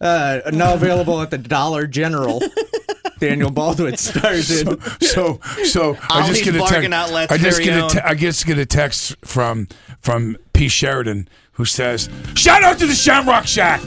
Uh, 0.00 0.40
now 0.52 0.74
available 0.74 1.20
at 1.22 1.30
the 1.30 1.38
Dollar 1.38 1.86
General. 1.86 2.42
Daniel 3.18 3.50
Baldwin 3.50 3.96
stars 3.96 4.50
in. 4.62 4.80
So, 5.00 5.40
so 5.64 5.96
I 6.10 6.20
All 6.20 6.26
just 6.28 6.34
these 6.34 6.44
get 6.44 6.54
a 6.56 6.58
bargain 6.58 6.90
text. 6.90 6.92
outlets 6.92 7.32
I 7.32 7.38
just 7.38 7.62
get 7.62 7.84
a 7.84 7.88
te- 7.88 8.00
I 8.00 8.14
just 8.14 8.46
get 8.46 8.58
a 8.58 8.66
text 8.66 9.16
from 9.24 9.68
from 10.00 10.36
P 10.52 10.68
Sheridan 10.68 11.28
who 11.52 11.64
says, 11.64 12.08
"Shout 12.34 12.62
out 12.62 12.78
to 12.78 12.86
the 12.86 12.94
Shamrock 12.94 13.46
Shack." 13.46 13.80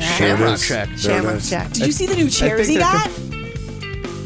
Shamrock 0.00 0.58
Shack. 0.58 0.88
Shamrock 0.96 1.40
Shack. 1.40 1.72
Did 1.72 1.86
you 1.86 1.92
see 1.92 2.06
the 2.06 2.14
new 2.16 2.28
chairs 2.28 2.68
he 2.68 2.76
got? 2.78 3.08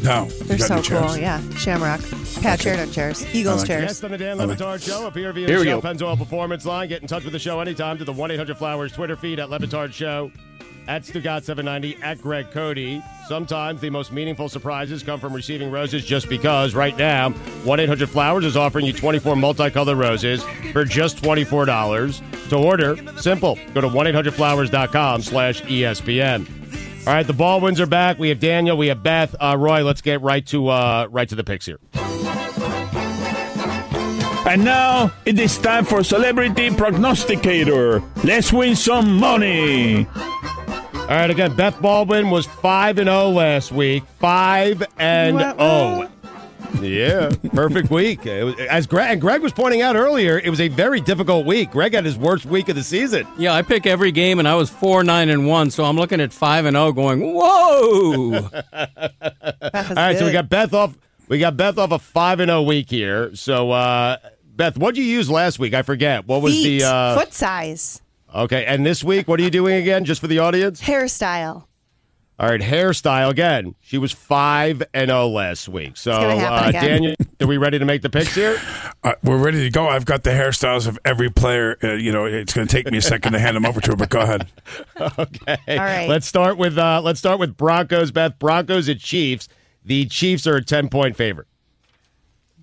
No, 0.03 0.25
They're 0.43 0.57
so 0.59 0.81
cool. 0.81 1.15
Yeah, 1.17 1.39
Shamrock. 1.51 2.01
Pat 2.41 2.61
Sheridan 2.61 2.91
chairs. 2.91 3.25
Eagles 3.33 3.59
like 3.61 3.67
chairs. 3.67 3.85
Guest 3.85 4.03
on 4.03 4.11
the 4.11 4.17
Dan 4.17 4.37
Le 4.37 4.45
Batard 4.47 4.85
Show, 4.85 5.07
appear 5.07 5.31
via 5.31 5.47
Here 5.47 5.59
the 5.59 5.63
we 5.63 5.67
Shell. 5.69 5.81
Pennzoil 5.81 6.17
Performance 6.17 6.65
Line. 6.65 6.89
Get 6.89 7.01
in 7.01 7.07
touch 7.07 7.23
with 7.23 7.31
the 7.31 7.39
show 7.39 7.61
anytime 7.61 7.97
to 7.99 8.03
the 8.03 8.11
1 8.11 8.31
800 8.31 8.57
Flowers 8.57 8.91
Twitter 8.91 9.15
feed 9.15 9.39
at 9.39 9.49
Le 9.49 9.57
Batard 9.59 9.93
Show, 9.93 10.29
at 10.87 11.03
Stugotz790, 11.03 12.01
at 12.03 12.21
Greg 12.21 12.51
Cote. 12.51 13.01
Sometimes 13.27 13.81
the 13.81 13.89
most 13.89 14.11
meaningful 14.11 14.49
surprises 14.49 15.03
come 15.03 15.19
from 15.19 15.33
receiving 15.33 15.71
roses 15.71 16.03
just 16.05 16.29
because. 16.29 16.75
Right 16.75 16.97
now, 16.97 17.29
1 17.29 17.79
800 17.79 18.09
Flowers 18.09 18.45
is 18.45 18.57
offering 18.57 18.85
you 18.85 18.93
24 18.93 19.35
multicolored 19.35 19.97
roses 19.97 20.43
for 20.71 20.85
just 20.85 21.17
$24. 21.17 22.49
To 22.49 22.57
order, 22.57 22.97
simple. 23.17 23.57
Go 23.73 23.81
to 23.81 23.87
1 23.87 24.05
800flowers.com 24.07 25.21
slash 25.21 25.61
ESPN. 25.63 26.49
All 27.05 27.13
right, 27.13 27.27
the 27.27 27.33
Baldwins 27.33 27.81
are 27.81 27.85
back. 27.85 28.17
We 28.17 28.29
have 28.29 28.39
Daniel, 28.39 28.77
we 28.77 28.87
have 28.87 29.03
Beth. 29.03 29.35
Uh, 29.39 29.57
Roy, 29.59 29.83
let's 29.83 30.01
get 30.01 30.21
right 30.21 30.45
to 30.47 30.69
uh, 30.69 31.07
right 31.09 31.27
to 31.27 31.35
the 31.35 31.43
picks 31.43 31.65
here. 31.65 31.79
And 34.45 34.63
now 34.63 35.11
it 35.25 35.39
is 35.39 35.57
time 35.57 35.83
for 35.85 36.03
Celebrity 36.03 36.69
Prognosticator. 36.69 38.03
Let's 38.23 38.53
win 38.53 38.75
some 38.75 39.17
money. 39.17 40.05
All 41.03 41.09
right, 41.19 41.29
again, 41.29 41.53
Beth 41.55 41.79
Baldwin 41.81 42.29
was 42.29 42.45
5 42.45 42.97
and 42.97 43.07
0 43.07 43.29
last 43.29 43.71
week. 43.71 44.03
5 44.19 44.83
and 44.97 45.37
0. 45.37 46.09
Yeah, 46.81 47.29
perfect 47.53 47.91
week. 47.91 48.25
It 48.25 48.43
was, 48.43 48.55
as 48.69 48.87
Greg, 48.87 49.11
and 49.11 49.21
Greg 49.21 49.41
was 49.41 49.51
pointing 49.51 49.81
out 49.81 49.95
earlier, 49.95 50.39
it 50.39 50.49
was 50.49 50.61
a 50.61 50.69
very 50.69 51.01
difficult 51.01 51.45
week. 51.45 51.71
Greg 51.71 51.93
had 51.93 52.05
his 52.05 52.17
worst 52.17 52.45
week 52.45 52.69
of 52.69 52.75
the 52.75 52.83
season. 52.83 53.27
Yeah, 53.37 53.53
I 53.53 53.61
pick 53.61 53.85
every 53.85 54.11
game, 54.11 54.39
and 54.39 54.47
I 54.47 54.55
was 54.55 54.69
four 54.69 55.03
nine 55.03 55.29
and 55.29 55.45
one, 55.45 55.69
so 55.71 55.83
I'm 55.83 55.97
looking 55.97 56.19
at 56.21 56.31
five 56.33 56.65
and 56.65 56.75
zero, 56.75 56.91
going, 56.93 57.21
"Whoa!" 57.33 58.33
All 58.73 58.87
right, 59.95 60.17
so 60.17 60.25
we 60.25 60.31
got 60.31 60.49
Beth 60.49 60.73
off. 60.73 60.97
We 61.27 61.37
got 61.37 61.57
Beth 61.57 61.77
off 61.77 61.91
a 61.91 61.99
five 61.99 62.39
and 62.39 62.49
zero 62.49 62.61
week 62.63 62.89
here. 62.89 63.35
So, 63.35 63.71
uh, 63.71 64.17
Beth, 64.55 64.77
what'd 64.77 64.97
you 64.97 65.03
use 65.03 65.29
last 65.29 65.59
week? 65.59 65.73
I 65.73 65.81
forget. 65.83 66.25
What 66.27 66.41
was 66.41 66.53
Feet, 66.53 66.79
the 66.79 66.87
uh, 66.87 67.19
foot 67.19 67.33
size, 67.33 68.01
okay? 68.33 68.65
And 68.65 68.85
this 68.85 69.03
week, 69.03 69.27
what 69.27 69.39
are 69.39 69.43
you 69.43 69.49
doing 69.51 69.75
again? 69.75 70.05
Just 70.05 70.21
for 70.21 70.27
the 70.27 70.39
audience. 70.39 70.81
hairstyle. 70.81 71.65
All 72.39 72.49
right, 72.49 72.59
hairstyle 72.59 73.29
again. 73.29 73.75
She 73.79 73.99
was 73.99 74.11
five 74.11 74.81
and 74.93 75.09
zero 75.09 75.27
last 75.27 75.69
week. 75.69 75.95
So, 75.95 76.11
gonna 76.11 76.43
uh, 76.43 76.63
again. 76.69 76.83
Daniel, 76.83 77.15
are 77.39 77.47
we 77.47 77.57
ready 77.57 77.77
to 77.77 77.85
make 77.85 78.01
the 78.01 78.09
picks 78.09 78.33
here? 78.33 78.59
Uh, 79.03 79.13
we're 79.23 79.37
ready 79.37 79.61
to 79.61 79.69
go. 79.69 79.87
I've 79.87 80.05
got 80.05 80.23
the 80.23 80.31
hairstyles 80.31 80.87
of 80.87 80.97
every 81.05 81.29
player. 81.29 81.77
Uh, 81.83 81.93
you 81.93 82.11
know, 82.11 82.25
it's 82.25 82.51
going 82.53 82.67
to 82.67 82.75
take 82.75 82.91
me 82.91 82.97
a 82.97 83.01
second 83.03 83.33
to 83.33 83.39
hand 83.39 83.55
them 83.55 83.65
over 83.67 83.79
to 83.81 83.91
her, 83.91 83.95
but 83.95 84.09
go 84.09 84.19
ahead. 84.21 84.47
okay. 84.99 85.57
All 85.67 85.77
right. 85.77 86.09
Let's 86.09 86.25
start 86.25 86.57
with 86.57 86.75
uh, 86.77 87.01
let's 87.03 87.19
start 87.19 87.39
with 87.39 87.55
Broncos. 87.55 88.11
Beth, 88.11 88.39
Broncos 88.39 88.89
at 88.89 88.97
Chiefs. 88.99 89.47
The 89.85 90.07
Chiefs 90.07 90.47
are 90.47 90.55
a 90.55 90.63
ten 90.63 90.89
point 90.89 91.15
favorite. 91.15 91.47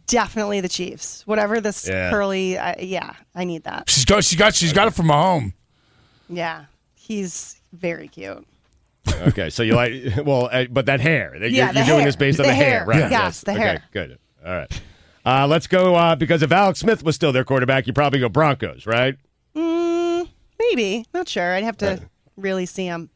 Definitely 0.06 0.60
the 0.60 0.68
Chiefs. 0.68 1.24
Whatever 1.28 1.60
this 1.60 1.86
Yeah. 1.88 2.10
curly, 2.10 2.58
uh, 2.58 2.74
yeah, 2.80 3.14
I 3.36 3.44
need 3.44 3.62
that. 3.64 3.88
She's 3.88 4.04
got. 4.04 4.24
She 4.24 4.34
got. 4.34 4.54
She's 4.54 4.72
got 4.72 4.88
it 4.88 4.94
from 4.94 5.10
home. 5.10 5.54
Yeah, 6.30 6.64
he's 6.94 7.60
very 7.72 8.08
cute. 8.08 8.46
Okay, 9.22 9.50
so 9.50 9.62
you 9.62 9.74
like 9.74 9.92
well, 10.24 10.48
uh, 10.52 10.66
but 10.70 10.86
that 10.86 11.00
hair. 11.00 11.34
You're, 11.36 11.48
Yeah, 11.48 11.72
the 11.72 11.78
you're 11.80 11.86
doing 11.86 11.98
hair. 11.98 12.06
this 12.08 12.16
based 12.16 12.38
on 12.40 12.44
The 12.44 12.50
the 12.50 12.54
hair, 12.54 12.70
hair. 12.70 12.84
right? 12.86 13.10
Yes, 13.10 13.40
the 13.40 13.52
okay, 13.52 13.60
hair. 13.60 13.82
Good. 13.92 14.18
All 14.46 14.52
right. 14.52 14.80
Uh, 15.26 15.46
let's 15.46 15.66
go 15.66 15.94
uh, 15.96 16.14
because 16.16 16.42
if 16.42 16.50
Alex 16.52 16.80
Smith 16.80 17.02
was 17.02 17.14
still 17.14 17.32
their 17.32 17.44
quarterback, 17.44 17.86
you 17.86 17.92
probably 17.92 18.20
go 18.20 18.28
Broncos, 18.28 18.86
right? 18.86 19.16
Mm, 19.54 20.28
maybe 20.58 21.04
not 21.12 21.28
sure. 21.28 21.54
I'd 21.54 21.64
have 21.64 21.76
to 21.78 22.00
really 22.36 22.64
see 22.66 22.86
him. 22.86 23.10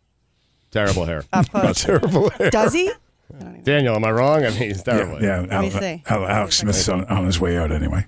Terrible 0.70 1.04
hair. 1.06 1.24
Up 1.32 1.48
close. 1.50 1.82
terrible 1.82 2.30
hair. 2.30 2.50
Does 2.50 2.72
he? 2.74 2.90
Daniel, 3.62 3.94
am 3.96 4.04
I 4.04 4.10
wrong? 4.10 4.44
I 4.44 4.50
mean, 4.50 4.58
he's 4.58 4.82
terrible. 4.82 5.22
Yeah, 5.22 5.42
me 5.42 5.48
Al- 5.50 5.70
see. 5.70 6.02
Al- 6.06 6.26
Alex 6.26 6.56
Smith's 6.58 6.88
on, 6.88 7.04
on 7.06 7.24
his 7.26 7.40
way 7.40 7.56
out 7.56 7.72
anyway. 7.72 8.06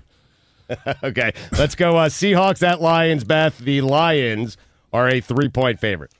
okay, 1.03 1.31
let's 1.57 1.75
go. 1.75 1.95
Uh, 1.97 2.09
Seahawks 2.09 2.61
at 2.65 2.81
Lions. 2.81 3.23
Beth, 3.23 3.57
the 3.57 3.81
Lions 3.81 4.57
are 4.93 5.07
a 5.07 5.19
three 5.21 5.49
point 5.49 5.79
favorite. 5.79 6.11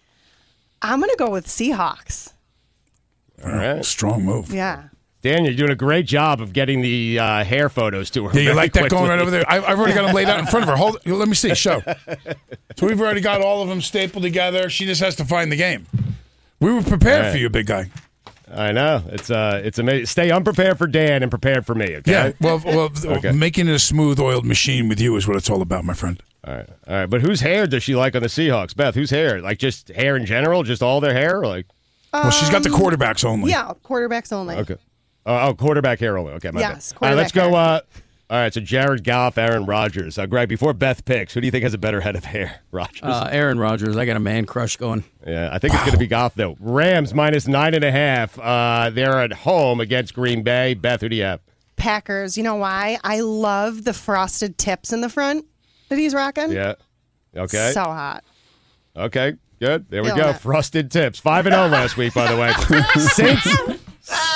I'm 0.82 1.00
gonna 1.00 1.16
go 1.18 1.30
with 1.30 1.48
Seahawks. 1.48 2.34
All 3.44 3.52
right, 3.52 3.84
strong 3.86 4.24
move. 4.24 4.52
Yeah. 4.54 4.90
Daniel, 5.24 5.48
you're 5.48 5.58
doing 5.58 5.72
a 5.72 5.76
great 5.76 6.06
job 6.06 6.40
of 6.42 6.54
getting 6.54 6.82
the 6.82 7.20
uh, 7.20 7.44
hair 7.44 7.70
photos 7.70 8.10
to 8.12 8.26
her. 8.28 8.34
Yeah, 8.34 8.40
you 8.40 8.46
very 8.46 8.56
like 8.56 8.74
that 8.74 8.90
going 8.90 9.10
right 9.10 9.20
over 9.20 9.32
there? 9.32 9.44
I, 9.50 9.58
I've 9.58 9.78
already 9.80 9.94
got 9.96 10.06
them 10.06 10.16
laid 10.16 10.30
out 10.30 10.40
in 10.40 10.46
front 10.46 10.64
of 10.64 10.70
her. 10.70 10.76
Hold. 10.76 11.00
Let 11.06 11.28
me 11.28 11.34
see. 11.34 11.54
Show. 11.56 11.82
So 12.78 12.86
we've 12.88 13.02
already 13.02 13.22
got 13.22 13.42
all 13.42 13.62
of 13.64 13.68
them 13.70 13.82
stapled 13.82 14.24
together. 14.24 14.70
She 14.70 14.86
just 14.86 15.02
has 15.02 15.16
to 15.18 15.26
find 15.26 15.52
the 15.52 15.56
game. 15.56 15.88
We 16.60 16.72
were 16.72 16.84
prepared 16.84 17.18
All 17.18 17.22
right. 17.24 17.32
for 17.32 17.38
you, 17.40 17.50
big 17.50 17.66
guy. 17.66 17.90
I 18.50 18.72
know 18.72 19.04
it's 19.08 19.30
uh, 19.30 19.60
it's 19.64 19.80
amazing. 19.80 20.06
Stay 20.06 20.32
unprepared 20.32 20.78
for 20.78 20.88
Dan 20.88 21.22
and 21.24 21.30
prepared 21.32 21.66
for 21.66 21.76
me. 21.76 21.98
Okay. 21.98 22.12
Yeah. 22.12 22.32
Well, 22.40 22.62
well, 22.64 22.92
Okay. 23.18 23.32
making 23.32 23.68
it 23.68 23.74
a 23.74 23.80
smooth 23.80 24.20
oiled 24.20 24.46
machine 24.46 24.88
with 24.88 25.02
you 25.02 25.16
is 25.18 25.28
what 25.28 25.36
it's 25.36 25.50
all 25.50 25.62
about, 25.62 25.84
my 25.84 25.94
friend. 25.94 26.22
All 26.48 26.54
right, 26.54 26.70
all 26.88 26.94
right. 26.96 27.06
But 27.10 27.22
whose 27.22 27.42
hair 27.42 27.68
does 27.68 27.84
she 27.84 27.96
like 27.96 28.16
on 28.16 28.22
the 28.22 28.30
Seahawks, 28.30 28.76
Beth? 28.76 28.96
Whose 28.96 29.10
hair? 29.10 29.42
Like 29.42 29.60
just 29.60 29.90
hair 29.90 30.16
in 30.16 30.26
general? 30.26 30.64
Just 30.64 30.82
all 30.82 31.02
their 31.02 31.14
hair? 31.14 31.40
Or 31.42 31.48
like 31.48 31.66
well, 32.14 32.32
she's 32.32 32.50
got 32.50 32.64
the 32.64 32.72
Um, 32.74 32.80
quarterbacks 32.80 33.26
only. 33.26 33.52
Yeah, 33.52 33.74
quarterbacks 33.84 34.32
only. 34.32 34.56
okay. 34.56 34.78
Oh, 35.26 35.50
oh, 35.50 35.54
quarterback 35.56 36.00
hair 36.00 36.18
only. 36.18 36.32
Okay, 36.34 36.52
my 36.52 36.62
Yes, 36.62 36.94
bad. 36.94 37.00
All 37.02 37.10
right, 37.10 37.18
let's 37.18 37.34
go. 37.34 37.54
Uh, 37.54 37.82
all 38.30 38.38
right, 38.38 38.54
so 38.54 38.62
Jared 38.62 39.04
Goff, 39.04 39.38
Aaron 39.38 39.66
Rodgers. 39.66 40.18
Uh, 40.18 40.26
Greg, 40.26 40.48
before 40.48 40.74
Beth 40.74 41.04
picks, 41.04 41.34
who 41.34 41.42
do 41.42 41.48
you 41.48 41.52
think 41.52 41.64
has 41.64 41.74
a 41.74 41.78
better 41.78 42.00
head 42.02 42.16
of 42.16 42.24
hair? 42.24 42.62
Rodgers. 42.72 43.02
Uh, 43.04 43.28
Aaron 43.30 43.60
Rodgers, 43.60 43.98
I 43.98 44.06
got 44.06 44.16
a 44.16 44.22
man 44.22 44.46
crush 44.46 44.78
going. 44.78 45.04
yeah, 45.26 45.50
I 45.52 45.60
think 45.60 45.74
it's 45.74 45.84
going 45.84 45.92
to 45.94 45.98
be 46.00 46.08
Goff 46.08 46.36
though. 46.36 46.56
Rams 46.62 47.14
minus 47.14 47.46
nine 47.48 47.74
and 47.74 47.84
a 47.84 47.92
half. 47.92 48.40
Uh, 48.40 48.90
they're 48.90 49.20
at 49.22 49.34
home 49.34 49.82
against 49.82 50.14
Green 50.14 50.44
Bay. 50.44 50.74
Beth, 50.76 51.02
who 51.02 51.10
do 51.10 51.16
you 51.18 51.24
have? 51.24 51.42
Packers. 51.76 52.38
You 52.38 52.44
know 52.44 52.56
why? 52.56 53.00
I 53.04 53.20
love 53.20 53.84
the 53.84 53.94
frosted 53.94 54.58
tips 54.58 54.92
in 54.94 55.02
the 55.02 55.10
front 55.10 55.46
that 55.90 55.98
he's 55.98 56.14
rocking. 56.14 56.52
Yeah. 56.52 56.76
Okay. 57.36 57.72
So 57.74 57.84
hot. 57.84 58.24
Okay, 58.96 59.34
good. 59.60 59.90
There 59.90 60.02
we 60.02 60.10
Feeling 60.10 60.24
go. 60.24 60.30
it. 60.30 60.40
Frosted 60.40 60.90
tips. 60.90 61.20
5 61.20 61.46
and 61.46 61.54
0 61.56 61.68
last 61.68 61.98
week, 61.98 62.14
by 62.14 62.32
the 62.32 62.38
way. 62.40 62.52
Saints 63.12 63.82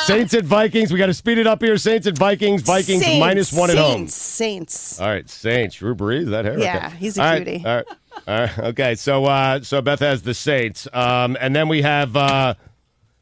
Saints 0.05 0.33
at 0.33 0.43
Vikings. 0.43 0.91
We 0.91 0.99
got 0.99 1.05
to 1.05 1.13
speed 1.13 1.37
it 1.37 1.47
up 1.47 1.61
here. 1.61 1.77
Saints 1.77 2.05
at 2.05 2.17
Vikings. 2.17 2.61
Vikings 2.61 3.03
Saints, 3.03 3.19
minus 3.19 3.53
1 3.53 3.69
at 3.71 3.77
home. 3.77 4.07
Saints, 4.07 4.15
Saints. 4.15 5.01
All 5.01 5.07
right, 5.07 5.29
Saints. 5.29 5.75
Drew 5.75 5.95
Brees, 5.95 6.29
that 6.29 6.45
hair. 6.45 6.59
Yeah, 6.59 6.89
he's 6.89 7.17
a 7.17 7.21
All 7.23 7.29
right, 7.29 7.45
cutie. 7.45 7.65
All 7.65 7.75
right, 7.77 7.85
all 8.27 8.39
right. 8.39 8.59
Okay, 8.59 8.95
so 8.95 9.25
uh, 9.25 9.61
so 9.61 9.81
Beth 9.81 9.99
has 9.99 10.23
the 10.23 10.33
Saints, 10.33 10.87
um, 10.91 11.37
and 11.39 11.55
then 11.55 11.69
we 11.69 11.81
have 11.83 12.15
uh, 12.15 12.55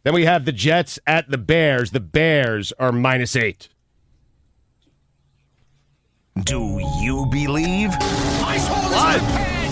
then 0.03 0.13
we 0.13 0.25
have 0.25 0.45
the 0.45 0.51
Jets 0.51 0.97
at 1.05 1.29
the 1.29 1.37
Bears. 1.37 1.91
The 1.91 1.99
Bears 1.99 2.73
are 2.79 2.91
minus 2.91 3.35
eight. 3.35 3.69
Do 6.43 6.79
you 6.99 7.25
believe? 7.25 7.89
My 8.41 8.57
soul 8.57 8.77
is 8.77 9.17
prepared. 9.17 9.71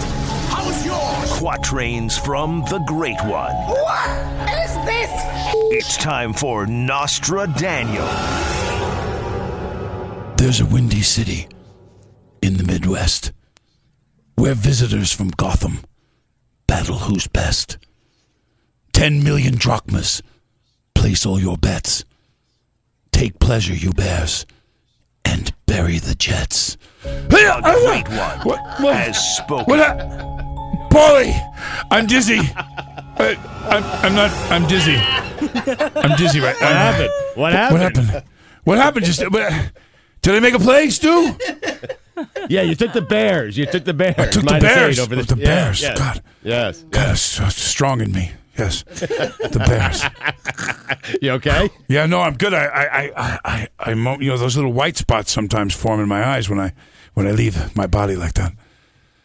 How's 0.49 0.85
yours? 0.85 1.39
Quatrains 1.39 2.17
from 2.17 2.61
the 2.69 2.79
Great 2.87 3.19
One. 3.21 3.53
What 3.55 4.49
is 4.63 4.73
this? 4.85 5.11
It's 5.71 5.97
time 5.97 6.33
for 6.33 6.65
Nostra 6.65 7.47
Daniel. 7.57 8.05
There's 10.37 10.59
a 10.59 10.65
windy 10.65 11.01
city 11.01 11.47
in 12.41 12.57
the 12.57 12.63
Midwest 12.63 13.31
where 14.35 14.53
visitors 14.53 15.11
from 15.11 15.29
Gotham 15.29 15.79
battle 16.67 16.97
who's 16.97 17.27
best. 17.27 17.77
Ten 18.93 19.23
million 19.23 19.55
drachmas. 19.55 20.21
Place 20.93 21.25
all 21.25 21.39
your 21.39 21.57
bets. 21.57 22.03
Take 23.11 23.39
pleasure, 23.39 23.73
you 23.73 23.91
bears, 23.91 24.45
and 25.27 25.53
bury 25.65 25.99
the 25.99 26.15
Jets. 26.15 26.77
The 27.03 27.61
oh, 27.63 27.85
Great 27.85 28.07
One 28.83 28.95
has 28.95 29.37
spoken. 29.37 29.65
What? 29.65 29.79
hap- 29.79 29.99
Paulie, 30.89 31.33
I'm 31.91 32.07
dizzy. 32.07 32.39
I, 32.39 33.37
I'm, 33.69 33.83
I'm 34.05 34.15
not. 34.15 34.31
I'm 34.51 34.67
dizzy. 34.67 34.95
I'm 34.95 36.15
dizzy 36.17 36.39
right 36.39 36.55
now. 36.59 36.67
What 36.67 36.73
happened? 36.73 37.09
What 37.35 37.51
happened? 37.53 37.79
What 37.79 37.81
happened? 37.81 38.23
What 38.63 38.77
happened? 38.77 39.05
Just 39.05 39.21
uh, 39.21 39.29
what- 39.29 39.71
did 40.21 40.35
I 40.35 40.39
make 40.39 40.53
a 40.53 40.59
play, 40.59 40.89
Stu? 40.89 41.35
Yeah, 42.49 42.63
you 42.63 42.75
took 42.75 42.93
the 42.93 43.01
Bears. 43.01 43.57
You 43.57 43.65
took 43.65 43.85
the 43.85 43.93
Bears. 43.93 44.15
I 44.17 44.25
took 44.25 44.43
the 44.43 44.59
Bears. 44.59 44.97
eight 44.97 45.01
over 45.01 45.15
oh, 45.15 45.21
the, 45.21 45.35
The 45.35 45.41
yeah, 45.41 45.45
Bears. 45.45 45.81
Yes. 45.81 45.99
God. 45.99 46.21
Yes. 46.43 46.83
God, 46.89 47.11
it's 47.11 47.21
so 47.21 47.47
strong 47.49 48.01
in 48.01 48.11
me. 48.11 48.31
Yes, 48.57 48.83
the 48.83 49.63
Bears. 49.65 50.03
You 51.21 51.31
okay? 51.33 51.69
Yeah, 51.87 52.05
no, 52.05 52.19
I'm 52.21 52.35
good. 52.35 52.53
I, 52.53 52.65
I, 52.65 52.85
I, 52.85 53.11
I, 53.15 53.39
I, 53.45 53.67
I 53.79 53.89
you 53.91 54.29
know, 54.29 54.37
those 54.37 54.55
little 54.55 54.73
white 54.73 54.97
spots 54.97 55.31
sometimes 55.31 55.73
form 55.73 55.99
in 56.01 56.07
my 56.07 56.25
eyes 56.25 56.49
when 56.49 56.59
I, 56.59 56.73
when 57.13 57.27
I 57.27 57.31
leave 57.31 57.75
my 57.75 57.87
body 57.87 58.15
like 58.15 58.33
that. 58.33 58.53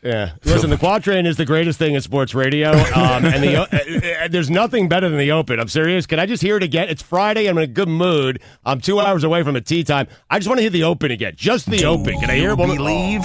Yeah. 0.02 0.32
Listen, 0.44 0.70
the 0.70 0.76
quatrain 0.76 1.26
is 1.26 1.36
the 1.36 1.44
greatest 1.44 1.78
thing 1.78 1.94
in 1.94 2.00
sports 2.00 2.34
radio, 2.34 2.70
um, 2.70 3.24
and 3.24 3.42
the 3.42 3.56
uh, 4.20 4.24
uh, 4.24 4.28
there's 4.28 4.50
nothing 4.50 4.88
better 4.88 5.08
than 5.08 5.18
the 5.18 5.30
open. 5.30 5.60
I'm 5.60 5.68
serious. 5.68 6.06
Can 6.06 6.18
I 6.18 6.26
just 6.26 6.42
hear 6.42 6.56
it 6.56 6.62
again? 6.64 6.88
It's 6.88 7.02
Friday. 7.02 7.46
I'm 7.46 7.56
in 7.58 7.64
a 7.64 7.68
good 7.68 7.88
mood. 7.88 8.40
I'm 8.64 8.80
two 8.80 8.98
hours 8.98 9.22
away 9.22 9.44
from 9.44 9.54
a 9.54 9.60
tea 9.60 9.84
time. 9.84 10.08
I 10.28 10.38
just 10.38 10.48
want 10.48 10.58
to 10.58 10.62
hear 10.62 10.70
the 10.70 10.84
open 10.84 11.12
again. 11.12 11.34
Just 11.36 11.70
the 11.70 11.84
open. 11.84 12.18
Can 12.18 12.30
I 12.30 12.36
hear 12.36 12.50
it? 12.50 12.58
one 12.58 12.68
more- 12.68 12.76
believe? 12.76 13.22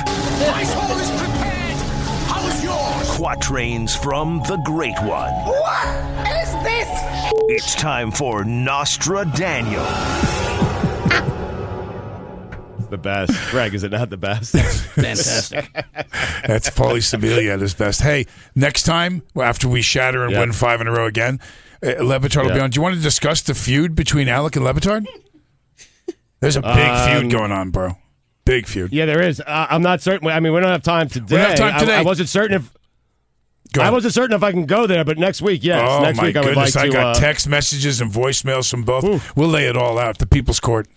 Quatrains 3.22 3.98
from 3.98 4.44
the 4.48 4.58
Great 4.64 4.94
One. 5.02 5.34
What 5.34 6.28
is 6.40 6.54
this? 6.64 6.88
It's 7.50 7.74
time 7.74 8.12
for 8.12 8.44
Nostra 8.44 9.26
Daniel. 9.36 9.84
the 12.92 12.98
best. 13.02 13.32
Greg, 13.50 13.74
is 13.74 13.84
it 13.84 13.90
not 13.92 14.12
the 14.12 14.18
best? 14.18 14.52
Fantastic. 14.94 15.68
That's 16.46 16.70
Paulie 16.70 17.02
Sevilla 17.02 17.52
at 17.54 17.60
his 17.60 17.74
best. 17.74 18.02
Hey, 18.04 18.28
next 18.54 18.84
time 18.84 19.24
after 19.36 19.68
we 19.68 19.82
shatter 19.82 20.24
and 20.24 20.34
Yeah. 20.34 20.42
win 20.42 20.52
five 20.52 20.80
in 20.80 20.86
a 20.86 20.92
row 20.92 21.08
again, 21.08 21.40
uh, 21.84 21.96
Le 22.04 22.20
Batard 22.20 22.44
will 22.44 22.50
be 22.52 22.58
Yeah. 22.58 22.66
on. 22.66 22.70
Do 22.70 22.76
you 22.78 22.84
want 22.84 22.96
to 22.98 23.02
discuss 23.02 23.42
the 23.42 23.56
feud 23.56 23.96
between 23.96 24.30
Alec 24.30 24.56
and 24.58 24.64
Le 24.64 24.76
Batard? 24.76 25.08
There's 26.40 26.56
a 26.56 26.62
big 26.62 26.70
Um, 26.70 27.10
feud 27.22 27.32
going 27.32 27.52
on, 27.52 27.72
bro. 27.72 27.98
Big 28.46 28.68
feud. 28.68 28.94
Yeah, 28.94 29.06
there 29.08 29.24
is. 29.24 29.42
Uh, 29.42 29.66
I'm 29.72 29.82
not 29.82 30.02
certain. 30.04 30.28
I 30.30 30.40
mean, 30.40 30.54
we 30.54 30.60
don't 30.62 30.70
have 30.70 30.84
time 30.84 31.10
today. 31.10 31.36
don't 31.38 31.50
have 31.50 31.58
time 31.58 31.76
I- 31.76 31.80
today. 31.80 31.96
I, 31.96 32.02
wasn't 32.04 32.30
certain 32.30 32.58
if. 32.58 32.72
Go 33.74 33.82
I 33.82 33.90
wasn't 33.90 34.14
certain 34.14 34.36
if 34.36 34.44
I 34.44 34.52
can 34.52 34.66
go 34.66 34.88
there, 34.88 35.04
but 35.04 35.18
next 35.18 35.42
week, 35.42 35.64
yes. 35.64 35.82
oh 35.90 36.02
next 36.02 36.18
my 36.18 36.24
week 36.26 36.36
I 36.36 36.40
would 36.42 36.48
goodness! 36.56 36.76
like 36.76 36.84
I 36.84 36.88
to. 36.88 36.94
got 36.94 37.18
uh, 37.18 37.20
text 37.20 37.48
messages 37.48 38.00
and 38.02 38.12
voicemails 38.12 38.70
from 38.72 38.84
both. 38.84 39.36
We'll 39.36 39.50
lay 39.50 39.66
it 39.68 39.76
all 39.78 40.00
out. 40.00 40.18
The 40.20 40.26
People's 40.28 40.60
Court. 40.60 40.88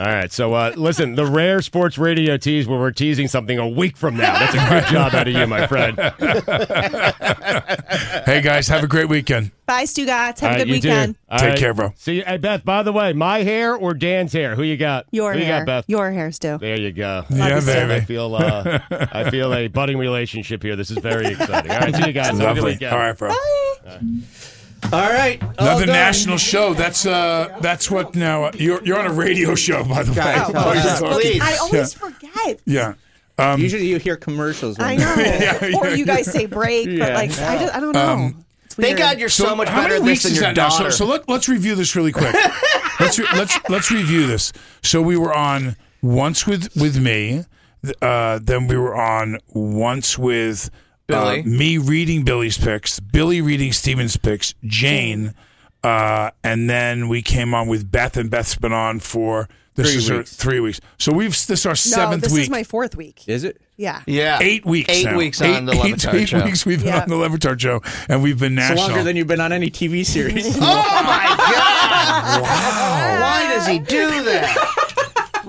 All 0.00 0.06
right, 0.06 0.32
so 0.32 0.54
uh, 0.54 0.72
listen, 0.76 1.14
the 1.14 1.26
rare 1.26 1.60
sports 1.60 1.98
radio 1.98 2.38
tease 2.38 2.66
where 2.66 2.78
we're 2.80 2.90
teasing 2.90 3.28
something 3.28 3.58
a 3.58 3.68
week 3.68 3.98
from 3.98 4.16
now. 4.16 4.32
That's 4.32 4.54
a 4.54 4.68
good 4.70 4.84
job 4.94 5.12
out 5.14 5.28
of 5.28 5.34
you, 5.34 5.46
my 5.46 5.66
friend. 5.66 5.98
Hey 8.24 8.40
guys, 8.40 8.66
have 8.68 8.82
a 8.82 8.86
great 8.86 9.10
weekend. 9.10 9.50
Bye, 9.66 9.84
Stugotz. 9.84 10.40
Have 10.40 10.42
All 10.42 10.48
a 10.48 10.52
right, 10.52 10.58
good 10.58 10.68
you 10.68 10.80
too. 10.80 10.88
weekend. 10.88 11.16
All 11.28 11.38
Take 11.38 11.48
right. 11.50 11.58
care, 11.58 11.74
bro. 11.74 11.92
See 11.96 12.14
you. 12.14 12.22
Hey, 12.26 12.38
Beth, 12.38 12.64
by 12.64 12.82
the 12.82 12.92
way, 12.92 13.12
my 13.12 13.42
hair 13.42 13.76
or 13.76 13.92
Dan's 13.92 14.32
hair? 14.32 14.54
Who 14.56 14.62
you 14.62 14.78
got? 14.78 15.04
Your 15.10 15.34
Who 15.34 15.40
you 15.40 15.44
got, 15.46 15.66
Beth? 15.66 15.84
Your 15.86 16.10
hair, 16.10 16.32
Stu. 16.32 16.56
There 16.56 16.80
you 16.80 16.92
go. 16.92 17.24
Yeah, 17.28 17.60
you, 17.60 17.66
baby. 17.66 17.92
I 17.92 18.00
feel 18.00 18.34
uh, 18.34 18.78
I 18.90 19.30
feel 19.30 19.52
a 19.52 19.68
budding 19.68 19.98
relationship 19.98 20.62
here. 20.62 20.76
This 20.76 20.90
is 20.90 20.96
very 20.96 21.26
exciting. 21.26 21.70
All 21.72 21.78
right, 21.78 21.94
see 21.94 22.06
you 22.06 22.12
guys. 22.14 22.26
Have 22.28 22.36
a 22.36 22.38
good 22.38 22.46
Lovely. 22.46 22.72
weekend. 22.72 22.92
All 22.94 22.98
right, 22.98 23.18
bro. 23.18 23.28
All 23.30 23.36
right. 23.86 24.00
All 24.92 24.98
Another 25.58 25.86
done. 25.86 25.94
national 25.94 26.36
show. 26.38 26.74
That's 26.74 27.06
uh, 27.06 27.56
that's 27.60 27.90
what 27.90 28.14
now. 28.14 28.44
Uh, 28.44 28.52
you're 28.54 28.82
you're 28.84 28.98
on 28.98 29.06
a 29.06 29.12
radio 29.12 29.54
show, 29.54 29.84
by 29.84 30.02
the 30.02 30.10
way. 30.12 30.16
Guys, 30.16 30.44
Oh, 30.48 30.52
tell 30.52 30.68
us. 30.68 30.84
you're 30.84 31.08
talking- 31.10 31.20
Please. 31.20 31.40
I 31.42 31.56
always 31.58 31.72
Yeah. 31.94 32.08
forget. 32.08 32.60
Yeah. 32.66 32.94
Um, 33.38 33.60
Usually 33.60 33.86
you 33.86 33.98
hear 33.98 34.16
commercials. 34.16 34.76
when- 34.78 34.86
I 34.88 34.96
know. 34.96 35.14
Yeah, 35.16 35.78
or 35.80 35.88
yeah, 35.88 35.94
you 35.94 36.04
guys 36.04 36.30
say 36.30 36.46
break, 36.46 36.86
but 36.86 36.92
Yeah. 37.08 37.14
like 37.14 37.30
I, 37.38 37.58
just, 37.58 37.74
I 37.74 37.80
don't 37.80 37.92
know. 37.92 38.08
Um, 38.08 38.44
It's 38.66 38.74
Thank 38.74 38.98
weird. 38.98 38.98
God 38.98 39.18
you're 39.18 39.28
so, 39.28 39.56
much 39.56 39.68
how 39.68 39.82
better 39.82 39.94
many 39.94 39.96
at 39.96 40.00
this 40.00 40.06
weeks 40.06 40.22
than 40.24 40.32
is 40.32 40.38
your 40.38 40.46
that 40.48 40.56
now? 40.56 40.68
daughter. 40.68 40.90
So, 40.90 41.04
so 41.04 41.06
let, 41.06 41.28
let's 41.28 41.48
review 41.48 41.74
this 41.74 41.96
really 41.96 42.12
quick. 42.12 42.34
let's 43.00 43.18
re- 43.18 43.26
let's 43.34 43.58
let's 43.68 43.90
review 43.90 44.26
this. 44.26 44.52
So 44.82 45.00
we 45.02 45.16
were 45.16 45.34
on 45.34 45.76
once 46.02 46.46
with 46.46 46.68
with 46.76 46.98
me, 47.00 47.44
uh, 48.02 48.38
then 48.42 48.66
we 48.66 48.76
were 48.76 48.94
on 48.94 49.38
once 49.48 50.18
with 50.18 50.70
uh, 51.12 51.42
me 51.44 51.78
reading 51.78 52.24
Billy's 52.24 52.58
picks, 52.58 53.00
Billy 53.00 53.40
reading 53.40 53.72
Steven's 53.72 54.16
picks, 54.16 54.54
Jane, 54.64 55.34
uh, 55.82 56.30
and 56.44 56.68
then 56.68 57.08
we 57.08 57.22
came 57.22 57.54
on 57.54 57.68
with 57.68 57.90
Beth, 57.90 58.16
and 58.16 58.30
Beth's 58.30 58.54
been 58.56 58.72
on 58.72 59.00
for 59.00 59.48
this 59.76 59.88
Three 59.92 59.96
is 59.98 60.08
her 60.08 60.16
weeks. 60.18 60.36
three 60.36 60.60
weeks. 60.60 60.80
So 60.98 61.12
we've 61.12 61.30
this 61.30 61.48
is 61.50 61.66
our 61.66 61.70
No, 61.70 61.74
seventh 61.74 62.24
this 62.24 62.32
week. 62.32 62.42
is 62.42 62.50
my 62.50 62.64
fourth 62.64 62.96
week. 62.96 63.22
Is 63.28 63.44
it? 63.44 63.60
Yeah. 63.76 64.02
yeah. 64.06 64.38
Eight 64.42 64.66
weeks. 64.66 64.90
Eight 64.92 65.06
now. 65.06 65.16
weeks 65.16 65.40
on 65.40 65.46
Eight- 65.48 65.64
the 65.66 65.72
eight- 65.72 65.78
Le 65.78 65.96
Batard 65.96 66.14
eight 66.20 66.28
show. 66.28 66.44
weeks 66.44 66.66
we've 66.66 66.80
been 66.80 66.88
Yeah. 66.88 67.02
on 67.02 67.08
the 67.08 67.16
Le 67.16 67.28
Batard 67.30 67.60
show, 67.60 67.80
and 68.08 68.22
we've 68.22 68.38
been 68.38 68.58
It's 68.58 68.68
national. 68.68 68.88
longer 68.88 69.02
than 69.04 69.16
you've 69.16 69.26
been 69.28 69.40
on 69.40 69.52
any 69.52 69.70
TV 69.70 70.04
series. 70.04 70.44
Oh 70.56 70.60
my 70.60 71.34
God! 71.38 72.42
wow. 72.42 73.20
Why 73.22 73.54
does 73.54 73.66
he 73.66 73.78
do 73.78 74.24
that? 74.24 74.76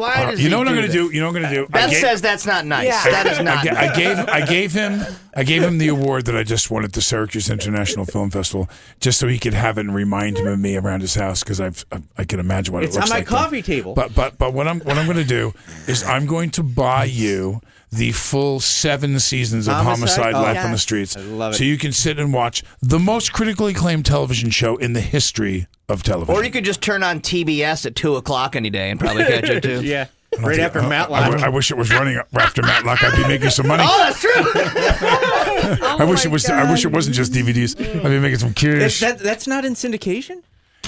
Why 0.01 0.23
Uh, 0.23 0.31
does 0.31 0.39
you 0.39 0.45
he 0.47 0.51
know 0.51 0.57
what 0.59 0.67
I'm 0.67 0.73
going 0.75 0.87
to 0.87 0.91
that? 0.91 1.09
do? 1.09 1.13
You 1.13 1.21
know 1.21 1.27
what 1.27 1.35
I'm 1.37 1.41
going 1.43 1.53
to 1.53 1.59
do? 1.61 1.65
I 1.65 1.81
Beth 1.81 1.89
gave- 1.91 1.99
says 1.99 2.21
that's 2.21 2.45
not 2.45 2.65
nice. 2.65 2.85
Yeah. 2.87 3.03
That 3.03 3.27
is 3.27 3.39
not. 3.39 3.59
I, 3.67 3.71
nice. 3.71 3.77
I 3.91 3.95
gave 3.95 4.17
I 4.29 4.45
gave 4.45 4.73
him 4.73 5.05
I 5.35 5.43
gave 5.43 5.61
him 5.63 5.77
the 5.77 5.87
award 5.95 6.25
that 6.25 6.35
I 6.35 6.43
just 6.43 6.69
won 6.71 6.83
at 6.83 6.93
the 6.93 7.01
Syracuse 7.01 7.49
International 7.49 8.05
Film 8.05 8.29
Festival, 8.31 8.69
just 8.99 9.19
so 9.19 9.27
he 9.27 9.39
could 9.39 9.53
have 9.53 9.77
it 9.77 9.81
and 9.81 9.95
remind 9.95 10.37
him 10.37 10.47
of 10.47 10.59
me 10.59 10.75
around 10.75 11.01
his 11.01 11.15
house 11.15 11.43
because 11.43 11.61
I've 11.61 11.85
I, 11.91 12.01
I 12.17 12.23
can 12.25 12.39
imagine 12.39 12.73
what 12.73 12.83
It's 12.83 12.95
it 12.95 12.99
looks 12.99 13.09
like. 13.11 13.21
It's 13.23 13.31
on 13.31 13.35
my 13.35 13.41
like. 13.45 13.51
there. 13.51 13.61
coffee 13.61 13.81
table. 13.81 13.93
But 13.93 14.13
but 14.15 14.37
but 14.37 14.53
what 14.53 14.67
I'm 14.67 14.79
what 14.81 14.97
I'm 14.97 15.05
going 15.05 15.17
to 15.17 15.23
do 15.23 15.53
is 15.87 16.03
I'm 16.03 16.25
going 16.25 16.49
to 16.51 16.63
buy 16.63 17.05
you 17.05 17.61
the 17.91 18.11
full 18.13 18.59
seven 18.59 19.19
seasons 19.19 19.67
of 19.67 19.73
Homicide? 19.75 20.23
Homicide, 20.25 20.33
Oh, 20.33 20.41
Life 20.41 20.65
on 20.65 20.71
the. 20.71 20.77
Streets, 20.77 21.17
I 21.17 21.21
love 21.21 21.53
it. 21.53 21.57
so 21.57 21.63
you 21.63 21.77
can 21.77 21.91
sit 21.91 22.17
and 22.19 22.33
watch 22.33 22.63
the 22.81 22.99
most 22.99 23.33
critically 23.33 23.73
acclaimed 23.73 24.05
television 24.05 24.49
show 24.49 24.77
in 24.77 24.93
the 24.93 25.01
history 25.01 25.67
of 25.89 26.01
television. 26.03 26.33
Or 26.33 26.43
you 26.43 26.51
could 26.51 26.63
just 26.65 26.81
turn 26.81 27.03
on 27.03 27.19
TBS 27.19 27.85
at 27.85 27.95
two 27.95 28.15
o'clock 28.15 28.55
any 28.55 28.69
day 28.69 28.89
and 28.91 28.99
probably 28.99 29.23
catch 29.25 29.49
it 29.49 29.61
too. 29.63 29.81
yeah. 29.83 30.07
Right 30.39 30.55
think- 30.55 30.59
after 30.65 30.79
I- 30.79 30.85
I- 30.85 30.89
Matlock. 30.89 31.21
I, 31.21 31.25
w- 31.25 31.45
I 31.45 31.49
wish 31.49 31.71
it 31.71 31.77
was 31.77 31.91
running 31.91 32.17
after 32.39 32.61
Matlock. 32.61 33.03
I'd 33.03 33.21
be 33.21 33.27
making 33.27 33.49
some 33.49 33.67
money. 33.67 33.83
Oh, 33.85 33.97
that's 33.97 34.21
true. 34.21 34.31
I 34.35 35.97
oh 35.99 36.07
wish 36.09 36.25
it 36.25 36.29
was. 36.31 36.45
I 36.49 36.69
wish 36.71 36.85
it 36.85 36.91
wasn't 36.91 37.15
just 37.15 37.33
DVDs. 37.33 37.77
I'd 37.79 38.03
be 38.03 38.19
making 38.19 38.39
some 38.39 38.53
That's, 38.53 38.99
cash. 38.99 38.99
that, 39.01 39.19
that's 39.19 39.47
not 39.47 39.65
in 39.65 39.73
syndication? 39.73 40.41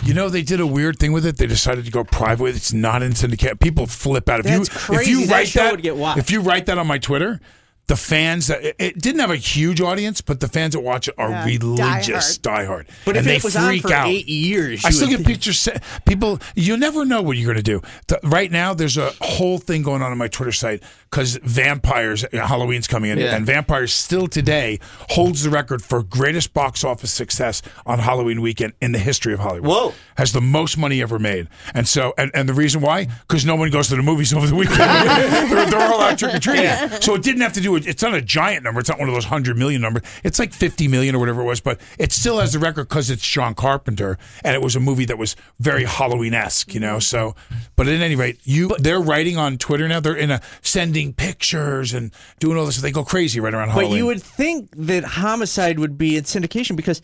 You 0.04 0.14
know, 0.14 0.28
they 0.30 0.42
did 0.42 0.60
a 0.60 0.68
weird 0.68 1.00
thing 1.00 1.14
with 1.14 1.26
it. 1.26 1.38
They 1.38 1.48
decided 1.48 1.86
to 1.86 1.92
go 1.92 2.04
private. 2.04 2.56
It's 2.56 2.74
not 2.74 3.02
in 3.02 3.16
syndicate. 3.16 3.60
People 3.60 3.88
flip 3.88 4.28
out. 4.30 4.40
If 4.42 4.46
That's 4.46 4.58
you 4.58 4.62
if 4.64 4.70
crazy. 4.72 5.12
you 5.12 5.26
That 5.28 5.32
write 5.34 5.48
show 5.48 5.64
that, 5.64 5.72
would 5.72 5.82
get 5.82 5.96
watched. 5.96 6.20
if 6.20 6.30
you 6.32 6.42
write 6.42 6.66
that 6.66 6.78
on 6.78 6.88
my 6.88 6.98
Twitter, 6.98 7.40
the 7.88 7.96
fans 7.96 8.48
that 8.48 8.64
it, 8.64 8.76
it 8.80 9.00
didn't 9.02 9.20
have 9.20 9.32
a 9.32 9.36
huge 9.36 9.82
audience, 9.82 10.22
but 10.22 10.40
the 10.40 10.48
fans 10.48 10.74
that 10.74 10.80
watch 10.82 11.08
it 11.08 11.16
are 11.18 11.30
Yeah, 11.30 11.46
religious, 11.46 12.38
diehard. 12.38 12.86
But 13.06 13.18
and 13.18 13.26
if 13.26 13.26
they 13.26 13.36
it 13.38 13.44
was 13.44 13.56
on 13.56 13.68
freak 13.68 13.82
for 13.84 13.94
out. 13.94 14.08
eight 14.08 14.28
years, 14.28 14.84
I 14.86 14.90
still 14.90 15.08
get 15.10 15.18
think- 15.18 15.28
pictures. 15.28 15.68
People, 16.06 16.40
you 16.56 16.78
never 16.78 17.04
know 17.06 17.22
what 17.22 17.36
you're 17.38 17.46
going 17.54 17.58
to 17.58 17.64
do. 17.64 17.82
The- 18.08 18.20
right 18.24 18.52
now, 18.52 18.74
there's 18.74 18.98
a 18.98 19.12
whole 19.22 19.58
thing 19.58 19.84
going 19.84 20.02
on 20.02 20.12
on 20.12 20.18
my 20.18 20.28
Twitter 20.30 20.52
site 20.54 20.82
because 21.14 21.38
vampires, 21.44 22.26
Halloween's 22.34 22.88
coming 22.88 23.12
in, 23.12 23.20
Yeah. 23.20 23.36
and 23.36 23.46
vampires 23.46 23.94
still 23.94 24.26
today 24.26 24.80
holds 25.12 25.44
the 25.44 25.52
record 25.52 25.84
for 25.84 26.02
greatest 26.02 26.56
box 26.56 26.84
office 26.84 27.12
success 27.12 27.62
on 27.86 28.00
Halloween 28.00 28.42
weekend 28.42 28.74
in 28.82 28.94
the 28.94 28.98
history 28.98 29.32
of 29.32 29.40
Hollywood. 29.40 29.70
Whoa. 29.70 29.94
Has 30.18 30.32
the 30.32 30.42
most 30.42 30.76
money 30.76 31.04
ever 31.04 31.20
made. 31.20 31.50
And 31.76 31.88
so, 31.88 32.16
and, 32.18 32.32
and 32.34 32.50
the 32.50 32.54
reason 32.56 32.82
why? 32.82 33.06
Because 33.28 33.46
no 33.46 33.56
one 33.56 33.70
goes 33.70 33.90
to 33.90 33.96
the 33.96 34.02
movies 34.02 34.34
over 34.34 34.48
the 34.48 34.56
weekend. 34.56 34.80
they're, 34.80 35.70
they're 35.70 35.94
all 35.94 36.02
out 36.02 36.18
trick 36.18 36.34
or 36.34 36.40
treating. 36.40 36.66
So 37.02 37.14
it 37.14 37.22
didn't 37.22 37.42
have 37.42 37.54
to 37.54 37.62
do 37.62 37.76
it's 37.76 38.02
not 38.02 38.16
a 38.16 38.22
giant 38.22 38.64
number. 38.64 38.80
It's 38.80 38.90
not 38.90 38.98
one 38.98 39.08
of 39.08 39.14
those 39.14 39.26
100 39.26 39.56
million 39.56 39.84
numbers. 39.84 40.02
It's 40.24 40.40
like 40.40 40.52
50 40.52 40.88
million 40.88 41.14
or 41.14 41.20
whatever 41.20 41.42
it 41.42 41.46
was, 41.46 41.62
but 41.62 41.80
it 42.00 42.12
still 42.12 42.40
has 42.40 42.54
the 42.54 42.60
record 42.60 42.90
because 42.90 43.12
it's 43.12 43.22
John 43.28 43.54
Carpenter 43.54 44.18
and 44.44 44.56
it 44.56 44.64
was 44.64 44.76
a 44.76 44.80
movie 44.80 45.06
that 45.06 45.20
was 45.20 45.36
very 45.60 45.86
Halloween 45.86 46.34
esque, 46.34 46.74
you 46.74 46.80
know? 46.80 46.98
So, 46.98 47.36
but 47.76 47.88
at 47.88 48.02
any 48.02 48.16
rate, 48.16 48.40
you, 48.46 48.76
they're 48.80 49.00
writing 49.02 49.38
on 49.38 49.60
Twitter 49.60 49.88
now. 49.88 50.00
They're 50.00 50.16
in 50.16 50.32
a 50.32 50.42
sending 50.64 51.03
pictures 51.12 51.94
and 51.94 52.14
doing 52.40 52.58
all 52.58 52.66
this. 52.66 52.78
They 52.78 52.92
go 52.92 53.04
crazy 53.04 53.42
right 53.42 53.54
around 53.54 53.70
Halloween. 53.70 53.90
But 53.92 53.98
you 53.98 54.06
would 54.06 54.24
think 54.24 54.70
that 54.78 55.04
Homicide 55.04 55.80
would 55.80 55.98
be 55.98 56.16
in 56.16 56.24
syndication 56.24 56.76
because, 56.78 57.02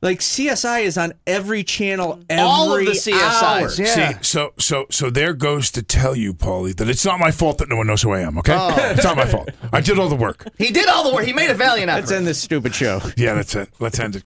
like, 0.00 0.20
CSI 0.20 0.82
is 0.84 0.96
on 0.96 1.14
every 1.26 1.64
channel 1.64 2.20
every 2.30 2.42
All 2.42 2.72
of 2.72 2.84
the 2.84 2.92
CSIs, 2.92 3.42
hour. 3.42 3.70
yeah. 3.76 4.10
See, 4.10 4.22
so 4.22 4.52
so 4.58 4.86
so 4.90 5.10
there 5.10 5.34
goes 5.34 5.70
to 5.72 5.82
tell 5.82 6.14
you, 6.14 6.32
Paulie, 6.32 6.76
that 6.76 6.88
it's 6.88 7.04
not 7.04 7.18
my 7.18 7.30
fault 7.32 7.58
that 7.58 7.68
no 7.68 7.76
one 7.76 7.86
knows 7.88 8.02
who 8.02 8.12
I 8.12 8.20
am. 8.20 8.38
Okay, 8.38 8.54
oh. 8.56 8.74
it's 8.92 9.02
not 9.04 9.16
my 9.16 9.26
fault. 9.26 9.50
I 9.72 9.80
did 9.80 9.98
all 9.98 10.08
the 10.08 10.14
work. 10.14 10.46
He 10.56 10.70
did 10.70 10.88
all 10.88 11.08
the 11.10 11.14
work. 11.14 11.24
He 11.24 11.32
made 11.32 11.50
a 11.50 11.54
valiant 11.54 11.90
effort. 11.90 12.00
Let's 12.02 12.12
end 12.12 12.26
this 12.26 12.40
stupid 12.40 12.74
show. 12.74 13.00
Yeah, 13.16 13.34
that's 13.34 13.54
it. 13.56 13.68
Let's 13.80 13.98
end 13.98 14.14
it. 14.16 14.22